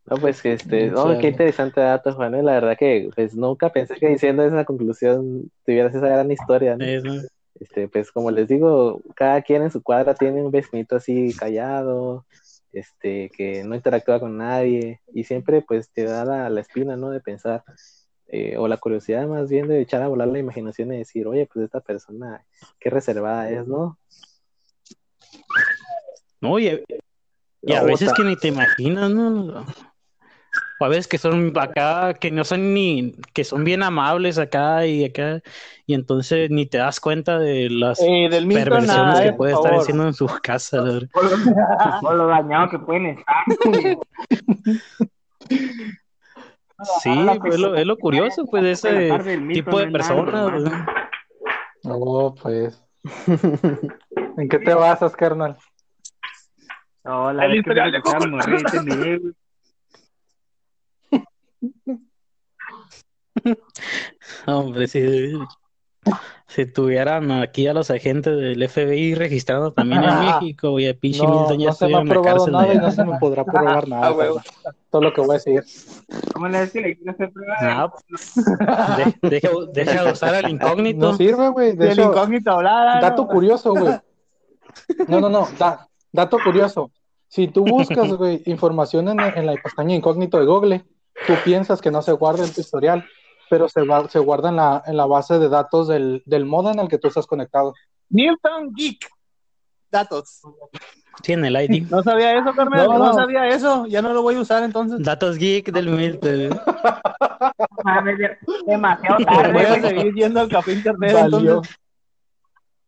No, 0.10 0.18
pues 0.18 0.42
que 0.42 0.54
este, 0.54 0.88
no, 0.88 1.04
Chale. 1.04 1.20
qué 1.20 1.28
interesante 1.28 1.82
dato, 1.82 2.14
Juan. 2.14 2.34
eh, 2.36 2.42
La 2.44 2.54
verdad 2.54 2.78
que 2.78 3.10
pues 3.16 3.36
nunca 3.36 3.72
pensé 3.72 3.96
que 3.96 4.08
diciendo 4.08 4.44
esa 4.44 4.66
conclusión 4.66 5.52
tuvieras 5.66 5.94
esa 5.94 6.08
gran 6.08 6.32
historia, 6.32 6.76
¿no? 6.76 6.86
Eso. 6.86 7.28
Este, 7.60 7.88
pues 7.88 8.12
como 8.12 8.32
les 8.32 8.48
digo, 8.48 9.02
cada 9.16 9.42
quien 9.42 9.64
en 9.64 9.72
su 9.72 9.84
cuadra 9.84 10.16
tiene 10.16 10.42
un 10.42 10.50
vecinito 10.52 10.96
así 10.96 11.34
callado, 11.38 12.26
este, 12.72 13.30
que 13.36 13.64
no 13.64 13.76
interactúa 13.76 14.20
con 14.20 14.38
nadie, 14.38 15.02
y 15.14 15.24
siempre 15.26 15.62
pues 15.62 15.90
te 15.92 16.04
da 16.06 16.24
la, 16.26 16.50
la 16.50 16.62
espina, 16.62 16.96
¿no? 16.96 17.10
De 17.12 17.20
pensar, 17.20 17.64
eh, 18.28 18.56
o 18.58 18.68
la 18.68 18.78
curiosidad 18.78 19.28
más 19.28 19.50
bien 19.50 19.68
de 19.68 19.82
echar 19.82 20.02
a 20.02 20.08
volar 20.08 20.30
la 20.30 20.40
imaginación 20.40 20.94
y 20.94 20.98
decir, 21.00 21.28
oye, 21.28 21.48
pues 21.52 21.66
esta 21.66 21.82
persona, 21.82 22.46
qué 22.80 22.90
reservada 22.90 23.50
es, 23.50 23.68
¿no? 23.68 23.98
No, 26.42 26.58
y, 26.60 26.70
a- 26.70 26.80
y 27.62 27.74
a 27.74 27.82
No, 27.82 27.86
veces 27.88 28.14
que 28.14 28.24
ni 28.24 28.36
te 28.38 28.48
imaginas, 28.48 29.10
¿no? 29.12 29.66
O 30.80 30.86
a 30.86 30.88
veces 30.88 31.08
que 31.08 31.18
son 31.18 31.52
acá, 31.58 32.14
que 32.14 32.32
no 32.32 32.44
son 32.44 32.74
ni, 32.74 33.14
que 33.34 33.44
son 33.44 33.64
bien 33.66 33.84
amables 33.84 34.38
acá 34.38 34.86
y 34.86 35.04
acá, 35.04 35.42
y 35.86 35.94
entonces 35.94 36.50
ni 36.50 36.66
te 36.66 36.78
das 36.78 37.00
cuenta 37.00 37.38
de 37.38 37.70
las 37.70 38.00
Eh, 38.00 38.30
del 38.30 38.48
perversiones 38.48 38.88
nada, 38.88 39.22
que 39.22 39.30
eh, 39.30 39.34
puede 39.34 39.54
estar 39.54 39.74
haciendo 39.74 40.08
en 40.08 40.14
sus 40.14 40.40
casas. 40.40 40.84
la. 40.86 41.10
Por 42.02 42.16
lo 42.16 42.28
dañado 42.28 42.70
que 42.70 42.80
pueden 42.80 43.06
estar. 43.08 43.44
Sí, 47.02 47.28
pues, 47.42 47.56
es 47.56 47.60
lo, 47.60 47.76
es 47.76 47.86
lo 47.86 47.98
curioso, 47.98 48.46
pues, 48.46 48.64
de 48.64 48.72
ese 48.72 49.38
tipo 49.54 49.80
de 49.80 49.88
personas. 49.88 50.52
Oh, 51.84 52.34
pues. 52.42 52.82
¿En 54.38 54.48
qué 54.48 54.60
te 54.60 54.74
basas, 54.74 55.16
carnal? 55.16 55.58
No, 57.04 57.34
la 57.34 57.54
historial 57.54 57.92
me 57.92 57.98
de 57.98 58.04
tocaron 58.04 58.32
morir, 58.32 58.56
entendí, 58.56 59.18
güey. 59.18 59.34
Hombre, 64.46 64.88
si, 64.88 65.32
si 66.48 66.66
tuvieran 66.66 67.32
aquí 67.32 67.68
a 67.68 67.74
los 67.74 67.90
agentes 67.92 68.36
del 68.38 68.68
FBI 68.68 69.16
registrando 69.16 69.72
también 69.72 70.04
en 70.04 70.20
México, 70.26 70.80
y 70.80 70.88
a 70.88 70.94
pinche 70.94 71.24
No, 71.24 71.30
Milton 71.40 71.60
ya 71.60 71.68
no 71.68 71.74
se 71.74 71.88
me 71.88 71.98
ha 71.98 72.04
probado 72.04 72.48
nada 72.48 72.74
y 72.74 72.78
no 72.78 72.92
se 72.92 73.06
me 73.06 73.18
podrá 73.20 73.46
probar 73.46 73.88
nada. 73.88 74.08
Ah, 74.08 74.12
huevo. 74.12 74.36
carnal. 74.36 74.76
Todo 74.90 75.02
lo 75.04 75.14
que 75.14 75.22
voy 75.22 75.30
a 75.32 75.34
decir. 75.34 75.64
¿Cómo 76.34 76.48
le 76.48 76.60
decía? 76.60 76.82
Le 76.82 76.96
quiero 76.98 77.12
hacer 77.12 77.32
prueba. 77.32 77.56
No, 77.62 77.94
de- 78.98 79.30
deja, 79.30 79.50
deja 79.74 80.04
de 80.04 80.12
usar 80.12 80.36
el 80.44 80.50
incógnito. 80.52 81.12
No 81.12 81.16
sirve, 81.16 81.50
güey. 81.50 81.76
De 81.76 81.92
incógnito 81.94 82.52
hablar. 82.52 83.02
dato 83.02 83.28
curioso, 83.28 83.74
güey. 83.74 83.96
No, 85.08 85.20
no, 85.22 85.30
no. 85.30 85.48
da- 85.58 85.88
dato 86.12 86.38
curioso. 86.44 86.92
Si 87.28 87.48
tú 87.48 87.64
buscas, 87.64 88.12
güey, 88.18 88.42
información 88.48 89.08
en, 89.10 89.20
en 89.20 89.46
la 89.46 89.54
pestaña 89.54 89.94
incógnito 89.96 90.40
de 90.40 90.46
Google, 90.46 90.86
tú 91.28 91.34
piensas 91.44 91.82
que 91.82 91.92
no 91.92 92.02
se 92.02 92.12
guarda 92.14 92.46
en 92.46 92.54
tu 92.54 92.62
historial, 92.62 93.06
pero 93.50 93.68
se, 93.70 93.82
va- 93.84 94.08
se 94.10 94.20
guarda 94.20 94.50
en 94.50 94.56
la, 94.58 94.84
en 94.86 94.98
la 94.98 95.06
base 95.06 95.40
de 95.40 95.50
datos 95.50 95.88
del, 95.88 96.22
del 96.26 96.46
modo 96.46 96.72
en 96.72 96.80
el 96.80 96.88
que 96.88 96.98
tú 96.98 97.08
estás 97.08 97.26
conectado. 97.28 97.74
Newton 98.10 98.74
Geek. 98.76 99.08
Datos. 99.92 100.42
Tiene 101.24 101.48
el 101.50 101.56
ID. 101.60 101.88
No 101.90 102.02
sabía 102.04 102.38
eso, 102.38 102.54
carnal. 102.54 102.88
No, 102.88 102.94
No, 102.98 103.06
no. 103.08 103.14
sabía 103.14 103.48
eso. 103.48 103.86
Ya 103.88 104.02
no 104.02 104.14
lo 104.14 104.22
voy 104.22 104.36
a 104.36 104.40
usar 104.42 104.64
entonces. 104.64 105.02
Datos 105.04 105.38
geek 105.38 105.72
del 105.72 105.90
Milton. 105.90 106.32
De- 106.40 106.60
demasiado 108.66 109.16
Voy 109.18 109.26
tarde, 109.26 109.60
a 109.66 109.80
güey. 109.80 109.82
seguir 109.82 110.14
yendo 110.14 110.40
al 110.42 110.50
café 110.50 110.74
internet 110.74 111.14
Valió. 111.14 111.62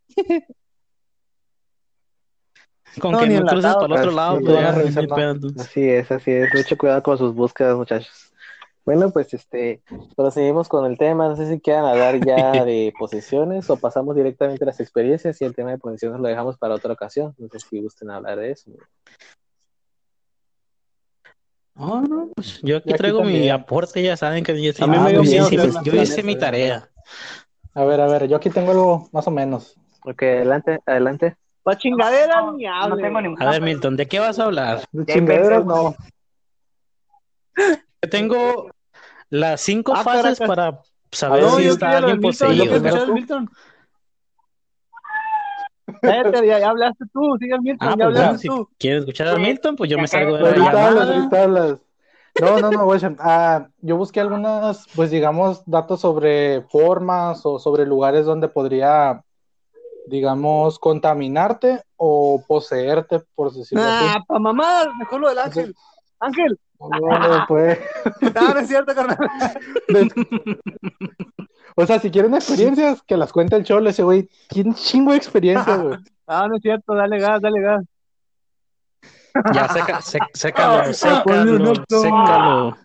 entonces. 0.08 0.10
Con 3.00 3.12
No, 3.14 3.20
que 3.20 3.30
no 3.30 3.46
cruces 3.46 3.74
para 3.76 3.86
el 3.86 3.92
otro 3.94 4.04
pues, 4.04 4.16
lado, 4.16 4.40
no 4.42 4.46
pues 4.46 4.76
revisar 4.76 5.04
entonces. 5.04 5.62
Así 5.62 5.90
es, 5.90 6.12
así 6.12 6.32
es. 6.32 6.54
Mucho 6.54 6.78
cuidado 6.78 7.02
con 7.04 7.18
sus 7.18 7.34
búsquedas, 7.34 7.76
muchachos. 7.76 8.34
Bueno, 8.84 9.12
pues 9.12 9.34
este, 9.34 9.82
proseguimos 10.16 10.68
con 10.68 10.86
el 10.86 10.98
tema. 10.98 11.28
No 11.28 11.36
sé 11.36 11.48
si 11.48 11.62
quieran 11.62 11.86
hablar 11.86 12.20
ya 12.26 12.66
de 12.66 12.94
posesiones 13.00 13.70
o 13.70 13.78
pasamos 13.78 14.16
directamente 14.16 14.64
a 14.64 14.68
las 14.68 14.80
experiencias 14.80 15.42
y 15.42 15.46
el 15.46 15.56
tema 15.56 15.72
de 15.72 15.78
posesiones 15.78 16.20
lo 16.20 16.28
dejamos 16.28 16.58
para 16.58 16.76
otra 16.76 16.92
ocasión. 16.94 17.34
No 17.38 17.48
sé 17.48 17.60
si 17.60 17.82
gusten 17.82 18.10
hablar 18.10 18.40
de 18.40 18.52
eso. 18.52 18.72
No, 21.76 22.02
no, 22.02 22.30
pues 22.36 22.60
yo 22.62 22.78
aquí 22.78 22.94
traigo 22.94 23.24
mi 23.24 23.50
aporte, 23.50 24.04
ya 24.04 24.18
saben 24.18 24.44
que 24.44 24.62
yo, 24.62 24.74
sí- 24.74 24.84
ah, 24.86 25.10
yo 25.10 25.22
hice, 25.22 25.58
yo 25.84 25.94
hice 25.96 26.22
mi 26.24 26.36
tarea. 26.36 26.90
A 27.74 27.86
ver, 27.86 28.02
a 28.02 28.08
ver, 28.08 28.28
yo 28.28 28.36
aquí 28.36 28.50
tengo 28.50 28.72
algo 28.72 29.10
más 29.14 29.26
o 29.28 29.32
menos. 29.32 29.78
Ok, 30.04 30.24
adelante, 30.24 30.80
adelante. 30.86 31.38
Pa' 31.64 31.78
chingadera 31.78 32.52
ni 32.54 32.66
No 32.66 32.76
hable. 32.76 33.04
tengo 33.04 33.22
ningún. 33.22 33.42
A 33.44 33.52
ver, 33.52 33.62
Milton, 33.62 33.96
¿de 33.98 34.08
qué 34.08 34.20
vas 34.20 34.40
a 34.40 34.46
hablar? 34.46 34.82
De 34.92 35.06
chingaderas, 35.14 35.66
no. 35.66 35.94
Yo 37.58 38.10
tengo 38.10 38.70
las 39.30 39.62
cinco 39.62 39.94
Ah, 39.96 40.04
fases 40.04 40.40
Caracas. 40.40 40.48
para 40.48 40.80
saber 41.12 41.44
No, 41.44 41.50
si 41.58 41.64
yo 41.66 41.72
está 41.74 41.98
alguien 41.98 42.20
Milton. 42.20 42.32
Yo 42.56 42.64
poseído. 42.64 42.64
quiero 42.64 42.76
escuchar 42.88 43.08
el 43.08 43.14
Milton. 43.14 43.50
Cállate, 46.02 46.48
ya, 46.48 46.60
ya 46.60 46.70
hablaste 46.70 47.06
tú. 47.14 47.38
Sigue 47.40 47.60
Milton. 47.60 47.88
Ah, 47.90 47.96
ya 47.98 48.06
pues 48.06 48.16
ya, 48.18 48.22
hablaste 48.26 48.38
si 48.42 48.48
tú. 48.48 48.70
quieres 48.80 49.00
escuchar 49.02 49.28
a 49.28 49.36
Milton, 49.38 49.76
pues 49.76 49.90
yo 49.90 49.98
me 49.98 50.08
salgo 50.08 50.38
de 50.38 50.44
la 50.44 50.58
llamada. 50.58 51.16
ahorita 51.16 51.44
hablas. 51.44 51.78
No, 52.40 52.60
no, 52.60 52.72
no, 52.72 52.86
güey. 52.86 53.00
Ah, 53.20 53.68
yo 53.82 53.98
busqué 53.98 54.22
algunas, 54.22 54.88
pues 54.96 55.12
digamos, 55.12 55.64
datos 55.66 56.00
sobre 56.00 56.62
formas 56.70 57.42
o 57.46 57.60
sobre 57.60 57.86
lugares 57.86 58.26
donde 58.26 58.48
podría, 58.48 59.22
digamos, 60.08 60.80
contaminarte 60.80 61.84
o 61.98 62.44
poseerte, 62.48 63.22
por 63.36 63.52
decirlo 63.54 63.84
así. 63.84 64.06
Ah, 64.08 64.20
pa' 64.28 64.40
mamá, 64.40 64.84
mejor 65.00 65.22
lo 65.22 65.30
del 65.30 65.40
Ángel. 65.40 65.76
Ángel. 66.20 66.60
No, 66.80 67.46
pues. 67.48 67.80
Ah, 68.36 68.52
no 68.54 68.60
es 68.60 68.68
cierto, 68.68 68.94
carnal. 68.96 69.18
O 71.78 71.86
sea, 71.86 72.00
si 72.00 72.12
quieren 72.12 72.34
experiencias, 72.34 73.02
que 73.04 73.16
las 73.16 73.32
cuente 73.32 73.56
el 73.56 73.64
cholo, 73.64 73.90
ese 73.90 74.04
güey. 74.04 74.30
Tiene 74.50 74.74
chingo 74.74 75.12
de 75.12 75.18
experiencias, 75.18 75.82
güey. 75.82 75.98
Ah, 76.28 76.48
no 76.48 76.56
es 76.56 76.62
cierto. 76.62 76.94
Dale 76.94 77.20
gas, 77.20 77.42
dale 77.42 77.62
gas. 77.62 77.84
Ya, 79.54 79.68
seca, 79.70 80.02
se- 80.02 80.20
sécalo, 80.34 80.82
Ponle 80.84 80.94
sécalo, 80.94 81.76
sécalo. 81.88 82.78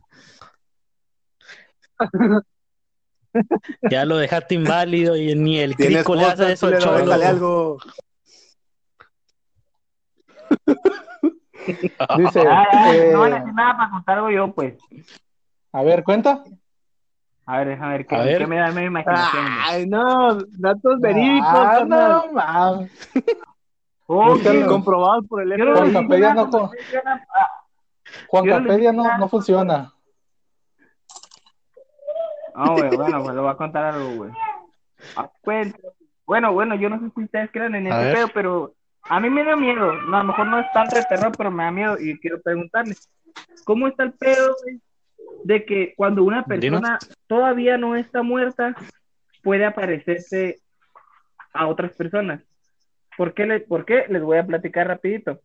Ya 3.90 4.04
lo 4.04 4.16
dejaste 4.16 4.54
inválido 4.54 5.16
y 5.16 5.34
ni 5.34 5.58
el 5.58 5.76
crico 5.76 6.14
le 6.14 6.24
hace 6.24 6.52
eso 6.52 6.66
al 6.66 6.78
cholo. 6.78 7.12
algo. 7.14 7.78
Dice, 12.16 12.40
Ah, 12.48 12.64
eh, 12.94 13.10
no 13.12 13.20
van 13.20 13.32
a 13.32 13.38
decir 13.38 13.54
nada 13.54 13.76
para 13.76 13.90
contar 13.90 14.18
algo 14.18 14.30
yo, 14.30 14.52
pues. 14.52 14.74
a 15.72 15.82
ver, 15.82 16.04
cuenta. 16.04 16.42
A 17.46 17.58
ver, 17.58 17.68
déjame 17.68 17.92
ver 17.92 18.06
qué, 18.06 18.16
A 18.16 18.20
ver. 18.20 18.38
qué 18.38 18.46
me 18.46 18.58
da 18.58 18.72
mi 18.72 18.84
imaginación. 18.84 19.44
Ay, 19.62 19.86
no, 19.86 20.38
datos 20.58 21.00
verídicos, 21.00 21.48
Ah, 21.52 21.84
no, 21.86 22.32
mames. 22.32 22.90
Oh, 24.08 24.30
búscalo. 24.36 24.60
sí, 24.60 24.66
Comprobados 24.68 25.26
por 25.26 25.42
el 25.42 25.60
Juan 25.60 25.92
Capedia 25.92 26.32
no 26.32 26.46
no 29.02 29.02
no, 29.02 29.18
no 29.18 29.28
funciona. 29.28 29.92
Ah, 32.58 32.70
güey, 32.74 32.90
bueno, 32.96 33.22
pues 33.22 33.34
le 33.34 33.40
voy 33.42 33.50
a 33.50 33.56
contar 33.56 33.84
algo, 33.84 34.14
güey. 34.14 34.30
Ah, 35.14 35.30
pues, 35.42 35.74
bueno, 36.26 36.52
bueno, 36.52 36.74
yo 36.74 36.88
no 36.88 36.98
sé 36.98 37.10
si 37.14 37.24
ustedes 37.24 37.50
creen 37.52 37.74
en 37.74 37.86
ese 37.86 37.96
pedo, 38.14 38.28
pero 38.32 38.74
a 39.08 39.20
mí 39.20 39.28
me 39.28 39.44
da 39.44 39.54
miedo. 39.56 39.92
No, 39.92 40.16
a 40.16 40.20
lo 40.20 40.28
mejor 40.28 40.46
no 40.46 40.58
es 40.60 40.66
tanto 40.72 40.96
de 40.96 41.04
terror, 41.04 41.34
pero 41.36 41.50
me 41.50 41.64
da 41.64 41.70
miedo 41.70 41.98
y 42.00 42.18
quiero 42.18 42.40
preguntarles, 42.40 43.08
¿cómo 43.64 43.86
está 43.88 44.04
el 44.04 44.12
pedo, 44.14 44.56
güey, 44.62 44.80
de 45.44 45.64
que 45.66 45.92
cuando 45.96 46.24
una 46.24 46.44
persona 46.44 46.98
todavía 47.26 47.76
no 47.76 47.94
está 47.94 48.22
muerta, 48.22 48.74
puede 49.42 49.64
aparecerse 49.66 50.60
a 51.52 51.66
otras 51.66 51.92
personas? 51.92 52.42
¿Por 53.18 53.34
qué, 53.34 53.46
le- 53.46 53.60
¿Por 53.60 53.84
qué? 53.84 54.06
Les 54.08 54.22
voy 54.22 54.38
a 54.38 54.46
platicar 54.46 54.86
rapidito. 54.88 55.40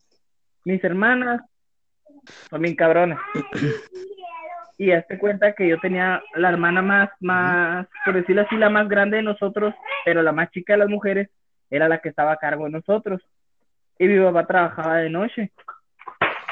Mis 0.66 0.82
hermanas 0.84 1.42
son 2.50 2.62
bien 2.62 2.76
cabronas. 2.76 3.20
Y 4.82 4.92
hazte 4.94 5.20
cuenta 5.20 5.54
que 5.54 5.68
yo 5.68 5.80
tenía 5.80 6.24
la 6.34 6.50
hermana 6.50 6.82
más, 6.82 7.12
más, 7.20 7.86
por 8.04 8.16
decirlo 8.16 8.42
así, 8.42 8.56
la 8.58 8.72
más 8.72 8.90
grande 8.90 9.18
de 9.18 9.22
nosotros, 9.24 9.76
pero 10.06 10.24
la 10.24 10.32
más 10.32 10.50
chica 10.50 10.74
de 10.74 10.80
las 10.80 10.90
mujeres 10.90 11.30
era 11.70 11.88
la 11.88 12.00
que 12.00 12.10
estaba 12.10 12.32
a 12.32 12.38
cargo 12.38 12.66
de 12.66 12.72
nosotros. 12.72 13.22
Y 14.00 14.08
mi 14.08 14.20
papá 14.20 14.48
trabajaba 14.48 14.98
de 14.98 15.12
noche. 15.12 15.52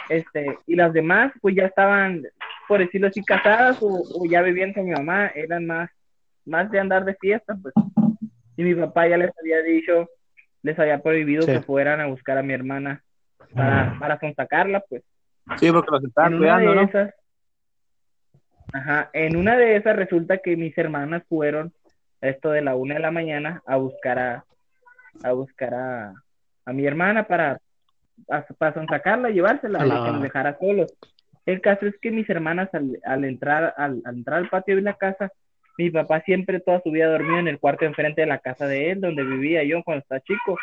Este, 0.10 0.60
y 0.68 0.76
las 0.76 0.94
demás, 0.94 1.32
pues 1.42 1.56
ya 1.56 1.66
estaban, 1.66 2.22
por 2.68 2.80
decirlo 2.80 3.08
así, 3.08 3.24
casadas 3.24 3.82
o, 3.82 3.88
o 3.88 4.26
ya 4.30 4.44
vivían 4.44 4.74
con 4.74 4.86
mi 4.86 4.92
mamá, 4.92 5.32
eran 5.34 5.66
más, 5.66 5.90
más 6.46 6.70
de 6.70 6.80
andar 6.80 7.06
de 7.06 7.16
fiesta, 7.16 7.58
pues. 7.60 7.74
Y 8.58 8.64
mi 8.64 8.76
papá 8.76 9.08
ya 9.08 9.18
les 9.18 9.32
había 9.42 9.64
dicho, 9.64 10.08
les 10.62 10.78
había 10.78 11.02
prohibido 11.02 11.42
Sí. 11.42 11.54
que 11.54 11.62
fueran 11.62 12.00
a 12.00 12.06
buscar 12.06 12.38
a 12.38 12.44
mi 12.44 12.54
hermana 12.54 13.02
para, 13.56 13.98
para 14.00 14.20
sonsacarla, 14.20 14.84
pues 14.88 15.02
Sí, 15.58 15.72
porque 15.72 15.90
los 15.94 16.04
estaban 16.04 16.38
cuidando, 16.38 16.76
¿no? 16.76 16.82
esas, 16.84 17.12
ajá, 18.74 19.10
en 19.14 19.36
una 19.36 19.58
de 19.58 19.76
esas 19.76 19.96
resulta 19.96 20.38
que 20.40 20.56
mis 20.56 20.78
hermanas 20.78 21.24
fueron 21.28 21.74
esto 22.22 22.52
de 22.52 22.62
la 22.62 22.76
una 22.76 22.96
de 22.96 23.00
la 23.00 23.12
mañana 23.12 23.62
a 23.66 23.78
buscar 23.78 24.20
a, 24.20 24.46
a 25.24 25.32
buscar 25.32 25.74
a, 25.74 26.14
a 26.66 26.74
mi 26.74 26.86
hermana 26.86 27.26
para, 27.28 27.60
a- 28.30 28.46
para 28.58 28.86
sacarla, 28.88 29.30
llevársela, 29.30 29.80
A 29.80 29.86
la- 29.86 29.96
y 29.96 30.04
que 30.04 30.12
nos 30.12 30.22
dejara 30.24 30.58
solos. 30.60 30.94
El 31.46 31.62
caso 31.62 31.88
es 31.88 31.98
que 32.00 32.12
mis 32.12 32.30
hermanas 32.30 32.70
al, 32.74 33.00
al 33.04 33.24
entrar, 33.26 33.74
al, 33.78 34.02
al 34.06 34.16
entrar 34.18 34.38
al 34.40 34.50
patio 34.50 34.76
de 34.76 34.82
la 34.82 34.94
casa, 34.96 35.32
mi 35.78 35.90
papá 35.90 36.22
siempre 36.22 36.60
toda 36.60 36.82
su 36.82 36.92
vida 36.92 37.08
dormido 37.08 37.40
en 37.40 37.48
el 37.48 37.58
cuarto 37.60 37.86
enfrente 37.86 38.22
de 38.22 38.28
la 38.28 38.40
casa 38.40 38.68
de 38.68 38.92
él, 38.92 39.02
donde 39.02 39.24
vivía 39.24 39.64
yo 39.64 39.82
cuando 39.84 40.02
estaba 40.02 40.20
chico. 40.22 40.58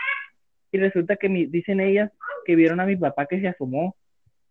Y 0.70 0.78
resulta 0.78 1.16
que 1.16 1.28
mi- 1.28 1.46
dicen 1.46 1.80
ellas 1.80 2.12
que 2.44 2.54
vieron 2.54 2.80
a 2.80 2.86
mi 2.86 2.96
papá 2.96 3.26
que 3.26 3.40
se 3.40 3.48
asomó 3.48 3.96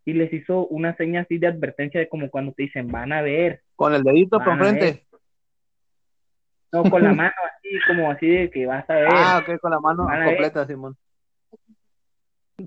y 0.06 0.14
les 0.14 0.32
hizo 0.32 0.68
una 0.68 0.96
seña 0.96 1.22
así 1.22 1.38
de 1.40 1.48
advertencia 1.48 2.00
de 2.00 2.08
como 2.08 2.30
cuando 2.30 2.54
te 2.54 2.64
dicen 2.64 2.88
van 2.88 3.12
a 3.12 3.22
ver, 3.22 3.62
Con 3.76 3.94
el 3.94 4.04
dedito 4.04 4.40
por 4.40 4.54
enfrente. 4.54 5.06
No, 6.72 6.84
con 6.84 7.04
la 7.04 7.14
mano 7.14 7.34
así, 7.58 7.70
como 7.88 8.12
así 8.12 8.28
de 8.28 8.50
que 8.52 8.66
vas 8.66 8.88
a 8.90 8.96
ver. 8.96 9.08
Ah, 9.10 9.42
ok, 9.42 9.60
con 9.60 9.72
la 9.72 9.80
mano 9.80 10.08
ver. 10.08 10.26
completa, 10.26 10.66
Simón. 10.68 10.96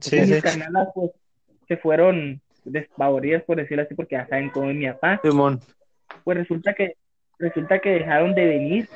Sí, 0.00 0.24
sí. 0.24 0.32
mis 0.32 0.42
carnalas, 0.42 0.88
pues, 0.94 1.12
se 1.68 1.76
fueron 1.76 2.40
despavoridas, 2.64 3.42
por 3.44 3.56
decirlo 3.56 3.84
así, 3.84 3.94
porque 3.94 4.16
ya 4.16 4.26
saben 4.26 4.50
cómo 4.50 4.70
es 4.70 4.76
mi 4.76 4.86
papá. 4.86 5.20
Simón. 5.22 5.60
Pues 6.24 6.38
resulta 6.38 6.74
que, 6.74 6.96
resulta 7.38 7.78
que 7.78 7.90
dejaron 7.90 8.34
de 8.34 8.46
venir 8.46 8.88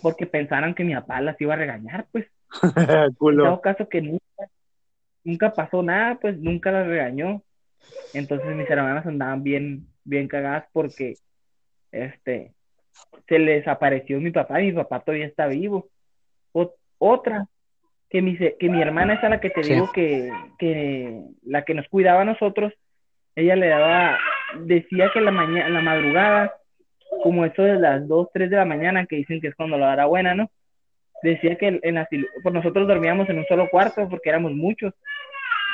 porque 0.00 0.26
pensaron 0.26 0.74
que 0.74 0.84
mi 0.84 0.94
papá 0.94 1.20
las 1.20 1.40
iba 1.40 1.54
a 1.54 1.56
regañar, 1.56 2.06
pues. 2.12 2.26
En 2.88 3.14
Culo. 3.14 3.44
dado 3.44 3.60
caso 3.60 3.88
que 3.88 4.02
nunca, 4.02 4.24
nunca 5.24 5.54
pasó 5.54 5.82
nada, 5.82 6.16
pues 6.20 6.38
nunca 6.38 6.70
las 6.70 6.86
regañó. 6.86 7.42
Entonces 8.14 8.54
mis 8.56 8.68
hermanas 8.68 9.06
andaban 9.06 9.42
bien, 9.42 9.86
bien 10.04 10.28
cagadas 10.28 10.64
porque 10.72 11.14
este 11.90 12.52
se 13.28 13.38
les 13.38 13.66
apareció 13.68 14.20
mi 14.20 14.30
papá 14.30 14.60
y 14.60 14.66
mi 14.66 14.72
papá 14.72 15.00
todavía 15.00 15.26
está 15.26 15.46
vivo. 15.46 15.88
Otra, 17.04 17.46
que 18.10 18.22
mi, 18.22 18.36
que 18.36 18.68
mi 18.68 18.80
hermana 18.80 19.14
esa 19.14 19.28
la 19.28 19.40
que 19.40 19.50
te 19.50 19.64
Sí. 19.64 19.72
digo 19.72 19.90
que, 19.90 20.30
que 20.56 21.20
la 21.42 21.64
que 21.64 21.74
nos 21.74 21.88
cuidaba 21.88 22.20
a 22.22 22.24
nosotros, 22.24 22.72
ella 23.34 23.56
le 23.56 23.66
daba, 23.66 24.18
decía 24.60 25.10
que 25.12 25.20
la 25.20 25.32
mañana, 25.32 25.68
la 25.68 25.80
madrugada, 25.80 26.54
como 27.24 27.44
eso 27.44 27.62
de 27.64 27.74
las 27.74 28.06
2, 28.06 28.28
3 28.32 28.50
de 28.50 28.56
la 28.56 28.64
mañana, 28.64 29.06
que 29.06 29.16
dicen 29.16 29.40
que 29.40 29.48
es 29.48 29.56
cuando 29.56 29.78
la 29.78 29.90
hora 29.90 30.04
buena, 30.06 30.34
¿no? 30.36 30.48
decía 31.22 31.56
que 31.56 31.80
en 31.82 31.94
la 31.94 32.08
pues 32.42 32.54
nosotros 32.54 32.86
dormíamos 32.88 33.28
en 33.28 33.38
un 33.38 33.46
solo 33.46 33.68
cuarto 33.70 34.08
porque 34.08 34.28
éramos 34.28 34.52
muchos. 34.52 34.92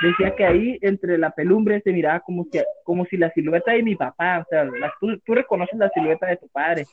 Decía 0.01 0.35
que 0.37 0.45
ahí 0.45 0.79
entre 0.83 1.19
la 1.19 1.31
pelumbre 1.31 1.81
se 1.81 1.93
miraba 1.93 2.21
como 2.21 2.45
si, 2.45 2.59
como 2.85 3.05
si 3.07 3.17
la 3.17 3.31
silueta 3.33 3.73
de 3.73 3.83
mi 3.83 3.97
papá, 3.97 4.41
o 4.41 4.45
sea, 4.49 4.65
la- 4.65 4.93
tú, 5.01 5.19
tú 5.25 5.35
reconoces 5.35 5.77
la 5.79 5.89
silueta 5.91 6.27
de 6.27 6.37
tu 6.37 6.49
padre 6.49 6.87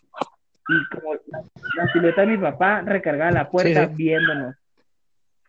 y 0.68 0.96
como 0.96 1.14
la, 1.28 1.44
la 1.76 1.94
silueta 1.94 2.22
de 2.22 2.28
mi 2.28 2.38
papá 2.38 2.82
recargaba 2.82 3.32
la 3.32 3.50
puerta 3.50 3.88
Sí, 3.88 3.94
sí. 3.96 4.04
viéndonos. 4.04 4.56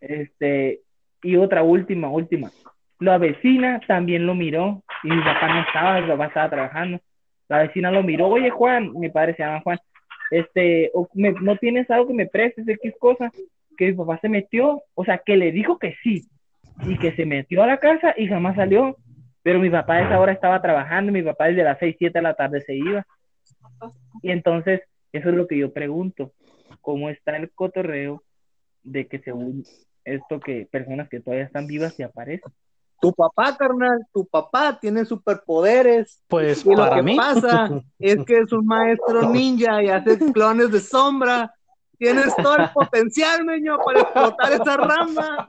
Este, 0.01 0.81
Y 1.23 1.37
otra 1.37 1.63
última, 1.63 2.09
última. 2.11 2.53
La 3.01 3.19
vecina 3.19 3.81
también 3.89 4.27
lo 4.27 4.35
miró 4.35 4.83
y 5.03 5.09
mi 5.11 5.23
papá 5.23 5.49
no 5.55 5.61
estaba, 5.61 6.01
mi 6.01 6.09
papá 6.09 6.27
estaba 6.27 6.51
trabajando. 6.51 7.01
La 7.49 7.59
vecina 7.63 7.91
lo 7.91 8.03
miró, 8.03 8.29
oye 8.29 8.51
Juan, 8.51 8.93
mi 8.93 9.09
padre 9.09 9.35
se 9.35 9.43
llama 9.43 9.61
Juan, 9.63 9.79
este, 10.31 10.91
o 10.95 11.09
me- 11.15 11.33
no 11.41 11.57
tienes 11.57 11.91
algo 11.91 12.09
que 12.09 12.15
me 12.15 12.27
prestes, 12.27 12.67
X 12.69 12.95
cosa, 12.99 13.33
que 13.77 13.87
mi 13.87 13.93
papá 13.95 14.19
se 14.21 14.29
metió, 14.29 14.83
o 14.95 15.05
sea, 15.05 15.19
que 15.25 15.37
le 15.37 15.53
dijo 15.53 15.79
que 15.79 15.95
sí, 16.03 16.25
y 16.85 16.99
que 16.99 17.15
se 17.15 17.25
metió 17.25 17.63
a 17.63 17.67
la 17.67 17.79
casa 17.79 18.15
y 18.17 18.27
jamás 18.27 18.57
salió, 18.57 18.97
pero 19.43 19.59
mi 19.59 19.71
papá 19.71 19.95
a 19.95 20.07
esa 20.07 20.21
hora 20.21 20.33
estaba 20.33 20.61
trabajando, 20.61 21.13
mi 21.13 21.23
papá 21.23 21.47
desde 21.47 21.65
las 21.65 21.79
6, 21.79 21.97
7 21.99 22.19
de 22.19 22.23
la 22.23 22.35
tarde 22.35 22.61
se 22.63 22.75
iba, 22.75 23.07
y 24.23 24.31
entonces, 24.31 24.81
eso 25.13 25.29
es 25.29 25.35
lo 25.35 25.47
que 25.47 25.59
yo 25.59 25.73
pregunto, 25.73 26.33
¿cómo 26.81 27.11
está 27.11 27.37
el 27.37 27.51
cotorreo 27.51 28.23
de 28.83 29.07
que 29.07 29.19
según 29.21 29.65
esto 30.05 30.41
que 30.41 30.69
personas 30.71 31.09
que 31.09 31.21
todavía 31.21 31.45
están 31.45 31.67
vivas 31.67 31.99
y 31.99 32.03
aparecen? 32.03 32.53
Tu 33.01 33.13
papá, 33.13 33.57
carnal, 33.57 34.07
tu 34.13 34.27
papá 34.27 34.79
tiene 34.81 35.05
superpoderes. 35.05 36.23
Pues 36.29 36.65
Y 36.65 36.71
lo 36.71 36.77
para 36.77 36.97
que 36.97 37.03
mí, 37.03 37.17
pasa 37.17 37.69
es 37.99 38.25
que 38.25 38.39
es 38.39 38.53
un 38.53 38.65
maestro 38.67 39.31
ninja 39.31 39.83
y 39.83 39.89
hace 39.89 40.19
clones 40.33 40.71
de 40.71 40.81
sombra. 40.81 41.53
Tienes 41.99 42.35
todo 42.37 42.57
el 42.57 42.71
potencial, 42.71 43.45
meño, 43.45 43.79
para 43.85 44.01
explotar 44.01 44.53
esa 44.53 44.77
rama. 44.77 45.49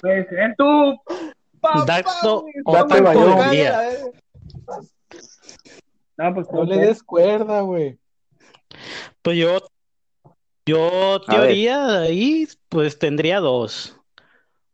Puede 0.00 0.28
ser. 0.28 0.54
Tu 0.56 1.00
eh. 3.52 4.12
No, 6.16 6.34
pues 6.34 6.46
No 6.50 6.64
le 6.64 6.66
puede 6.66 6.74
ser. 6.74 6.86
des 6.86 7.02
cuerda, 7.02 7.60
güey. 7.60 7.98
pues 9.22 9.36
yo, 9.36 9.58
yo 10.64 11.20
teoría 11.26 11.86
de 11.86 12.06
ahí, 12.08 12.48
pues 12.68 12.98
tendría 12.98 13.40
dos. 13.40 13.98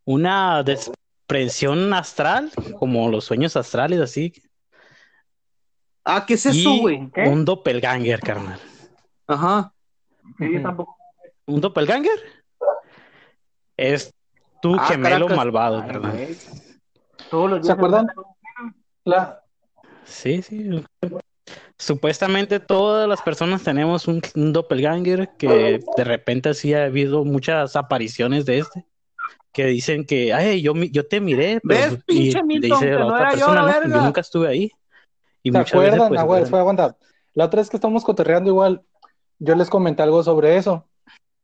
Una 0.05 0.63
desprensión 0.63 1.93
astral, 1.95 2.51
como 2.79 3.09
los 3.09 3.25
sueños 3.25 3.57
astrales, 3.57 4.01
así, 4.01 4.33
Ah, 6.05 6.25
¿qué 6.27 6.35
es 6.35 6.47
eso, 6.47 6.77
güey? 6.81 7.11
Un 7.27 7.45
doppelganger, 7.45 8.21
carnal. 8.21 8.59
Ajá. 9.27 9.73
Sí, 10.39 10.53
yo 10.53 10.63
tampoco. 10.63 10.97
¿Un 11.47 11.61
doppelganger? 11.61 12.19
Es 13.77 14.13
tu 14.61 14.75
Ah, 14.75 14.87
gemelo 14.87 15.27
Caracas. 15.27 15.37
malvado, 15.37 15.81
Ay, 15.81 15.87
carnal. 15.87 16.13
güey. 16.17 16.37
Todos 17.31 17.51
los 17.51 17.59
días 17.61 17.67
¿Se 17.67 17.73
acuerdan? 17.73 18.07
La, 19.05 19.43
Sí, 20.05 20.43
sí. 20.43 20.85
Supuestamente 21.79 22.61
todas 22.61 23.09
las 23.09 23.23
personas 23.23 23.63
tenemos 23.65 24.07
un, 24.07 24.21
un 24.37 24.53
doppelganger 24.53 25.31
que 25.37 25.81
de 25.97 26.05
repente 26.05 26.51
así 26.51 26.75
ha 26.75 26.85
habido 26.85 27.25
muchas 27.25 27.75
apariciones 27.77 28.45
de 28.47 28.59
este 28.59 28.87
que 29.53 29.67
dicen 29.67 30.07
que, 30.07 30.33
ay, 30.33 30.63
yo, 30.63 30.73
yo 30.75 31.07
te 31.07 31.21
miré, 31.21 31.61
pero 31.67 31.93
¿Ves, 31.93 32.01
y 32.09 32.13
pinche 32.33 32.43
Milton, 32.43 32.71
dice 32.81 32.91
la 32.93 33.07
otra 33.07 33.25
yo, 33.33 33.37
persona, 33.37 33.55
la 33.55 33.61
"No, 33.73 33.81
verga"? 33.81 33.97
yo 33.97 34.03
nunca 34.03 34.21
estuve 34.23 34.49
ahí. 34.49 34.73
Y 35.43 35.53
¿Se 35.53 35.59
acuerdan? 35.59 35.93
veces, 35.93 36.09
pues, 36.09 36.21
Ah, 36.21 36.25
güey, 36.25 36.45
fue, 36.47 36.59
aguanta. 36.59 36.97
La 37.35 37.47
otra 37.47 37.61
vez 37.61 37.71
que 37.71 37.77
estamos 37.77 38.05
cotorreando 38.05 38.51
igual, 38.51 38.83
yo 39.39 39.55
les 39.55 39.71
comenté 39.71 40.03
algo 40.03 40.23
sobre 40.23 40.57
eso. 40.57 40.87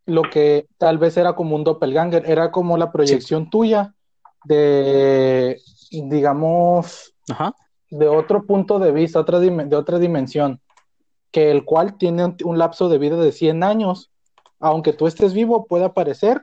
Lo 0.07 0.23
que 0.23 0.69
tal 0.79 0.99
vez 0.99 1.17
era 1.17 1.35
como 1.35 1.57
un 1.57 1.65
doppelganger, 1.65 2.31
era 2.31 2.51
como 2.51 2.77
la 2.77 2.93
proyección 2.93 3.51
tuya 3.51 3.95
de, 4.45 5.61
digamos, 5.91 7.15
ajá, 7.29 7.55
de 7.91 8.09
otro 8.09 8.45
punto 8.45 8.79
de 8.79 8.93
vista, 8.93 9.21
otra 9.21 9.39
de 9.41 9.77
otra 9.77 9.99
dimensión, 9.99 10.61
que 11.31 11.51
el 11.51 11.65
cual 11.65 11.99
tiene 11.99 12.25
un, 12.25 12.37
un 12.45 12.59
lapso 12.59 12.89
de 12.89 12.99
vida 12.99 13.17
de 13.17 13.33
100 13.33 13.63
años, 13.63 14.11
aunque 14.61 14.93
tú 14.93 15.07
estés 15.07 15.33
vivo, 15.35 15.67
puede 15.67 15.85
aparecer 15.85 16.43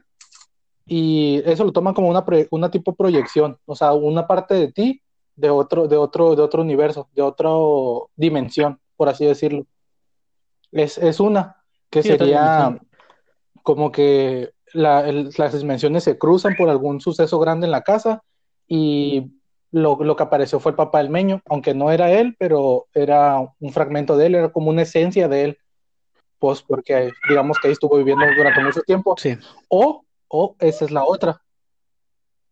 y 0.85 1.41
eso 1.45 1.63
lo 1.63 1.71
toman 1.71 1.93
como 1.93 2.09
una, 2.09 2.23
una 2.51 2.69
tipo 2.69 2.93
proyección, 2.93 3.57
o 3.65 3.75
sea, 3.75 3.93
una 3.93 4.27
parte 4.27 4.53
de 4.53 4.71
ti 4.71 5.01
de 5.35 5.49
otro, 5.49 5.87
de 5.87 5.97
otro, 5.97 6.35
de 6.35 6.41
otro 6.41 6.61
universo, 6.61 7.09
de 7.13 7.21
otra 7.21 7.49
dimensión, 8.15 8.79
por 8.95 9.09
así 9.09 9.25
decirlo. 9.25 9.65
Es, 10.71 10.97
es 10.97 11.19
una 11.19 11.57
que 11.89 12.03
Sí, 12.03 12.09
sería 12.09 12.77
como 13.63 13.91
que 13.91 14.51
la- 14.73 15.07
el- 15.07 15.29
las 15.37 15.57
dimensiones 15.57 16.03
se 16.03 16.17
cruzan 16.17 16.55
por 16.55 16.69
algún 16.69 16.99
suceso 17.01 17.39
grande 17.39 17.65
en 17.65 17.71
la 17.71 17.81
casa 17.81 18.23
y 18.67 19.31
lo, 19.71 19.97
lo 20.03 20.15
que 20.15 20.23
apareció 20.23 20.59
fue 20.59 20.71
el 20.71 20.75
papá 20.75 20.99
del 20.99 21.09
meño, 21.09 21.41
aunque 21.49 21.73
no 21.73 21.91
era 21.91 22.11
él, 22.11 22.35
pero 22.39 22.87
era 22.93 23.39
un 23.59 23.71
fragmento 23.73 24.17
de 24.17 24.27
él, 24.27 24.35
era 24.35 24.51
como 24.51 24.69
una 24.69 24.83
esencia 24.83 25.27
de 25.27 25.43
él, 25.43 25.57
pues 26.39 26.61
porque 26.61 27.11
digamos 27.29 27.57
que 27.59 27.67
ahí 27.67 27.73
estuvo 27.73 27.97
viviendo 27.97 28.25
durante 28.37 28.61
mucho 28.61 28.81
tiempo. 28.81 29.15
sí. 29.17 29.37
O, 29.69 30.03
o 30.27 30.55
esa 30.59 30.85
es 30.85 30.91
la 30.91 31.03
otra. 31.05 31.41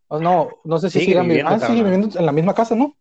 O 0.07 0.19
no, 0.19 0.49
no 0.63 0.77
sé 0.77 0.89
si 0.89 0.99
Sigue 0.99 1.11
sigan 1.13 1.27
viviendo. 1.27 1.51
Ah, 1.51 1.59
sigue 1.59 1.83
viviendo 1.83 2.19
en 2.19 2.25
la 2.25 2.31
misma 2.31 2.53
casa, 2.53 2.75
¿no? 2.75 2.95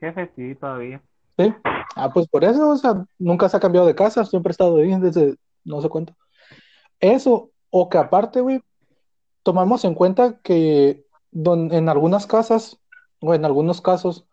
Jefe, 0.00 0.30
sí, 0.36 0.54
todavía. 0.54 1.02
Sí. 1.38 1.52
Ah, 1.96 2.12
pues 2.12 2.26
por 2.28 2.44
eso, 2.44 2.70
o 2.70 2.76
sea, 2.76 3.04
nunca 3.18 3.48
se 3.48 3.56
ha 3.56 3.60
cambiado 3.60 3.86
de 3.86 3.94
casa, 3.94 4.24
siempre 4.24 4.50
ha 4.50 4.52
estado 4.52 4.76
ahí 4.78 4.94
desde 5.00 5.36
no 5.64 5.80
sé 5.82 5.88
cuánto. 5.88 6.14
Eso, 7.00 7.50
o 7.70 7.88
que 7.88 7.98
aparte, 7.98 8.40
güey, 8.40 8.60
tomamos 9.42 9.84
en 9.84 9.94
cuenta 9.94 10.38
que 10.42 11.04
don- 11.30 11.72
en 11.72 11.88
algunas 11.88 12.26
casas, 12.26 12.78
o 13.20 13.34
en 13.34 13.44
algunos 13.44 13.80
casos, 13.80 14.24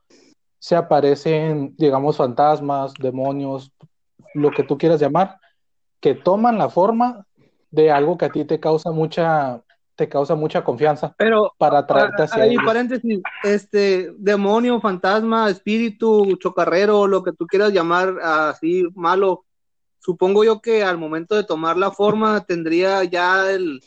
se 0.59 0.75
aparecen, 0.75 1.75
digamos, 1.77 2.17
fantasmas, 2.17 2.93
demonios, 2.95 3.71
lo 4.33 4.51
que 4.51 4.63
tú 4.63 4.77
quieras 4.77 4.99
llamar, 4.99 5.39
que 5.99 6.15
toman 6.15 6.57
la 6.57 6.69
forma 6.69 7.25
de 7.71 7.91
algo 7.91 8.17
que 8.17 8.25
a 8.25 8.31
ti 8.31 8.45
te 8.45 8.59
causa 8.59 8.91
mucha, 8.91 9.61
te 9.99 10.07
causa 10.07 10.33
mucha 10.33 10.63
confianza 10.63 11.13
Pero 11.17 11.53
para 11.57 11.79
atraerte 11.79 12.23
hacia 12.23 12.43
ahí, 12.43 12.51
ellos. 12.53 12.63
paréntesis, 12.65 13.19
este, 13.43 14.13
demonio, 14.17 14.79
fantasma, 14.79 15.49
espíritu, 15.49 16.37
chocarrero, 16.37 17.05
lo 17.05 17.21
que 17.21 17.33
tú 17.33 17.45
quieras 17.45 17.73
llamar 17.73 18.15
así 18.23 18.85
malo, 18.95 19.43
supongo 19.99 20.45
yo 20.45 20.61
que 20.61 20.83
al 20.85 20.97
momento 20.97 21.35
de 21.35 21.43
tomar 21.43 21.75
la 21.75 21.91
forma 21.91 22.39
tendría 22.45 23.03
ya 23.03 23.51
el, 23.51 23.83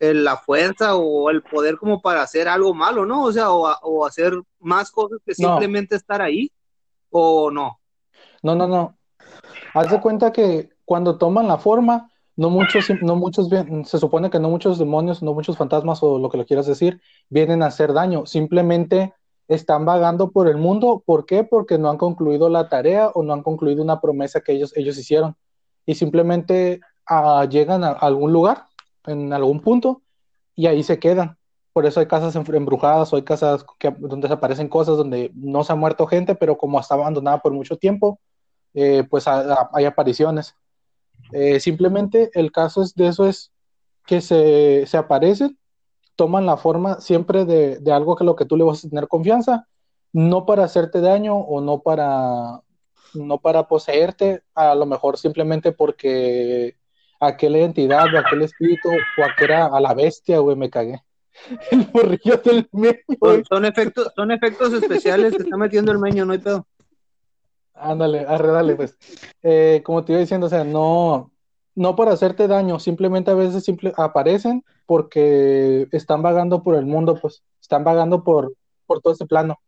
el- 0.00 0.22
la 0.22 0.36
fuerza 0.36 0.96
o 0.96 1.30
el 1.30 1.40
poder 1.42 1.78
como 1.78 2.02
para 2.02 2.20
hacer 2.20 2.46
algo 2.46 2.74
malo, 2.74 3.06
¿no? 3.06 3.22
O 3.24 3.32
sea, 3.32 3.50
o, 3.52 4.04
hacer 4.04 4.34
más 4.60 4.90
cosas 4.90 5.18
que 5.24 5.32
No. 5.38 5.48
simplemente 5.48 5.96
estar 5.96 6.20
ahí, 6.20 6.52
o 7.08 7.50
no. 7.50 7.80
No, 8.42 8.54
no, 8.54 8.68
no. 8.68 8.98
Haz 9.72 9.90
de 9.90 9.98
cuenta 9.98 10.30
que 10.30 10.68
cuando 10.84 11.16
toman 11.16 11.48
la 11.48 11.56
forma, 11.56 12.10
no 12.36 12.50
muchos, 12.50 12.90
no 13.02 13.16
muchos, 13.16 13.48
se 13.84 13.98
supone 13.98 14.30
que 14.30 14.38
no 14.38 14.50
muchos 14.50 14.78
demonios, 14.78 15.22
no 15.22 15.32
muchos 15.32 15.56
fantasmas 15.56 16.02
o 16.02 16.18
lo 16.18 16.28
que 16.28 16.36
lo 16.36 16.44
quieras 16.46 16.66
decir, 16.66 17.00
vienen 17.30 17.62
a 17.62 17.66
hacer 17.66 17.92
daño. 17.92 18.26
Simplemente 18.26 19.14
están 19.48 19.84
vagando 19.84 20.30
por 20.30 20.48
el 20.48 20.58
mundo. 20.58 21.02
¿Por 21.04 21.24
qué? 21.24 21.44
Porque 21.44 21.78
no 21.78 21.88
han 21.90 21.96
concluido 21.96 22.48
la 22.48 22.68
tarea 22.68 23.08
o 23.08 23.22
no 23.22 23.32
han 23.32 23.42
concluido 23.42 23.82
una 23.82 24.00
promesa 24.00 24.40
que 24.42 24.52
ellos, 24.52 24.76
ellos 24.76 24.98
hicieron. 24.98 25.34
Y 25.86 25.94
simplemente 25.94 26.80
ah, 27.06 27.46
llegan 27.48 27.84
a 27.84 27.92
algún 27.92 28.32
lugar, 28.32 28.64
en 29.06 29.32
algún 29.32 29.60
punto, 29.60 30.02
y 30.54 30.66
ahí 30.66 30.82
se 30.82 30.98
quedan. 30.98 31.38
Por 31.72 31.86
eso 31.86 32.00
hay 32.00 32.06
casas 32.06 32.34
em- 32.36 32.54
embrujadas 32.54 33.12
o 33.12 33.16
hay 33.16 33.22
casas 33.22 33.64
donde 33.98 34.28
desaparecen 34.28 34.68
cosas 34.68 34.96
donde 34.96 35.30
no 35.34 35.62
se 35.64 35.72
ha 35.72 35.76
muerto 35.76 36.06
gente, 36.06 36.34
pero 36.34 36.58
como 36.58 36.80
está 36.80 36.94
abandonada 36.94 37.38
por 37.40 37.52
mucho 37.52 37.76
tiempo, 37.76 38.18
eh, 38.74 39.04
pues 39.08 39.26
hay 39.28 39.84
apariciones. 39.84 40.54
Eh, 41.32 41.60
simplemente 41.60 42.30
el 42.34 42.52
caso 42.52 42.82
es 42.82 42.94
de 42.94 43.08
eso 43.08 43.26
es 43.26 43.52
que 44.06 44.20
se, 44.20 44.84
se 44.86 44.96
aparecen, 44.96 45.58
toman 46.14 46.46
la 46.46 46.56
forma 46.56 47.00
siempre 47.00 47.44
de, 47.44 47.78
de 47.78 47.92
algo 47.92 48.16
que 48.16 48.24
lo 48.24 48.36
que 48.36 48.44
tú 48.44 48.56
le 48.56 48.64
vas 48.64 48.84
a 48.84 48.88
tener 48.88 49.08
confianza, 49.08 49.66
no 50.12 50.46
para 50.46 50.64
hacerte 50.64 51.00
daño 51.00 51.36
o 51.36 51.60
no 51.60 51.80
para, 51.82 52.62
no 53.14 53.38
para 53.38 53.68
poseerte, 53.68 54.42
a 54.54 54.74
lo 54.74 54.86
mejor 54.86 55.18
simplemente 55.18 55.72
porque 55.72 56.76
aquella 57.20 57.58
entidad 57.58 58.06
o 58.14 58.18
aquel 58.18 58.42
espíritu 58.42 58.88
o 58.88 59.24
aquella 59.24 59.66
a 59.66 59.80
la 59.80 59.94
bestia, 59.94 60.38
güey, 60.38 60.56
me 60.56 60.70
cagué. 60.70 61.02
El 61.70 61.90
del 62.42 62.68
güey. 62.72 62.98
Son, 63.20 63.44
son 63.44 63.64
efectos, 63.64 64.12
son 64.14 64.30
efectos 64.30 64.72
especiales 64.72 65.36
que 65.36 65.42
está 65.42 65.56
metiendo 65.56 65.92
el 65.92 65.98
meño, 65.98 66.24
no 66.24 66.32
hay 66.32 66.38
pedo. 66.38 66.66
Ándale, 67.76 68.24
arre, 68.26 68.48
dale, 68.48 68.74
pues. 68.74 68.96
Eh, 69.42 69.82
como 69.84 70.04
te 70.04 70.12
iba 70.12 70.20
diciendo, 70.20 70.46
o 70.46 70.50
sea, 70.50 70.64
no, 70.64 71.30
no 71.74 71.94
para 71.94 72.12
hacerte 72.12 72.48
daño, 72.48 72.78
simplemente 72.78 73.30
a 73.30 73.34
veces 73.34 73.64
simple, 73.64 73.92
aparecen 73.96 74.64
porque 74.86 75.86
están 75.92 76.22
vagando 76.22 76.62
por 76.62 76.74
el 76.74 76.86
mundo, 76.86 77.18
pues, 77.20 77.42
están 77.60 77.84
vagando 77.84 78.24
por, 78.24 78.54
por 78.86 79.00
todo 79.00 79.12
este 79.12 79.26
plano. 79.26 79.60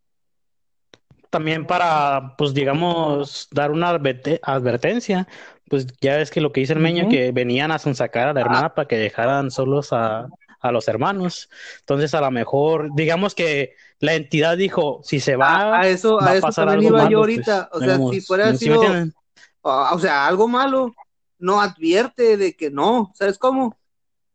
También 1.31 1.67
para, 1.67 2.35
pues 2.39 2.55
digamos, 2.55 3.49
dar 3.51 3.71
una 3.71 3.93
adverte- 3.93 4.41
advertencia, 4.43 5.29
pues 5.69 5.87
ya 6.01 6.17
ves 6.17 6.31
que 6.31 6.41
lo 6.41 6.53
que 6.53 6.61
dice 6.61 6.73
el 6.73 6.81
meño, 6.81 7.03
Ujú. 7.03 7.11
que 7.11 7.33
venían 7.33 7.71
a 7.71 7.79
sacar 7.79 8.29
a 8.29 8.33
la 8.33 8.41
hermana 8.41 8.75
para 8.75 8.89
que 8.89 8.97
dejaran 8.97 9.51
solos 9.51 9.93
a, 9.93 10.29
a 10.61 10.73
los 10.73 10.89
hermanos. 10.89 11.51
Entonces, 11.81 12.15
a 12.15 12.23
lo 12.23 12.31
mejor, 12.31 12.95
digamos 12.95 13.35
que 13.35 13.75
la 14.01 14.15
entidad 14.15 14.57
dijo, 14.57 15.01
si 15.03 15.21
se 15.21 15.37
va, 15.37 15.75
A, 15.77 15.81
a 15.81 15.89
eso, 15.89 16.17
va 16.17 16.31
a 16.31 16.37
eso 16.37 16.47
pasar 16.47 16.67
también 16.69 16.95
algo 16.95 16.99
iba 16.99 17.05
yo 17.05 17.05
malo, 17.05 17.19
ahorita. 17.19 17.69
pues, 17.71 17.83
o 17.83 17.85
sea, 17.85 17.99
si 18.11 18.21
fuera 18.21 18.45
¿sí 18.47 18.51
me 18.53 18.59
sido, 18.59 18.75
entienden? 18.75 19.15
o, 19.63 19.99
sea, 19.99 20.27
algo 20.27 20.49
malo, 20.49 20.95
no 21.39 21.61
advierte 21.61 22.37
de 22.37 22.57
que 22.57 22.71
no, 22.71 23.13
¿sabes 23.15 23.39
cómo? 23.39 23.77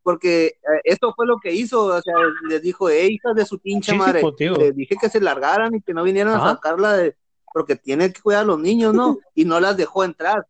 porque 0.03 0.47
eh, 0.47 0.82
esto 0.84 1.14
fue 1.16 1.26
lo 1.26 1.38
que 1.39 1.53
hizo, 1.53 1.86
o 1.86 2.01
sea, 2.01 2.14
les 2.49 2.61
dijo, 2.61 2.89
eh, 2.89 3.07
hijas 3.07 3.34
de 3.36 3.45
su 3.45 3.57
pinche 3.57 3.93
Sí, 3.93 3.97
sí, 3.97 4.03
madre, 4.03 4.20
pues, 4.22 4.36
les 4.59 4.76
dije 4.76 4.97
que 4.99 5.09
se 5.09 5.22
largaran 5.22 5.74
y 5.74 5.82
que 5.82 5.93
no 5.93 6.03
vinieran 6.03 6.36
a 6.36 6.43
sacarla 6.53 6.93
de, 6.97 7.16
porque 7.53 7.78
tiene 7.78 8.11
que 8.11 8.22
cuidar 8.22 8.41
a 8.41 8.45
los 8.47 8.59
niños, 8.59 8.93
¿no? 8.93 9.18
Y 9.34 9.45
no 9.45 9.59
las 9.61 9.78
dejó 9.78 10.03
entrar. 10.03 10.45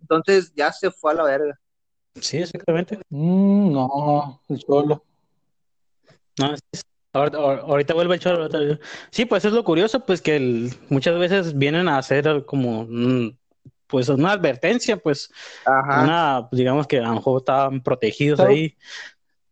Entonces 0.00 0.52
ya 0.54 0.72
se 0.72 0.92
fue 0.92 1.10
a 1.10 1.14
la 1.16 1.24
verga. 1.24 1.58
Sí, 2.20 2.38
exactamente. 2.38 2.98
Mm, 3.10 3.72
no, 3.72 4.40
el 4.48 4.58
cholo. 4.64 5.02
No, 6.38 6.54
es- 6.54 6.82
ahorita, 7.18 7.38
ahorita 7.38 7.94
vuelve 7.94 8.16
el 8.16 8.26
ahorita- 8.26 8.78
Sí, 9.10 9.24
pues 9.24 9.44
es 9.44 9.52
lo 9.52 9.64
curioso, 9.64 10.00
pues 10.00 10.20
que 10.22 10.36
el- 10.36 10.72
muchas 10.88 11.18
veces 11.18 11.56
vienen 11.56 11.88
a 11.88 11.98
hacer 11.98 12.44
como, 12.46 12.86
mm, 12.88 13.36
pues 13.86 14.08
una 14.08 14.32
advertencia, 14.32 14.96
pues 14.96 15.30
Ajá. 15.64 16.02
una, 16.02 16.48
digamos 16.52 16.86
que 16.86 16.98
a 16.98 17.08
lo 17.08 17.14
mejor 17.14 17.40
estaban 17.40 17.82
protegidos 17.82 18.40
ahí 18.40 18.76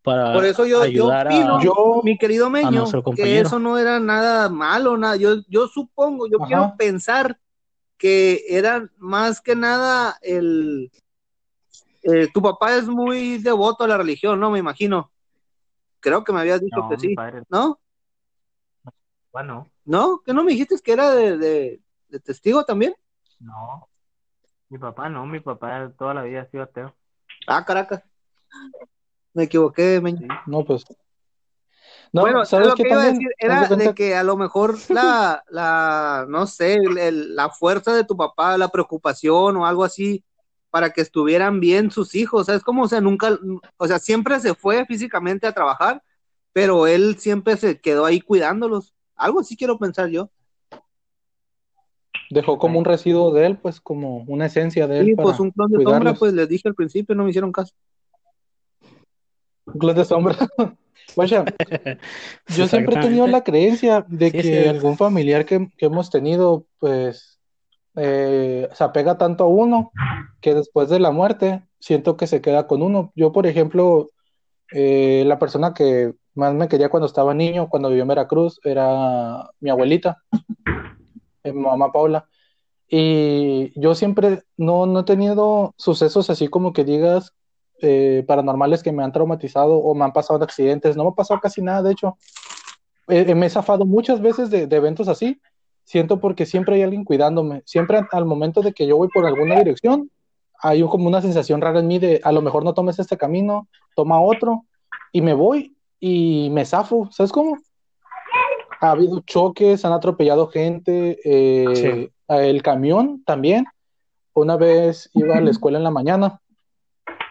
para 0.03 0.31
Por 0.33 0.45
eso 0.45 0.65
yo, 0.65 0.79
yo 0.85 1.11
ayudar 1.11 1.27
opino, 1.27 1.57
a... 1.59 1.63
Yo, 1.63 2.01
mi 2.03 2.17
querido 2.17 2.49
Meño, 2.49 2.85
que 3.15 3.39
eso 3.39 3.59
no 3.59 3.77
era 3.77 3.99
nada 3.99 4.47
malo, 4.47 4.95
nada. 4.97 5.15
Yo, 5.15 5.37
yo 5.47 5.67
supongo, 5.67 6.27
yo 6.27 6.37
Ajá. 6.37 6.47
quiero 6.47 6.75
pensar 6.77 7.39
que 7.97 8.43
era 8.47 8.87
más 8.97 9.41
que 9.41 9.55
nada 9.55 10.17
el... 10.21 10.91
eh, 12.03 12.27
tu 12.33 12.41
papá 12.41 12.75
es 12.77 12.85
muy 12.87 13.39
devoto 13.39 13.83
a 13.83 13.87
la 13.87 13.97
religión, 13.97 14.39
¿no? 14.39 14.51
Me 14.51 14.59
imagino. 14.59 15.11
Creo 15.99 16.23
que 16.23 16.31
me 16.33 16.39
habías 16.41 16.61
dicho 16.61 16.79
No, 16.81 16.89
que 16.89 16.97
sí, 16.99 17.15
padre, 17.15 17.43
¿no? 17.49 17.79
bueno, 19.31 19.69
¿No? 19.85 20.21
¿Que 20.25 20.33
no 20.33 20.43
me 20.43 20.51
dijiste 20.51 20.77
que 20.83 20.91
era 20.91 21.11
de, 21.11 21.37
de- 21.37 21.81
de 22.09 22.19
testigo 22.19 22.63
también? 22.65 22.93
no. 23.39 23.87
Mi 24.69 24.77
papá 24.77 25.07
no, 25.07 25.25
mi 25.25 25.39
papá 25.39 25.89
toda 25.97 26.13
la 26.13 26.23
vida 26.23 26.41
ha 26.41 26.45
sido 26.49 26.63
ateo. 26.63 26.93
Ah, 27.47 27.63
Caracas. 27.63 28.03
Me 29.33 29.43
equivoqué. 29.43 30.01
Sí. 30.05 30.27
no, 30.45 30.65
pues. 30.65 30.83
No, 32.11 32.21
bueno, 32.21 32.43
¿sabes 32.45 32.67
lo 32.67 32.75
que 32.75 32.89
iba 32.89 33.01
a 33.01 33.05
decir 33.05 33.29
era 33.37 33.67
de 33.67 33.93
que 33.93 34.15
a 34.15 34.23
lo 34.23 34.35
mejor 34.35 34.75
la, 34.89 35.43
la 35.49 36.25
no 36.27 36.47
sé, 36.47 36.73
el- 36.73 36.97
el- 36.97 37.35
la 37.35 37.49
fuerza 37.49 37.93
de 37.93 38.03
tu 38.03 38.17
papá, 38.17 38.57
la 38.57 38.67
preocupación 38.67 39.55
o 39.57 39.65
algo 39.65 39.85
así, 39.85 40.25
para 40.69 40.91
que 40.91 41.01
estuvieran 41.01 41.59
bien 41.59 41.91
sus 41.91 42.15
hijos, 42.15 42.47
¿sabes 42.47 42.63
cómo? 42.63 42.83
O 42.83 42.87
sea, 42.87 43.01
nunca, 43.01 43.37
o 43.77 43.87
sea, 43.87 43.99
siempre 43.99 44.39
se 44.39 44.53
fue 44.53 44.85
físicamente 44.85 45.47
a 45.47 45.53
trabajar, 45.53 46.03
pero 46.53 46.87
él 46.87 47.17
siempre 47.17 47.57
se 47.57 47.79
quedó 47.79 48.05
ahí 48.05 48.19
cuidándolos. 48.19 48.93
Algo 49.15 49.39
así 49.39 49.55
quiero 49.55 49.77
pensar 49.77 50.09
yo. 50.09 50.29
Dejó 52.29 52.57
como 52.57 52.77
un 52.77 52.85
residuo 52.85 53.31
de 53.33 53.45
él, 53.45 53.57
pues 53.57 53.79
como 53.79 54.23
una 54.27 54.47
esencia 54.47 54.87
de 54.87 54.99
él 54.99 55.05
Sí, 55.07 55.15
para 55.15 55.29
pues 55.29 55.39
un 55.39 55.51
clon 55.51 55.71
de 55.71 55.83
sombra, 55.83 56.13
pues 56.13 56.33
les 56.33 56.49
dije 56.49 56.67
al 56.67 56.75
principio, 56.75 57.15
no 57.15 57.23
me 57.23 57.29
hicieron 57.29 57.51
caso. 57.51 57.73
Un 59.65 59.79
clon 59.79 59.95
de 59.95 60.05
sombra. 60.05 60.35
Vaya, 61.15 61.45
yo 62.55 62.67
siempre 62.67 62.95
he 62.95 62.99
tenido 62.99 63.27
la 63.27 63.43
creencia 63.43 64.05
de 64.07 64.29
Sí, 64.29 64.31
que 64.33 64.43
sí. 64.43 64.67
algún 64.67 64.97
familiar 64.97 65.45
que, 65.45 65.69
que 65.77 65.85
hemos 65.85 66.09
tenido, 66.09 66.65
pues, 66.79 67.36
eh, 67.99 68.69
se 68.73 68.83
apega 68.83 69.17
tanto 69.17 69.43
a 69.43 69.47
uno 69.47 69.91
que 70.39 70.53
después 70.53 70.87
de 70.87 70.99
la 70.99 71.09
muerte 71.09 71.63
siento 71.79 72.15
que 72.15 72.27
se 72.27 72.41
queda 72.41 72.67
con 72.67 72.83
uno. 72.83 73.11
Yo, 73.15 73.31
por 73.31 73.47
ejemplo, 73.47 74.09
eh, 74.71 75.23
la 75.25 75.39
persona 75.39 75.73
que 75.73 76.13
más 76.35 76.53
me 76.53 76.67
quería 76.67 76.89
cuando 76.89 77.07
estaba 77.07 77.33
niño, 77.33 77.69
cuando 77.69 77.89
vivió 77.89 78.03
en 78.03 78.09
Veracruz, 78.09 78.59
era 78.63 79.49
mi 79.59 79.71
abuelita, 79.71 80.21
eh, 81.43 81.51
mamá 81.51 81.91
Paula. 81.91 82.27
Y 82.87 83.79
yo 83.79 83.95
siempre 83.95 84.43
no, 84.57 84.85
no 84.85 84.99
he 84.99 85.03
tenido 85.03 85.73
sucesos 85.77 86.29
así 86.29 86.47
como 86.47 86.73
que 86.73 86.85
digas 86.85 87.33
paranormales 88.25 88.81
que 88.81 88.91
me 88.91 89.03
han 89.03 89.11
traumatizado 89.11 89.77
o 89.77 89.93
me 89.93 90.05
han 90.05 90.13
pasado 90.13 90.43
accidentes. 90.43 90.95
No 90.95 91.03
me 91.03 91.09
ha 91.09 91.13
pasado 91.13 91.39
casi 91.39 91.61
nada, 91.61 91.81
de 91.81 91.91
hecho. 91.91 92.17
Eh, 93.07 93.35
me 93.35 93.45
he 93.45 93.49
zafado 93.49 93.85
muchas 93.85 94.21
veces 94.21 94.49
de 94.49 94.63
eventos 94.63 95.07
así. 95.07 95.39
Siento 95.87 96.19
porque 96.19 96.45
siempre 96.45 96.75
hay 96.75 96.81
alguien 96.81 97.05
cuidándome. 97.05 97.63
Siempre 97.65 98.01
al 98.11 98.25
momento 98.25 98.61
de 98.61 98.73
que 98.73 98.85
yo 98.85 98.97
voy 98.97 99.07
por 99.07 99.25
alguna 99.25 99.55
dirección, 99.55 100.11
hay 100.61 100.81
como 100.81 101.07
una 101.07 101.21
sensación 101.21 101.61
rara 101.61 101.79
en 101.79 101.87
mí 101.87 101.97
de 101.97 102.19
a 102.25 102.33
lo 102.33 102.41
mejor 102.41 102.65
no 102.65 102.73
tomes 102.73 102.99
este 102.99 103.15
camino, 103.15 103.69
toma 103.95 104.19
otro, 104.19 104.65
y 105.13 105.21
me 105.21 105.33
voy 105.33 105.77
y 105.97 106.49
me 106.51 106.65
zafo. 106.65 107.07
¿Sabes 107.11 107.31
cómo? 107.31 107.57
Ha 108.81 108.91
habido 108.91 109.21
choques, 109.21 109.85
han 109.85 109.93
atropellado 109.93 110.47
gente, 110.47 111.19
eh, 111.23 111.75
Sí. 111.75 112.11
el 112.27 112.61
camión 112.61 113.23
también. 113.23 113.63
Una 114.33 114.57
vez 114.57 115.09
iba 115.13 115.37
a 115.37 115.41
la 115.41 115.51
escuela 115.51 115.77
en 115.77 115.85
la 115.85 115.91
mañana 115.91 116.41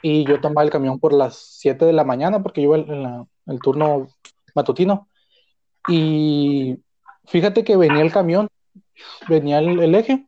y 0.00 0.24
yo 0.24 0.40
tomaba 0.40 0.62
el 0.62 0.70
camión 0.70 0.98
por 0.98 1.12
las 1.12 1.36
7 1.36 1.84
de 1.84 1.92
la 1.92 2.04
mañana 2.04 2.42
porque 2.42 2.62
yo 2.62 2.74
iba 2.74 2.78
en 2.90 3.02
la- 3.02 3.26
el 3.48 3.58
turno 3.60 4.08
matutino. 4.54 5.08
Y 5.88 6.78
fíjate 7.26 7.64
que 7.64 7.76
venía 7.76 8.02
el 8.02 8.12
camión, 8.12 8.48
venía 9.28 9.58
el, 9.58 9.80
el 9.80 9.94
eje 9.94 10.26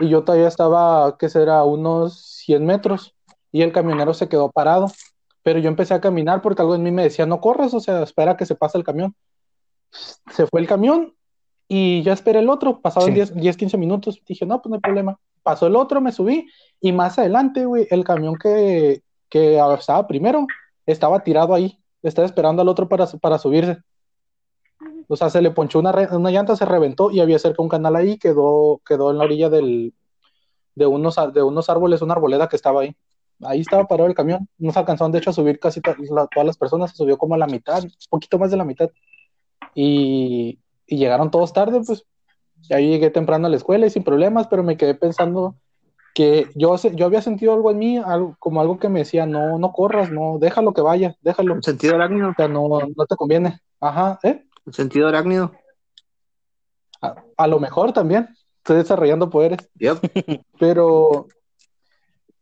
y 0.00 0.08
yo 0.08 0.24
todavía 0.24 0.48
estaba, 0.48 1.16
¿qué 1.18 1.28
será? 1.28 1.64
Unos 1.64 2.20
100 2.44 2.64
metros 2.66 3.14
y 3.52 3.62
el 3.62 3.72
camionero 3.72 4.14
se 4.14 4.28
quedó 4.28 4.50
parado. 4.50 4.90
Pero 5.42 5.58
yo 5.58 5.68
empecé 5.68 5.94
a 5.94 6.00
caminar 6.00 6.40
porque 6.40 6.62
algo 6.62 6.74
en 6.74 6.82
mí 6.82 6.90
me 6.92 7.02
decía, 7.02 7.26
no 7.26 7.40
corras, 7.40 7.74
o 7.74 7.80
sea, 7.80 8.02
espera 8.02 8.36
que 8.36 8.46
se 8.46 8.54
pase 8.54 8.78
el 8.78 8.84
camión. 8.84 9.14
Se 10.30 10.46
fue 10.46 10.60
el 10.60 10.68
camión 10.68 11.14
y 11.68 12.02
ya 12.02 12.12
esperé 12.12 12.38
el 12.38 12.48
otro, 12.48 12.80
pasaron 12.80 13.08
Sí. 13.08 13.14
10, 13.14 13.34
10, 13.34 13.56
15 13.56 13.78
minutos. 13.78 14.22
Dije, 14.26 14.46
no, 14.46 14.62
pues 14.62 14.70
no 14.70 14.76
hay 14.76 14.80
problema. 14.80 15.18
Pasó 15.42 15.66
el 15.66 15.74
otro, 15.74 16.00
me 16.00 16.12
subí 16.12 16.48
y 16.80 16.92
más 16.92 17.18
adelante, 17.18 17.64
güey, 17.64 17.88
el 17.90 18.04
camión 18.04 18.36
que, 18.36 19.02
que 19.28 19.60
estaba 19.78 20.06
primero 20.06 20.46
estaba 20.86 21.20
tirado 21.20 21.54
ahí, 21.54 21.78
estaba 22.02 22.26
esperando 22.26 22.62
al 22.62 22.68
otro 22.68 22.88
para, 22.88 23.06
para 23.06 23.38
subirse. 23.38 23.78
O 25.12 25.16
sea, 25.16 25.28
se 25.28 25.42
le 25.42 25.50
ponchó 25.50 25.78
una, 25.78 25.92
re- 25.92 26.08
una 26.16 26.30
llanta, 26.30 26.56
se 26.56 26.64
reventó 26.64 27.10
y 27.10 27.20
había 27.20 27.38
cerca 27.38 27.60
un 27.62 27.68
canal 27.68 27.96
ahí, 27.96 28.16
quedó, 28.16 28.80
quedó 28.86 29.10
en 29.10 29.18
la 29.18 29.24
orilla 29.24 29.50
del, 29.50 29.92
de, 30.74 30.86
unos, 30.86 31.16
de 31.34 31.42
unos 31.42 31.68
árboles, 31.68 32.00
una 32.00 32.14
arboleda 32.14 32.48
que 32.48 32.56
estaba 32.56 32.80
ahí. 32.80 32.96
Ahí 33.42 33.60
estaba 33.60 33.86
parado 33.86 34.08
el 34.08 34.14
camión. 34.14 34.48
No 34.56 34.72
se 34.72 34.78
alcanzaron, 34.78 35.12
de 35.12 35.18
hecho, 35.18 35.30
a 35.30 35.34
subir 35.34 35.58
casi 35.58 35.80
to- 35.82 35.94
la- 36.10 36.26
todas 36.28 36.46
las 36.46 36.56
personas, 36.56 36.92
se 36.92 36.96
subió 36.96 37.18
como 37.18 37.34
a 37.34 37.38
la 37.38 37.46
mitad, 37.46 37.82
un 37.82 37.90
poquito 38.08 38.38
más 38.38 38.50
de 38.50 38.56
la 38.56 38.64
mitad. 38.64 38.88
Y, 39.74 40.58
y 40.86 40.96
llegaron 40.96 41.30
todos 41.30 41.52
tarde, 41.52 41.80
pues. 41.86 42.04
Y 42.68 42.74
ahí 42.74 42.88
llegué 42.88 43.10
temprano 43.10 43.46
a 43.48 43.50
la 43.50 43.56
escuela 43.56 43.86
y 43.86 43.90
sin 43.90 44.04
problemas, 44.04 44.46
pero 44.46 44.62
me 44.62 44.76
quedé 44.76 44.94
pensando 44.94 45.56
que 46.14 46.48
yo, 46.54 46.76
yo 46.76 47.06
había 47.06 47.20
sentido 47.20 47.52
algo 47.52 47.70
en 47.70 47.78
mí, 47.78 47.98
algo, 47.98 48.36
como 48.38 48.60
algo 48.60 48.78
que 48.78 48.88
me 48.88 49.00
decía, 49.00 49.26
no, 49.26 49.58
no 49.58 49.72
corras, 49.72 50.10
no, 50.10 50.38
déjalo 50.38 50.72
que 50.72 50.80
vaya, 50.80 51.16
déjalo. 51.20 51.60
Sentido 51.62 51.96
arácnido. 51.96 52.30
O 52.30 52.34
sea, 52.36 52.48
no, 52.48 52.68
no 52.68 53.06
te 53.06 53.16
conviene. 53.16 53.60
Ajá, 53.80 54.18
¿eh? 54.22 54.44
El 54.66 54.74
sentido 54.74 55.08
arácnido. 55.08 55.52
A, 57.00 57.16
a 57.36 57.46
lo 57.46 57.60
mejor 57.60 57.92
también. 57.92 58.28
Estoy 58.58 58.76
desarrollando 58.76 59.30
poderes. 59.30 59.68
Yep. 59.78 59.98
Pero 60.58 61.26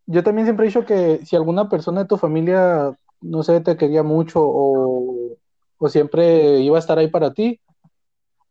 yo 0.07 0.23
también 0.25 0.47
siempre 0.47 0.67
he 0.67 0.69
dicho 0.69 0.85
que 0.85 1.25
si 1.25 1.37
alguna 1.37 1.69
persona 1.69 2.03
de 2.03 2.09
tu 2.09 2.17
familia, 2.17 2.93
no 3.21 3.43
sé, 3.43 3.61
te 3.61 3.77
quería 3.77 4.03
mucho 4.03 4.41
o, 4.43 5.37
o 5.79 5.89
siempre 5.89 6.59
iba 6.59 6.77
a 6.77 6.81
estar 6.81 6.99
ahí 6.99 7.09
para 7.09 7.33
ti, 7.33 7.61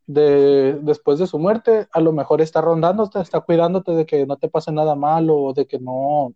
de, 0.08 0.80
después 0.82 1.20
de 1.20 1.28
su 1.28 1.38
muerte, 1.38 1.88
a 1.92 2.00
lo 2.00 2.14
mejor 2.14 2.42
está 2.42 2.62
rondándote, 2.62 3.20
está 3.20 3.42
cuidándote 3.42 3.92
de 3.92 4.06
que 4.06 4.26
no 4.26 4.38
te 4.38 4.50
pase 4.50 4.72
nada 4.72 4.96
malo 4.96 5.38
o 5.38 5.54
de 5.54 5.68
que 5.68 5.80
no, 5.80 6.34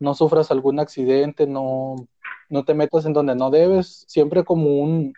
no 0.00 0.14
sufras 0.14 0.50
algún 0.50 0.80
accidente, 0.80 1.46
no, 1.46 1.94
no 2.48 2.64
te 2.64 2.74
metas 2.74 3.04
en 3.04 3.12
donde 3.12 3.36
no 3.36 3.50
debes, 3.50 4.04
siempre 4.08 4.42
como 4.42 4.80
un, 4.80 5.12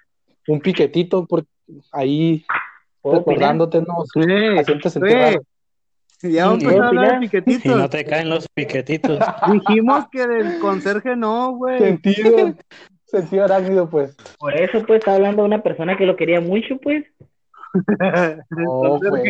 un 0.48 0.60
piquetito 0.60 1.26
por 1.26 1.44
ahí 1.92 2.44
recordándote, 3.02 3.80
¿no? 3.80 4.04
Sí, 4.12 4.22
sentir 4.64 4.90
sí. 4.90 5.38
Ya 6.30 6.46
vamos 6.46 6.62
a 6.64 6.68
¿Puedo 6.68 6.76
empezar 6.76 6.84
a 6.84 6.88
hablar 6.88 7.04
de 7.04 7.16
opinar? 7.16 7.16
Y 7.16 7.28
piquetitos. 7.28 7.76
no 7.76 7.90
te 7.90 8.04
caen 8.04 8.28
los 8.28 8.48
piquetitos. 8.48 9.18
Dijimos 9.52 10.06
que 10.10 10.26
del 10.26 10.58
conserje 10.60 11.16
no, 11.16 11.52
güey. 11.52 11.78
Sentido, 11.78 12.54
sentido 13.06 13.44
arácnido, 13.44 13.90
pues. 13.90 14.16
Por 14.38 14.54
eso, 14.54 14.84
pues, 14.86 15.00
está 15.00 15.14
hablando 15.14 15.42
de 15.42 15.48
una 15.48 15.62
persona 15.62 15.96
que 15.96 16.06
lo 16.06 16.16
quería 16.16 16.40
mucho, 16.40 16.78
pues. 16.78 17.04
No, 18.50 19.00
pues. 19.00 19.22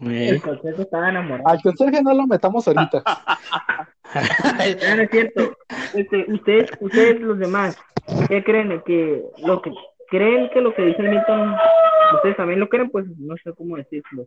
El 0.00 0.36
Eh, 0.36 0.40
conserje 0.40 0.82
estaba 0.82 1.10
enamorado. 1.10 1.48
Al 1.48 1.60
conserje 1.60 2.02
no 2.02 2.14
lo 2.14 2.26
metamos 2.26 2.66
ahorita. 2.66 3.02
No, 4.12 4.96
no 4.96 5.02
es 5.02 5.10
cierto. 5.12 5.56
Este, 5.94 6.26
ustedes, 6.32 6.68
ustedes 6.80 7.20
los 7.20 7.38
demás, 7.38 7.78
¿qué 8.28 8.42
creen? 8.42 8.82
Que 8.84 9.22
lo 9.38 9.62
que 9.62 9.70
creen 10.08 10.50
que 10.50 10.60
lo 10.60 10.74
que 10.74 10.82
dice 10.82 11.02
Milton, 11.02 11.54
ustedes 12.16 12.36
también 12.36 12.58
lo 12.58 12.68
creen, 12.68 12.90
pues 12.90 13.06
no 13.18 13.36
sé 13.42 13.52
cómo 13.52 13.76
decirlo. 13.76 14.26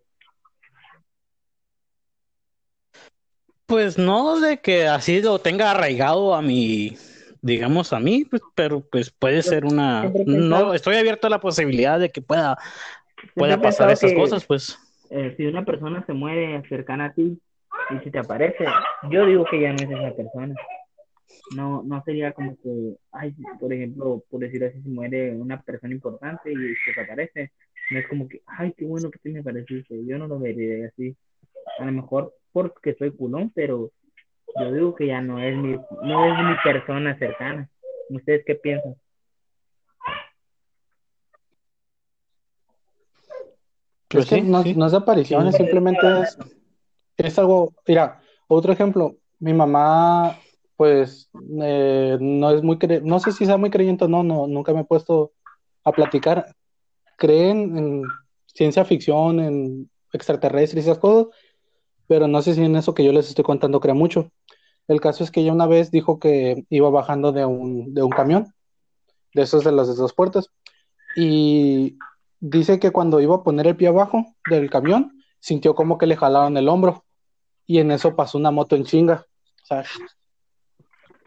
Pues 3.65 3.97
no 3.97 4.39
de 4.39 4.61
que 4.61 4.87
así 4.87 5.21
lo 5.21 5.39
tenga 5.39 5.71
arraigado 5.71 6.33
a 6.33 6.41
mi, 6.41 6.95
digamos 7.41 7.91
a 7.91 7.99
mí, 7.99 8.23
pues, 8.25 8.41
pero 8.55 8.81
pues 8.89 9.11
puede 9.11 9.41
ser 9.41 9.65
una, 9.65 10.09
no, 10.25 10.73
estoy 10.73 10.95
abierto 10.95 11.27
a 11.27 11.29
la 11.29 11.41
posibilidad 11.41 11.99
de 11.99 12.09
que 12.09 12.21
pueda, 12.21 12.57
pueda 13.35 13.61
pasar 13.61 13.91
esas 13.91 14.11
que, 14.11 14.17
cosas, 14.17 14.45
pues. 14.45 14.79
Eh, 15.13 15.35
si 15.37 15.45
una 15.45 15.63
persona 15.63 16.03
se 16.05 16.13
muere 16.13 16.61
cercana 16.67 17.05
a 17.05 17.13
ti 17.13 17.39
y 17.91 17.99
si 18.03 18.09
te 18.09 18.17
aparece, 18.17 18.65
yo 19.11 19.25
digo 19.27 19.45
que 19.45 19.61
ya 19.61 19.71
no 19.71 19.83
es 19.83 19.89
esa 19.91 20.15
persona. 20.15 20.55
no, 21.55 21.83
no 21.83 22.03
sería 22.03 22.31
como 22.31 22.55
que, 22.57 22.95
ay, 23.11 23.35
por 23.59 23.71
ejemplo, 23.71 24.23
por 24.29 24.39
decir 24.39 24.63
así, 24.63 24.81
si 24.81 24.89
muere 24.89 25.31
una 25.35 25.61
persona 25.61 25.93
importante 25.93 26.51
y 26.51 26.55
se 26.55 26.91
desaparece, 26.95 27.51
no 27.91 27.99
es 27.99 28.07
como 28.07 28.27
que, 28.27 28.41
ay, 28.47 28.73
qué 28.75 28.85
bueno 28.85 29.11
que 29.11 29.19
te 29.19 29.29
me 29.29 29.39
apareciste, 29.41 30.03
yo 30.03 30.17
no 30.17 30.27
lo 30.27 30.39
vería 30.39 30.87
así. 30.87 31.15
A 31.77 31.85
lo 31.85 31.91
mejor 31.91 32.33
porque 32.51 32.95
soy 32.95 33.11
culón, 33.11 33.51
pero 33.53 33.91
yo 34.59 34.71
digo 34.71 34.95
que 34.95 35.07
ya 35.07 35.21
no 35.21 35.39
es 35.39 35.55
mi, 35.55 35.75
no 36.01 36.25
es 36.25 36.49
mi 36.49 36.55
persona 36.63 37.17
cercana. 37.19 37.69
¿Ustedes 38.09 38.43
qué 38.45 38.55
piensan? 38.55 38.95
Pues 44.13 44.29
que 44.29 44.35
sí, 44.35 44.41
no, 44.43 44.63
sí. 44.63 44.73
no 44.75 44.85
es 44.85 44.91
de 44.91 44.97
apariciones, 44.97 45.55
simplemente 45.55 46.21
es, 46.21 46.37
es 47.17 47.39
algo, 47.39 47.73
mira, 47.87 48.21
otro 48.47 48.71
ejemplo, 48.73 49.15
mi 49.39 49.53
mamá, 49.53 50.37
pues, 50.75 51.29
eh, 51.61 52.17
no 52.19 52.51
es 52.51 52.63
muy, 52.63 52.77
cre- 52.77 53.01
no 53.01 53.19
sé 53.19 53.31
si 53.31 53.45
sea 53.45 53.57
muy 53.57 53.69
creyente 53.69 54.05
o 54.05 54.07
no, 54.07 54.23
no, 54.23 54.47
nunca 54.47 54.73
me 54.73 54.81
he 54.81 54.85
puesto 54.85 55.31
a 55.83 55.91
platicar, 55.91 56.55
creen 57.17 57.77
en 57.77 58.03
ciencia 58.45 58.85
ficción, 58.85 59.39
en 59.39 59.89
extraterrestres 60.11 60.85
y 60.85 60.89
esas 60.89 60.99
cosas, 60.99 61.27
pero 62.07 62.27
no 62.27 62.41
sé 62.41 62.53
si 62.53 62.63
en 62.63 62.75
eso 62.75 62.93
que 62.93 63.03
yo 63.03 63.11
les 63.11 63.29
estoy 63.29 63.43
contando 63.43 63.79
crea 63.79 63.93
mucho. 63.95 64.31
El 64.87 64.99
caso 64.99 65.23
es 65.23 65.31
que 65.31 65.39
ella 65.41 65.53
una 65.53 65.65
vez 65.65 65.91
dijo 65.91 66.19
que 66.19 66.65
iba 66.69 66.89
bajando 66.89 67.31
de 67.31 67.45
un, 67.45 67.93
de 67.93 68.03
un 68.03 68.09
camión, 68.11 68.53
de 69.33 69.41
esos 69.41 69.63
de 69.63 69.71
las 69.71 69.87
de 69.87 69.95
dos 69.95 70.13
puertas, 70.13 70.49
y 71.15 71.97
dice 72.45 72.77
que 72.77 72.91
cuando 72.91 73.21
iba 73.21 73.35
a 73.35 73.43
poner 73.43 73.67
el 73.67 73.77
pie 73.77 73.87
abajo 73.87 74.25
del 74.49 74.69
camión, 74.69 75.23
sintió 75.39 75.75
como 75.75 75.97
que 75.97 76.05
le 76.07 76.17
jalaron 76.17 76.57
el 76.57 76.67
hombro, 76.67 77.05
y 77.65 77.79
en 77.79 77.91
eso 77.91 78.15
pasó 78.15 78.37
una 78.37 78.51
moto 78.51 78.75
en 78.75 78.83
chinga. 78.83 79.25
O 79.63 79.65
sea, 79.65 79.85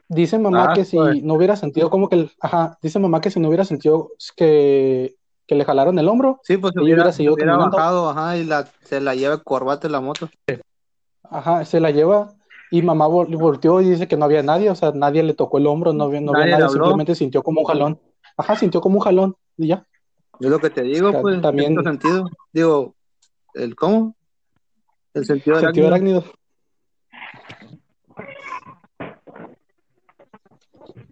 dice 0.08 0.38
mamá 0.38 0.68
Ah, 0.70 0.74
que 0.74 0.84
si 0.84 0.96
pues. 0.96 1.22
no 1.22 1.34
hubiera 1.34 1.56
sentido 1.56 1.88
como 1.90 2.08
que, 2.08 2.16
el- 2.16 2.30
ajá, 2.40 2.78
dice 2.82 2.98
mamá 2.98 3.20
que 3.20 3.30
si 3.30 3.40
no 3.40 3.48
hubiera 3.48 3.64
sentido 3.64 4.10
que, 4.36 5.16
que 5.46 5.54
le 5.54 5.64
jalaron 5.64 5.98
el 5.98 6.08
hombro, 6.08 6.40
Sí, 6.42 6.58
pues 6.58 6.72
hubiera, 6.76 6.84
hubiera 7.02 7.12
se 7.12 7.16
seguido 7.16 7.34
hubiera 7.34 7.56
bajado, 7.56 8.10
ajá, 8.10 8.36
y 8.36 8.44
la, 8.44 8.68
se 8.82 9.00
la 9.00 9.14
lleva 9.14 9.38
corbata 9.38 9.86
en 9.88 9.92
la 9.92 10.00
moto. 10.00 10.28
Ajá, 11.24 11.64
se 11.64 11.80
la 11.80 11.90
lleva 11.90 12.34
y 12.70 12.82
mamá 12.82 13.08
vol- 13.08 13.36
volteó 13.38 13.80
y 13.80 13.88
dice 13.88 14.06
que 14.06 14.16
no 14.16 14.26
había 14.26 14.42
nadie, 14.42 14.70
o 14.70 14.74
sea, 14.74 14.92
nadie 14.92 15.22
le 15.22 15.34
tocó 15.34 15.58
el 15.58 15.66
hombro, 15.66 15.92
no 15.92 16.04
había, 16.04 16.20
no 16.20 16.32
había 16.32 16.44
Nadie 16.46 16.64
nadie, 16.64 16.72
simplemente 16.74 17.14
sintió 17.14 17.42
como 17.42 17.60
un 17.62 17.66
jalón. 17.66 18.00
Ajá, 18.36 18.56
sintió 18.56 18.80
como 18.80 18.96
un 18.98 19.02
jalón 19.02 19.36
y 19.56 19.68
ya. 19.68 19.86
Es 20.40 20.50
lo 20.50 20.58
que 20.58 20.70
te 20.70 20.82
digo, 20.82 21.12
pues, 21.22 21.40
también- 21.40 21.78
en 21.78 21.84
sentido. 21.84 22.28
Digo, 22.52 22.94
¿el 23.54 23.74
cómo? 23.74 24.14
El 25.14 25.24
sentido 25.24 25.58
Sentido 25.60 25.86
arácnido. 25.88 26.24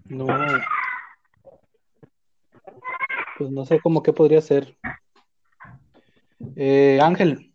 No. 0.07 0.27
Pues 3.39 3.51
no 3.51 3.65
sé 3.65 3.81
cómo 3.81 4.03
qué 4.03 4.13
podría 4.13 4.41
ser. 4.41 4.77
Eh, 6.57 7.01
Ángel, 7.03 7.53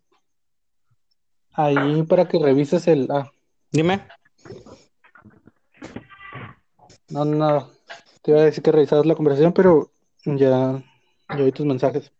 ahí 1.52 2.02
para 2.02 2.26
que 2.28 2.38
revises 2.38 2.86
el. 2.88 3.08
Ah, 3.10 3.30
Dime. 3.70 4.06
no, 7.08 7.24
no, 7.24 7.36
no. 7.36 7.70
Te 8.22 8.32
iba 8.32 8.40
a 8.40 8.44
decir 8.44 8.62
que 8.62 8.72
revisaras 8.72 9.06
la 9.06 9.14
conversación, 9.14 9.52
pero 9.52 9.90
ya, 10.24 10.82
ya 11.36 11.44
vi 11.44 11.52
tus 11.52 11.66
mensajes. 11.66 12.12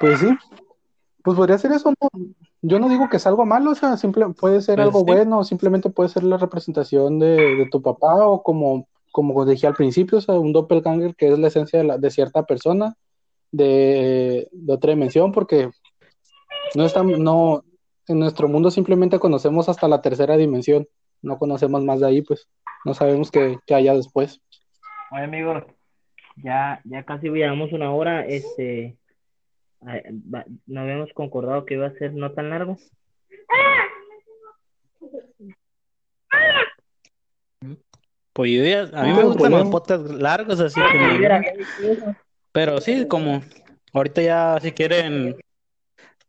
Pues 0.00 0.18
sí, 0.18 0.36
pues 1.22 1.36
podría 1.36 1.58
ser 1.58 1.72
eso, 1.72 1.90
¿no? 2.00 2.08
Yo 2.62 2.78
no 2.78 2.88
digo 2.88 3.08
que 3.08 3.16
es 3.16 3.26
algo 3.26 3.44
malo, 3.46 3.70
o 3.70 3.74
sea, 3.74 3.96
simple, 3.96 4.26
puede 4.30 4.60
ser 4.60 4.76
Pues 4.76 4.86
algo 4.86 5.00
sí. 5.00 5.04
bueno, 5.06 5.38
o 5.40 5.44
simplemente 5.44 5.90
puede 5.90 6.08
ser 6.08 6.24
la 6.24 6.36
representación 6.36 7.18
de, 7.18 7.56
de 7.56 7.66
tu 7.70 7.82
papá, 7.82 8.26
o 8.26 8.42
como, 8.42 8.88
como 9.12 9.44
dije 9.44 9.66
al 9.66 9.74
principio, 9.74 10.18
o 10.18 10.20
sea, 10.20 10.38
un 10.38 10.52
doppelganger 10.52 11.14
que 11.14 11.32
es 11.32 11.38
la 11.38 11.48
esencia 11.48 11.78
de, 11.80 11.84
la- 11.86 11.98
de 11.98 12.10
cierta 12.10 12.44
persona, 12.44 12.94
de, 13.50 14.48
de 14.50 14.72
otra 14.72 14.90
dimensión, 14.90 15.32
porque 15.32 15.70
no 16.74 16.84
estamos, 16.84 17.18
no, 17.18 17.62
en 18.08 18.18
nuestro 18.18 18.48
mundo 18.48 18.70
simplemente 18.70 19.18
conocemos 19.18 19.68
hasta 19.68 19.88
la 19.88 20.02
tercera 20.02 20.36
dimensión, 20.36 20.88
no 21.20 21.38
conocemos 21.38 21.84
más 21.84 22.00
de 22.00 22.06
ahí, 22.06 22.22
pues, 22.22 22.48
no 22.84 22.94
sabemos 22.94 23.30
qué, 23.30 23.58
qué 23.66 23.74
haya 23.74 23.94
después. 23.94 24.40
Oye, 25.12 25.24
amigos, 25.24 25.64
ya, 26.36 26.80
ya 26.84 27.02
casi 27.04 27.28
llevamos 27.28 27.72
una 27.72 27.92
hora, 27.92 28.26
este, 28.26 28.96
ah, 29.82 29.98
no 30.66 30.80
habíamos 30.80 31.12
concordado 31.12 31.64
que 31.64 31.74
iba 31.74 31.86
a 31.86 31.92
ser 31.94 32.12
no 32.14 32.32
tan 32.32 32.50
largo. 32.50 32.76
Pues 38.32 38.50
yo 38.50 38.64
ya, 38.64 38.82
a 38.98 39.04
mí 39.04 39.10
No, 39.10 39.16
me 39.16 39.24
gustan 39.24 39.52
los 39.52 39.68
podcasts 39.68 40.10
largos, 40.10 40.60
así 40.60 40.80
que 40.90 40.98
no- 40.98 41.18
Mira, 41.18 41.42
Pero 42.52 42.80
sí, 42.80 43.06
como 43.06 43.42
ahorita 43.92 44.22
ya 44.22 44.58
si 44.60 44.72
quieren 44.72 45.36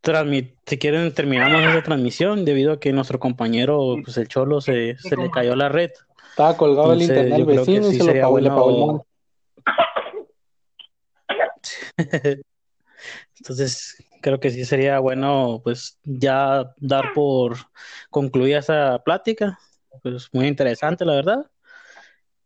transmi- 0.02 0.54
si 0.66 0.78
quieren 0.78 1.14
terminamos 1.14 1.62
esa 1.64 1.82
transmisión 1.82 2.44
debido 2.44 2.74
a 2.74 2.80
que 2.80 2.92
nuestro 2.92 3.20
compañero, 3.20 3.96
pues 4.04 4.18
el 4.18 4.28
Cholo 4.28 4.60
se, 4.60 4.98
se 4.98 5.16
le 5.16 5.32
cayó 5.32 5.56
la 5.56 5.70
red. 5.70 5.92
Estaba 6.30 6.58
colgado 6.58 6.94
el 6.94 7.02
internet 7.02 7.34
al 7.34 7.40
yo 7.40 7.46
creo 7.46 7.66
que 7.66 7.72
vecino 7.72 7.88
y 7.88 7.92
sí 7.92 7.98
se 8.00 8.04
lo 8.06 8.14
le 8.14 8.50
pagó 8.50 8.70
el. 8.70 9.02
Entonces, 13.40 13.96
creo 14.22 14.40
que 14.40 14.50
sí 14.50 14.66
sería 14.66 15.00
bueno 15.00 15.62
pues 15.64 16.00
ya 16.04 16.74
dar 16.78 17.14
por 17.14 17.58
concluida 18.10 18.60
esa 18.60 19.00
plática. 19.04 19.60
Pues 20.02 20.30
muy 20.34 20.48
interesante, 20.48 21.06
la 21.06 21.16
verdad. 21.16 21.52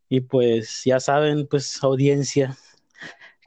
Y 0.08 0.20
pues 0.22 0.82
ya 0.84 1.00
saben, 1.00 1.46
pues 1.46 1.82
audiencia, 1.82 2.56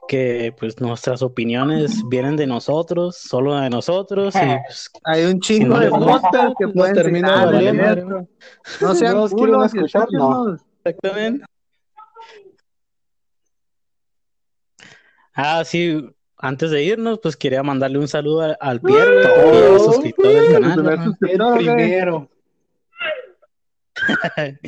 que 0.08 0.54
pues 0.58 0.80
nuestras 0.80 1.22
opiniones 1.22 2.02
vienen 2.08 2.36
de 2.36 2.46
nosotros, 2.46 3.16
solo 3.18 3.56
de 3.56 3.70
nosotros. 3.70 4.34
Y 4.36 4.58
pues, 4.66 4.90
Hay 5.04 5.24
un 5.24 5.40
Si 5.42 5.58
chingo 5.58 5.74
no 5.74 5.80
de 5.80 5.90
podcast 5.90 6.54
que 6.58 6.68
pueden 6.68 6.94
termina 6.94 7.48
seguir, 7.48 7.52
valiendo. 7.52 7.94
¿cierto? 7.94 8.28
No 8.80 8.94
sean 8.94 9.18
No 9.18 9.28
culos 9.28 9.74
y 9.74 9.80
escuchar, 9.80 10.08
no. 10.12 10.56
escúchenos. 10.56 10.60
exactamente. 10.84 11.44
Ah, 15.34 15.64
sí, 15.64 16.04
antes 16.36 16.70
de 16.70 16.82
irnos, 16.82 17.20
pues 17.22 17.36
quería 17.36 17.62
mandarle 17.62 17.98
un 17.98 18.08
saludo 18.08 18.42
al, 18.42 18.56
al 18.60 18.80
Pierre, 18.80 19.22
ya 19.22 19.76
es 19.76 19.82
suscriptor 19.84 20.32
del 20.32 20.44
El 20.44 20.52
canal. 20.52 21.16
primero. 21.56 22.28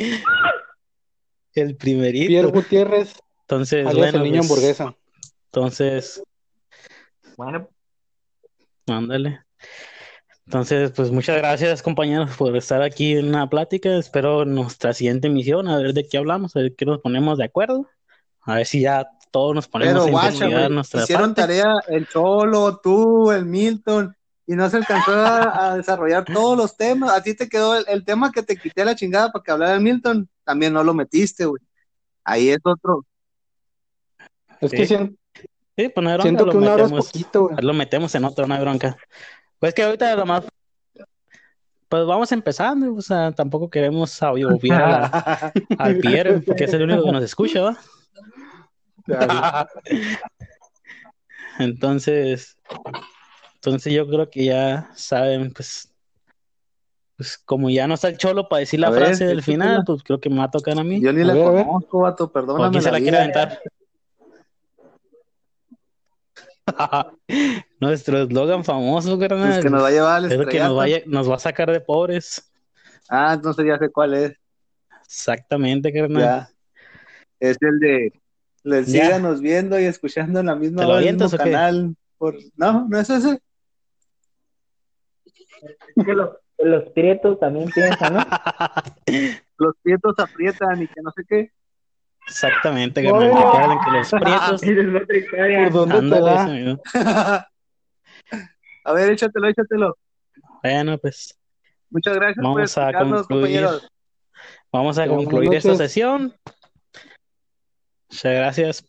El 1.55 1.77
primerito. 1.77 2.29
Pierre 2.29 2.49
Gutiérrez, 2.49 3.15
Entonces, 3.43 3.85
bueno, 3.85 4.19
el 4.19 4.25
niño 4.25 4.41
pues, 4.41 4.51
hamburguesa. 4.51 4.97
Entonces, 5.47 6.23
bueno, 7.37 7.69
ándale. 8.87 9.41
Entonces, 10.47 10.91
pues 10.91 11.11
muchas 11.11 11.39
gracias, 11.39 11.83
compañeros, 11.83 12.37
por 12.37 12.57
estar 12.57 12.83
aquí 12.83 13.17
en 13.17 13.33
la 13.33 13.49
plática. 13.49 13.97
Espero 13.97 14.45
nuestra 14.45 14.93
siguiente 14.93 15.29
emisión, 15.29 15.69
a 15.69 15.79
ver 15.79 15.95
de 15.95 16.07
qué 16.07 16.19
hablamos, 16.19 16.55
a 16.55 16.61
ver 16.61 16.75
qué 16.75 16.85
nos 16.85 17.01
ponemos 17.01 17.39
de 17.39 17.45
acuerdo. 17.45 17.89
A 18.43 18.57
ver 18.57 18.67
si 18.67 18.81
ya 18.81 19.09
todos 19.35 19.53
nos 19.53 19.67
ponemos 19.67 19.93
Pero 20.05 20.07
a 20.07 20.11
guacha, 20.23 20.69
nuestra 20.69 21.03
hicieron 21.03 21.35
parte. 21.35 21.41
tarea 21.43 21.75
el 21.89 22.07
Cholo, 22.09 22.79
tú, 22.81 23.33
el 23.33 23.45
Milton, 23.45 24.15
y 24.47 24.55
no 24.55 24.71
se 24.71 24.77
alcanzó 24.77 25.11
a, 25.13 25.71
a 25.73 25.77
desarrollar 25.77 26.25
todos 26.25 26.57
los 26.57 26.77
temas. 26.77 27.11
A 27.11 27.21
ti 27.21 27.35
te 27.35 27.49
quedó 27.49 27.75
el, 27.77 27.85
el 27.89 28.05
tema 28.05 28.31
que 28.31 28.45
te 28.45 28.57
quité 28.57 28.85
la 28.85 28.95
chingada 28.95 29.33
para 29.33 29.43
que 29.43 29.51
hablara 29.51 29.75
el 29.75 29.81
Milton, 29.81 30.29
también 30.45 30.73
no 30.73 30.85
lo 30.85 30.95
metiste, 30.95 31.47
güey. 31.47 31.61
Ahí 32.23 32.51
es 32.51 32.59
otro. 32.63 33.05
Es 34.61 34.71
Sí. 34.71 34.77
que 34.77 34.87
sien- 34.87 35.19
Sí, 35.77 35.89
pues 35.89 36.05
no 36.05 36.11
hay 36.11 36.15
bronca, 36.17 36.23
siento 36.23 36.47
lo 36.47 36.53
que 36.53 36.59
una 36.59 36.73
hora 36.75 36.85
es 36.85 36.91
metemos. 36.93 37.07
poquito, 37.09 37.43
güey. 37.49 37.57
Lo 37.61 37.73
metemos 37.75 38.15
en 38.15 38.25
otra, 38.25 38.47
no 38.47 38.55
hay 38.55 38.61
bronca. 38.61 38.97
Pues 39.59 39.75
que 39.75 39.83
ahorita 39.83 40.15
lo 40.15 40.27
más. 40.27 40.45
Pues 41.89 42.07
vamos 42.07 42.31
empezando, 42.31 42.95
o 42.95 43.03
sea, 43.03 43.33
tampoco 43.33 43.69
queremos 43.69 44.23
obviar 44.23 45.53
al 45.79 45.97
Pierre, 45.99 46.39
porque 46.41 46.65
es 46.65 46.73
el 46.73 46.83
único 46.83 47.03
que 47.05 47.11
nos 47.13 47.25
escucha, 47.25 47.61
¿va? 47.63 47.77
Entonces, 51.59 52.59
entonces 53.57 53.93
yo 53.93 54.07
creo 54.09 54.29
que 54.29 54.45
ya 54.47 54.91
saben, 54.95 55.53
pues, 55.53 55.95
pues 57.17 57.39
como 57.39 57.71
ya 57.71 57.87
no 57.87 57.95
está 57.95 58.09
el 58.09 58.19
cholo 58.19 58.49
para 58.49 58.61
decir 58.61 58.81
la 58.81 58.89
A 58.89 58.91
ver, 58.91 59.05
frase 59.05 59.27
del 59.27 59.43
final, 59.43 59.83
pues 59.87 60.03
creo 60.03 60.21
que 60.21 60.29
me 60.31 60.39
va 60.39 60.45
a 60.45 60.51
tocar 60.51 60.79
a 60.79 60.85
mí. 60.85 61.01
Yo 61.01 61.13
ni 61.13 61.23
A 61.23 61.27
la 61.27 61.33
ver, 61.35 61.45
conozco, 61.45 62.01
vato, 62.01 62.25
¿O 62.25 62.33
perdóname 62.33 62.71
quién 62.71 62.83
se 62.83 62.91
la 62.91 62.99
la 62.99 63.03
quiere 63.03 63.19
aventar? 63.19 63.59
Nuestro 67.81 68.23
eslogan 68.23 68.65
famoso, 68.65 69.19
carnal. 69.19 69.53
Pues 69.53 69.65
que 69.65 69.71
nos 69.71 69.83
va 69.83 69.89
a 69.89 69.91
llevar 69.91 70.17
al 70.17 70.25
Es 70.25 70.39
lo 70.39 70.47
que 70.47 70.59
nos, 70.59 70.75
vaya- 70.75 71.03
nos 71.07 71.31
va 71.31 71.37
a 71.37 71.39
sacar 71.39 71.71
de 71.71 71.81
pobres. 71.81 72.51
Ah, 73.09 73.35
entonces 73.35 73.65
ya 73.67 73.79
sé 73.79 73.91
cuál 73.91 74.15
es. 74.15 74.33
Exactamente, 75.05 75.93
carnal. 75.93 76.23
Ya. 76.23 76.51
Es 77.39 77.59
el 77.61 77.79
de 77.79 78.13
les 78.65 78.87
Ya. 78.93 79.05
síganos 79.07 79.41
viendo 79.41 79.79
y 79.79 79.85
escuchando 79.85 80.41
en 80.41 80.47
la 80.47 80.57
misma 80.57 80.83
¿Te 80.83 80.87
lo 80.87 80.93
hora, 80.95 80.99
el 81.01 81.05
mismo 81.15 81.25
avientas 81.27 81.35
o 81.35 81.39
qué? 81.45 81.51
canal. 81.53 81.97
Por... 82.19 82.37
No, 82.57 82.87
no 82.89 82.99
es 82.99 83.09
ese. 83.11 83.39
que 86.05 86.13
los, 86.13 86.31
los 86.59 86.91
prietos 86.91 87.39
también 87.39 87.71
piensan, 87.71 88.15
¿no? 88.15 88.21
los 89.59 89.75
prietos 89.83 90.15
aprietan 90.19 90.83
y 90.83 90.89
que 90.89 91.01
no 91.03 91.13
sé 91.13 91.23
qué. 91.29 91.51
Exactamente, 92.27 93.03
carnal. 93.05 93.31
Recuerden 93.31 93.79
que 93.85 93.91
los 93.91 94.11
prietos. 94.11 94.63
Es. 95.35 95.71
¿Por 95.71 95.73
dónde 95.73 96.17
Ándale, 96.17 96.65
mismo. 96.65 96.83
A 98.87 98.93
ver, 98.93 99.11
échatelo, 99.11 99.49
échatelo. 99.49 99.97
Bueno, 100.63 100.99
pues 100.99 101.39
Muchas 101.91 102.15
gracias 102.17 102.37
por 102.37 102.45
Vamos 102.45 102.77
a 102.79 102.93
concluir. 102.93 103.27
compañeros. 103.29 103.89
vamos 104.73 104.99
a 104.99 105.07
concluir 105.07 105.55
esta 105.55 105.75
sesión. 105.77 106.35
Muchas 108.15 108.33
gracias. 108.33 108.85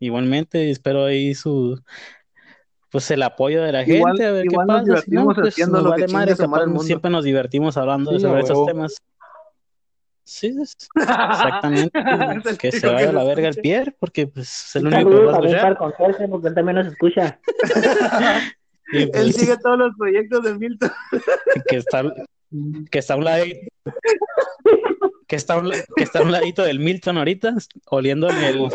Igualmente, 0.00 0.68
espero 0.68 1.04
ahí 1.04 1.36
su 1.36 1.80
pues 2.90 3.08
el 3.12 3.22
apoyo 3.22 3.62
de 3.62 3.70
la 3.70 3.84
gente, 3.84 4.24
a 4.24 4.32
ver 4.32 4.42
qué 4.42 4.52
igual 4.52 4.66
pasa. 4.66 4.82
Si 5.02 5.10
no, 5.10 5.22
divertimos 5.22 5.34
pues 5.36 5.48
haciendo 5.54 5.72
nos 5.74 5.84
lo 5.84 5.90
vale 5.90 6.06
que 6.06 6.12
madre, 6.12 6.32
el 6.32 6.68
mundo. 6.68 6.82
siempre 6.82 7.10
nos 7.12 7.24
divertimos 7.24 7.76
hablando 7.76 8.10
Sí, 8.12 8.20
sobre 8.20 8.40
estos 8.40 8.66
temas. 8.66 9.02
Sí, 10.24 10.56
exactamente. 10.96 12.00
pues, 12.42 12.58
que 12.58 12.72
se 12.72 12.88
vaya 12.88 13.10
a 13.10 13.12
la 13.12 13.22
verga 13.24 13.48
el 13.48 13.54
pie, 13.54 13.94
porque 14.00 14.26
pues 14.26 14.66
es 14.66 14.76
el 14.76 14.86
único 14.88 15.10
que 15.10 15.16
va 15.16 15.32
a 15.32 15.38
escuchar. 15.38 15.76
conserje, 15.76 16.28
porque 16.28 16.48
él 16.48 16.54
también 16.54 16.76
nos 16.76 16.86
escucha. 16.88 17.40
Y, 18.92 19.04
Él 19.04 19.10
pues, 19.10 19.36
sigue 19.36 19.56
todos 19.56 19.78
los 19.78 19.96
proyectos 19.96 20.44
de 20.44 20.58
Milton. 20.58 20.90
que 21.68 21.76
está 21.76 22.02
que 22.90 22.98
está 22.98 23.14
a 23.14 23.16
un 23.16 23.24
ladito 23.24 23.58
que 25.26 25.36
está 25.36 25.54
a 25.54 25.58
un, 25.58 25.70
que 25.70 26.02
está 26.02 26.20
a 26.20 26.22
un 26.22 26.32
ladito 26.32 26.62
del 26.62 26.78
Milton 26.78 27.18
ahorita 27.18 27.54
oliendo 27.86 28.30
en 28.30 28.36
el, 28.38 28.68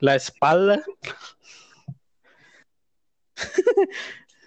la 0.00 0.14
espalda 0.14 0.82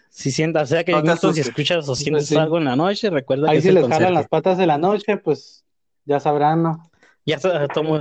si 0.09 0.31
sientas, 0.31 0.63
o 0.63 0.75
sea 0.75 0.83
que 0.83 0.91
No 0.91 1.01
Milton, 1.01 1.33
si 1.33 1.41
escuchas 1.41 1.89
o 1.89 1.95
sientes 1.95 2.27
sí. 2.27 2.37
algo 2.37 2.57
en 2.57 2.65
la 2.65 2.75
noche, 2.75 3.09
recuerda 3.09 3.49
que 3.49 3.55
Ahí 3.55 3.61
si 3.61 3.71
les 3.71 3.87
jalan 3.87 4.13
las 4.13 4.27
patas 4.27 4.57
de 4.57 4.67
la 4.67 4.77
noche, 4.77 5.17
pues 5.17 5.65
ya 6.05 6.19
sabrán, 6.19 6.63
¿no? 6.63 6.89
Ya 7.25 7.39
tomo. 7.73 7.99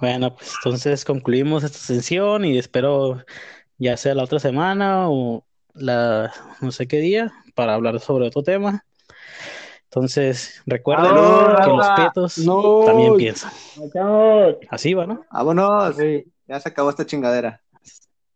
Bueno, 0.00 0.34
pues 0.34 0.54
entonces 0.56 1.04
concluimos 1.04 1.64
esta 1.64 1.78
sesión 1.78 2.44
y 2.44 2.56
espero 2.56 3.24
ya 3.78 3.96
sea 3.96 4.14
la 4.14 4.24
otra 4.24 4.38
semana 4.38 5.10
o 5.10 5.44
la 5.74 6.32
no 6.60 6.70
sé 6.70 6.86
qué 6.86 6.98
día 6.98 7.32
para 7.54 7.74
hablar 7.74 8.00
sobre 8.00 8.28
otro 8.28 8.42
tema. 8.42 8.85
Entonces, 9.90 10.62
recuerden 10.66 11.14
¡Vámonos, 11.14 11.60
que 11.64 12.20
los 12.20 12.38
No. 12.38 12.84
también 12.84 13.16
piensan. 13.16 13.52
Así 14.68 14.94
va, 14.94 15.06
¿no? 15.06 15.24
Vámonos. 15.30 15.96
Sí. 15.96 16.24
Ya 16.48 16.60
se 16.60 16.68
acabó 16.68 16.90
esta 16.90 17.06
chingadera. 17.06 17.62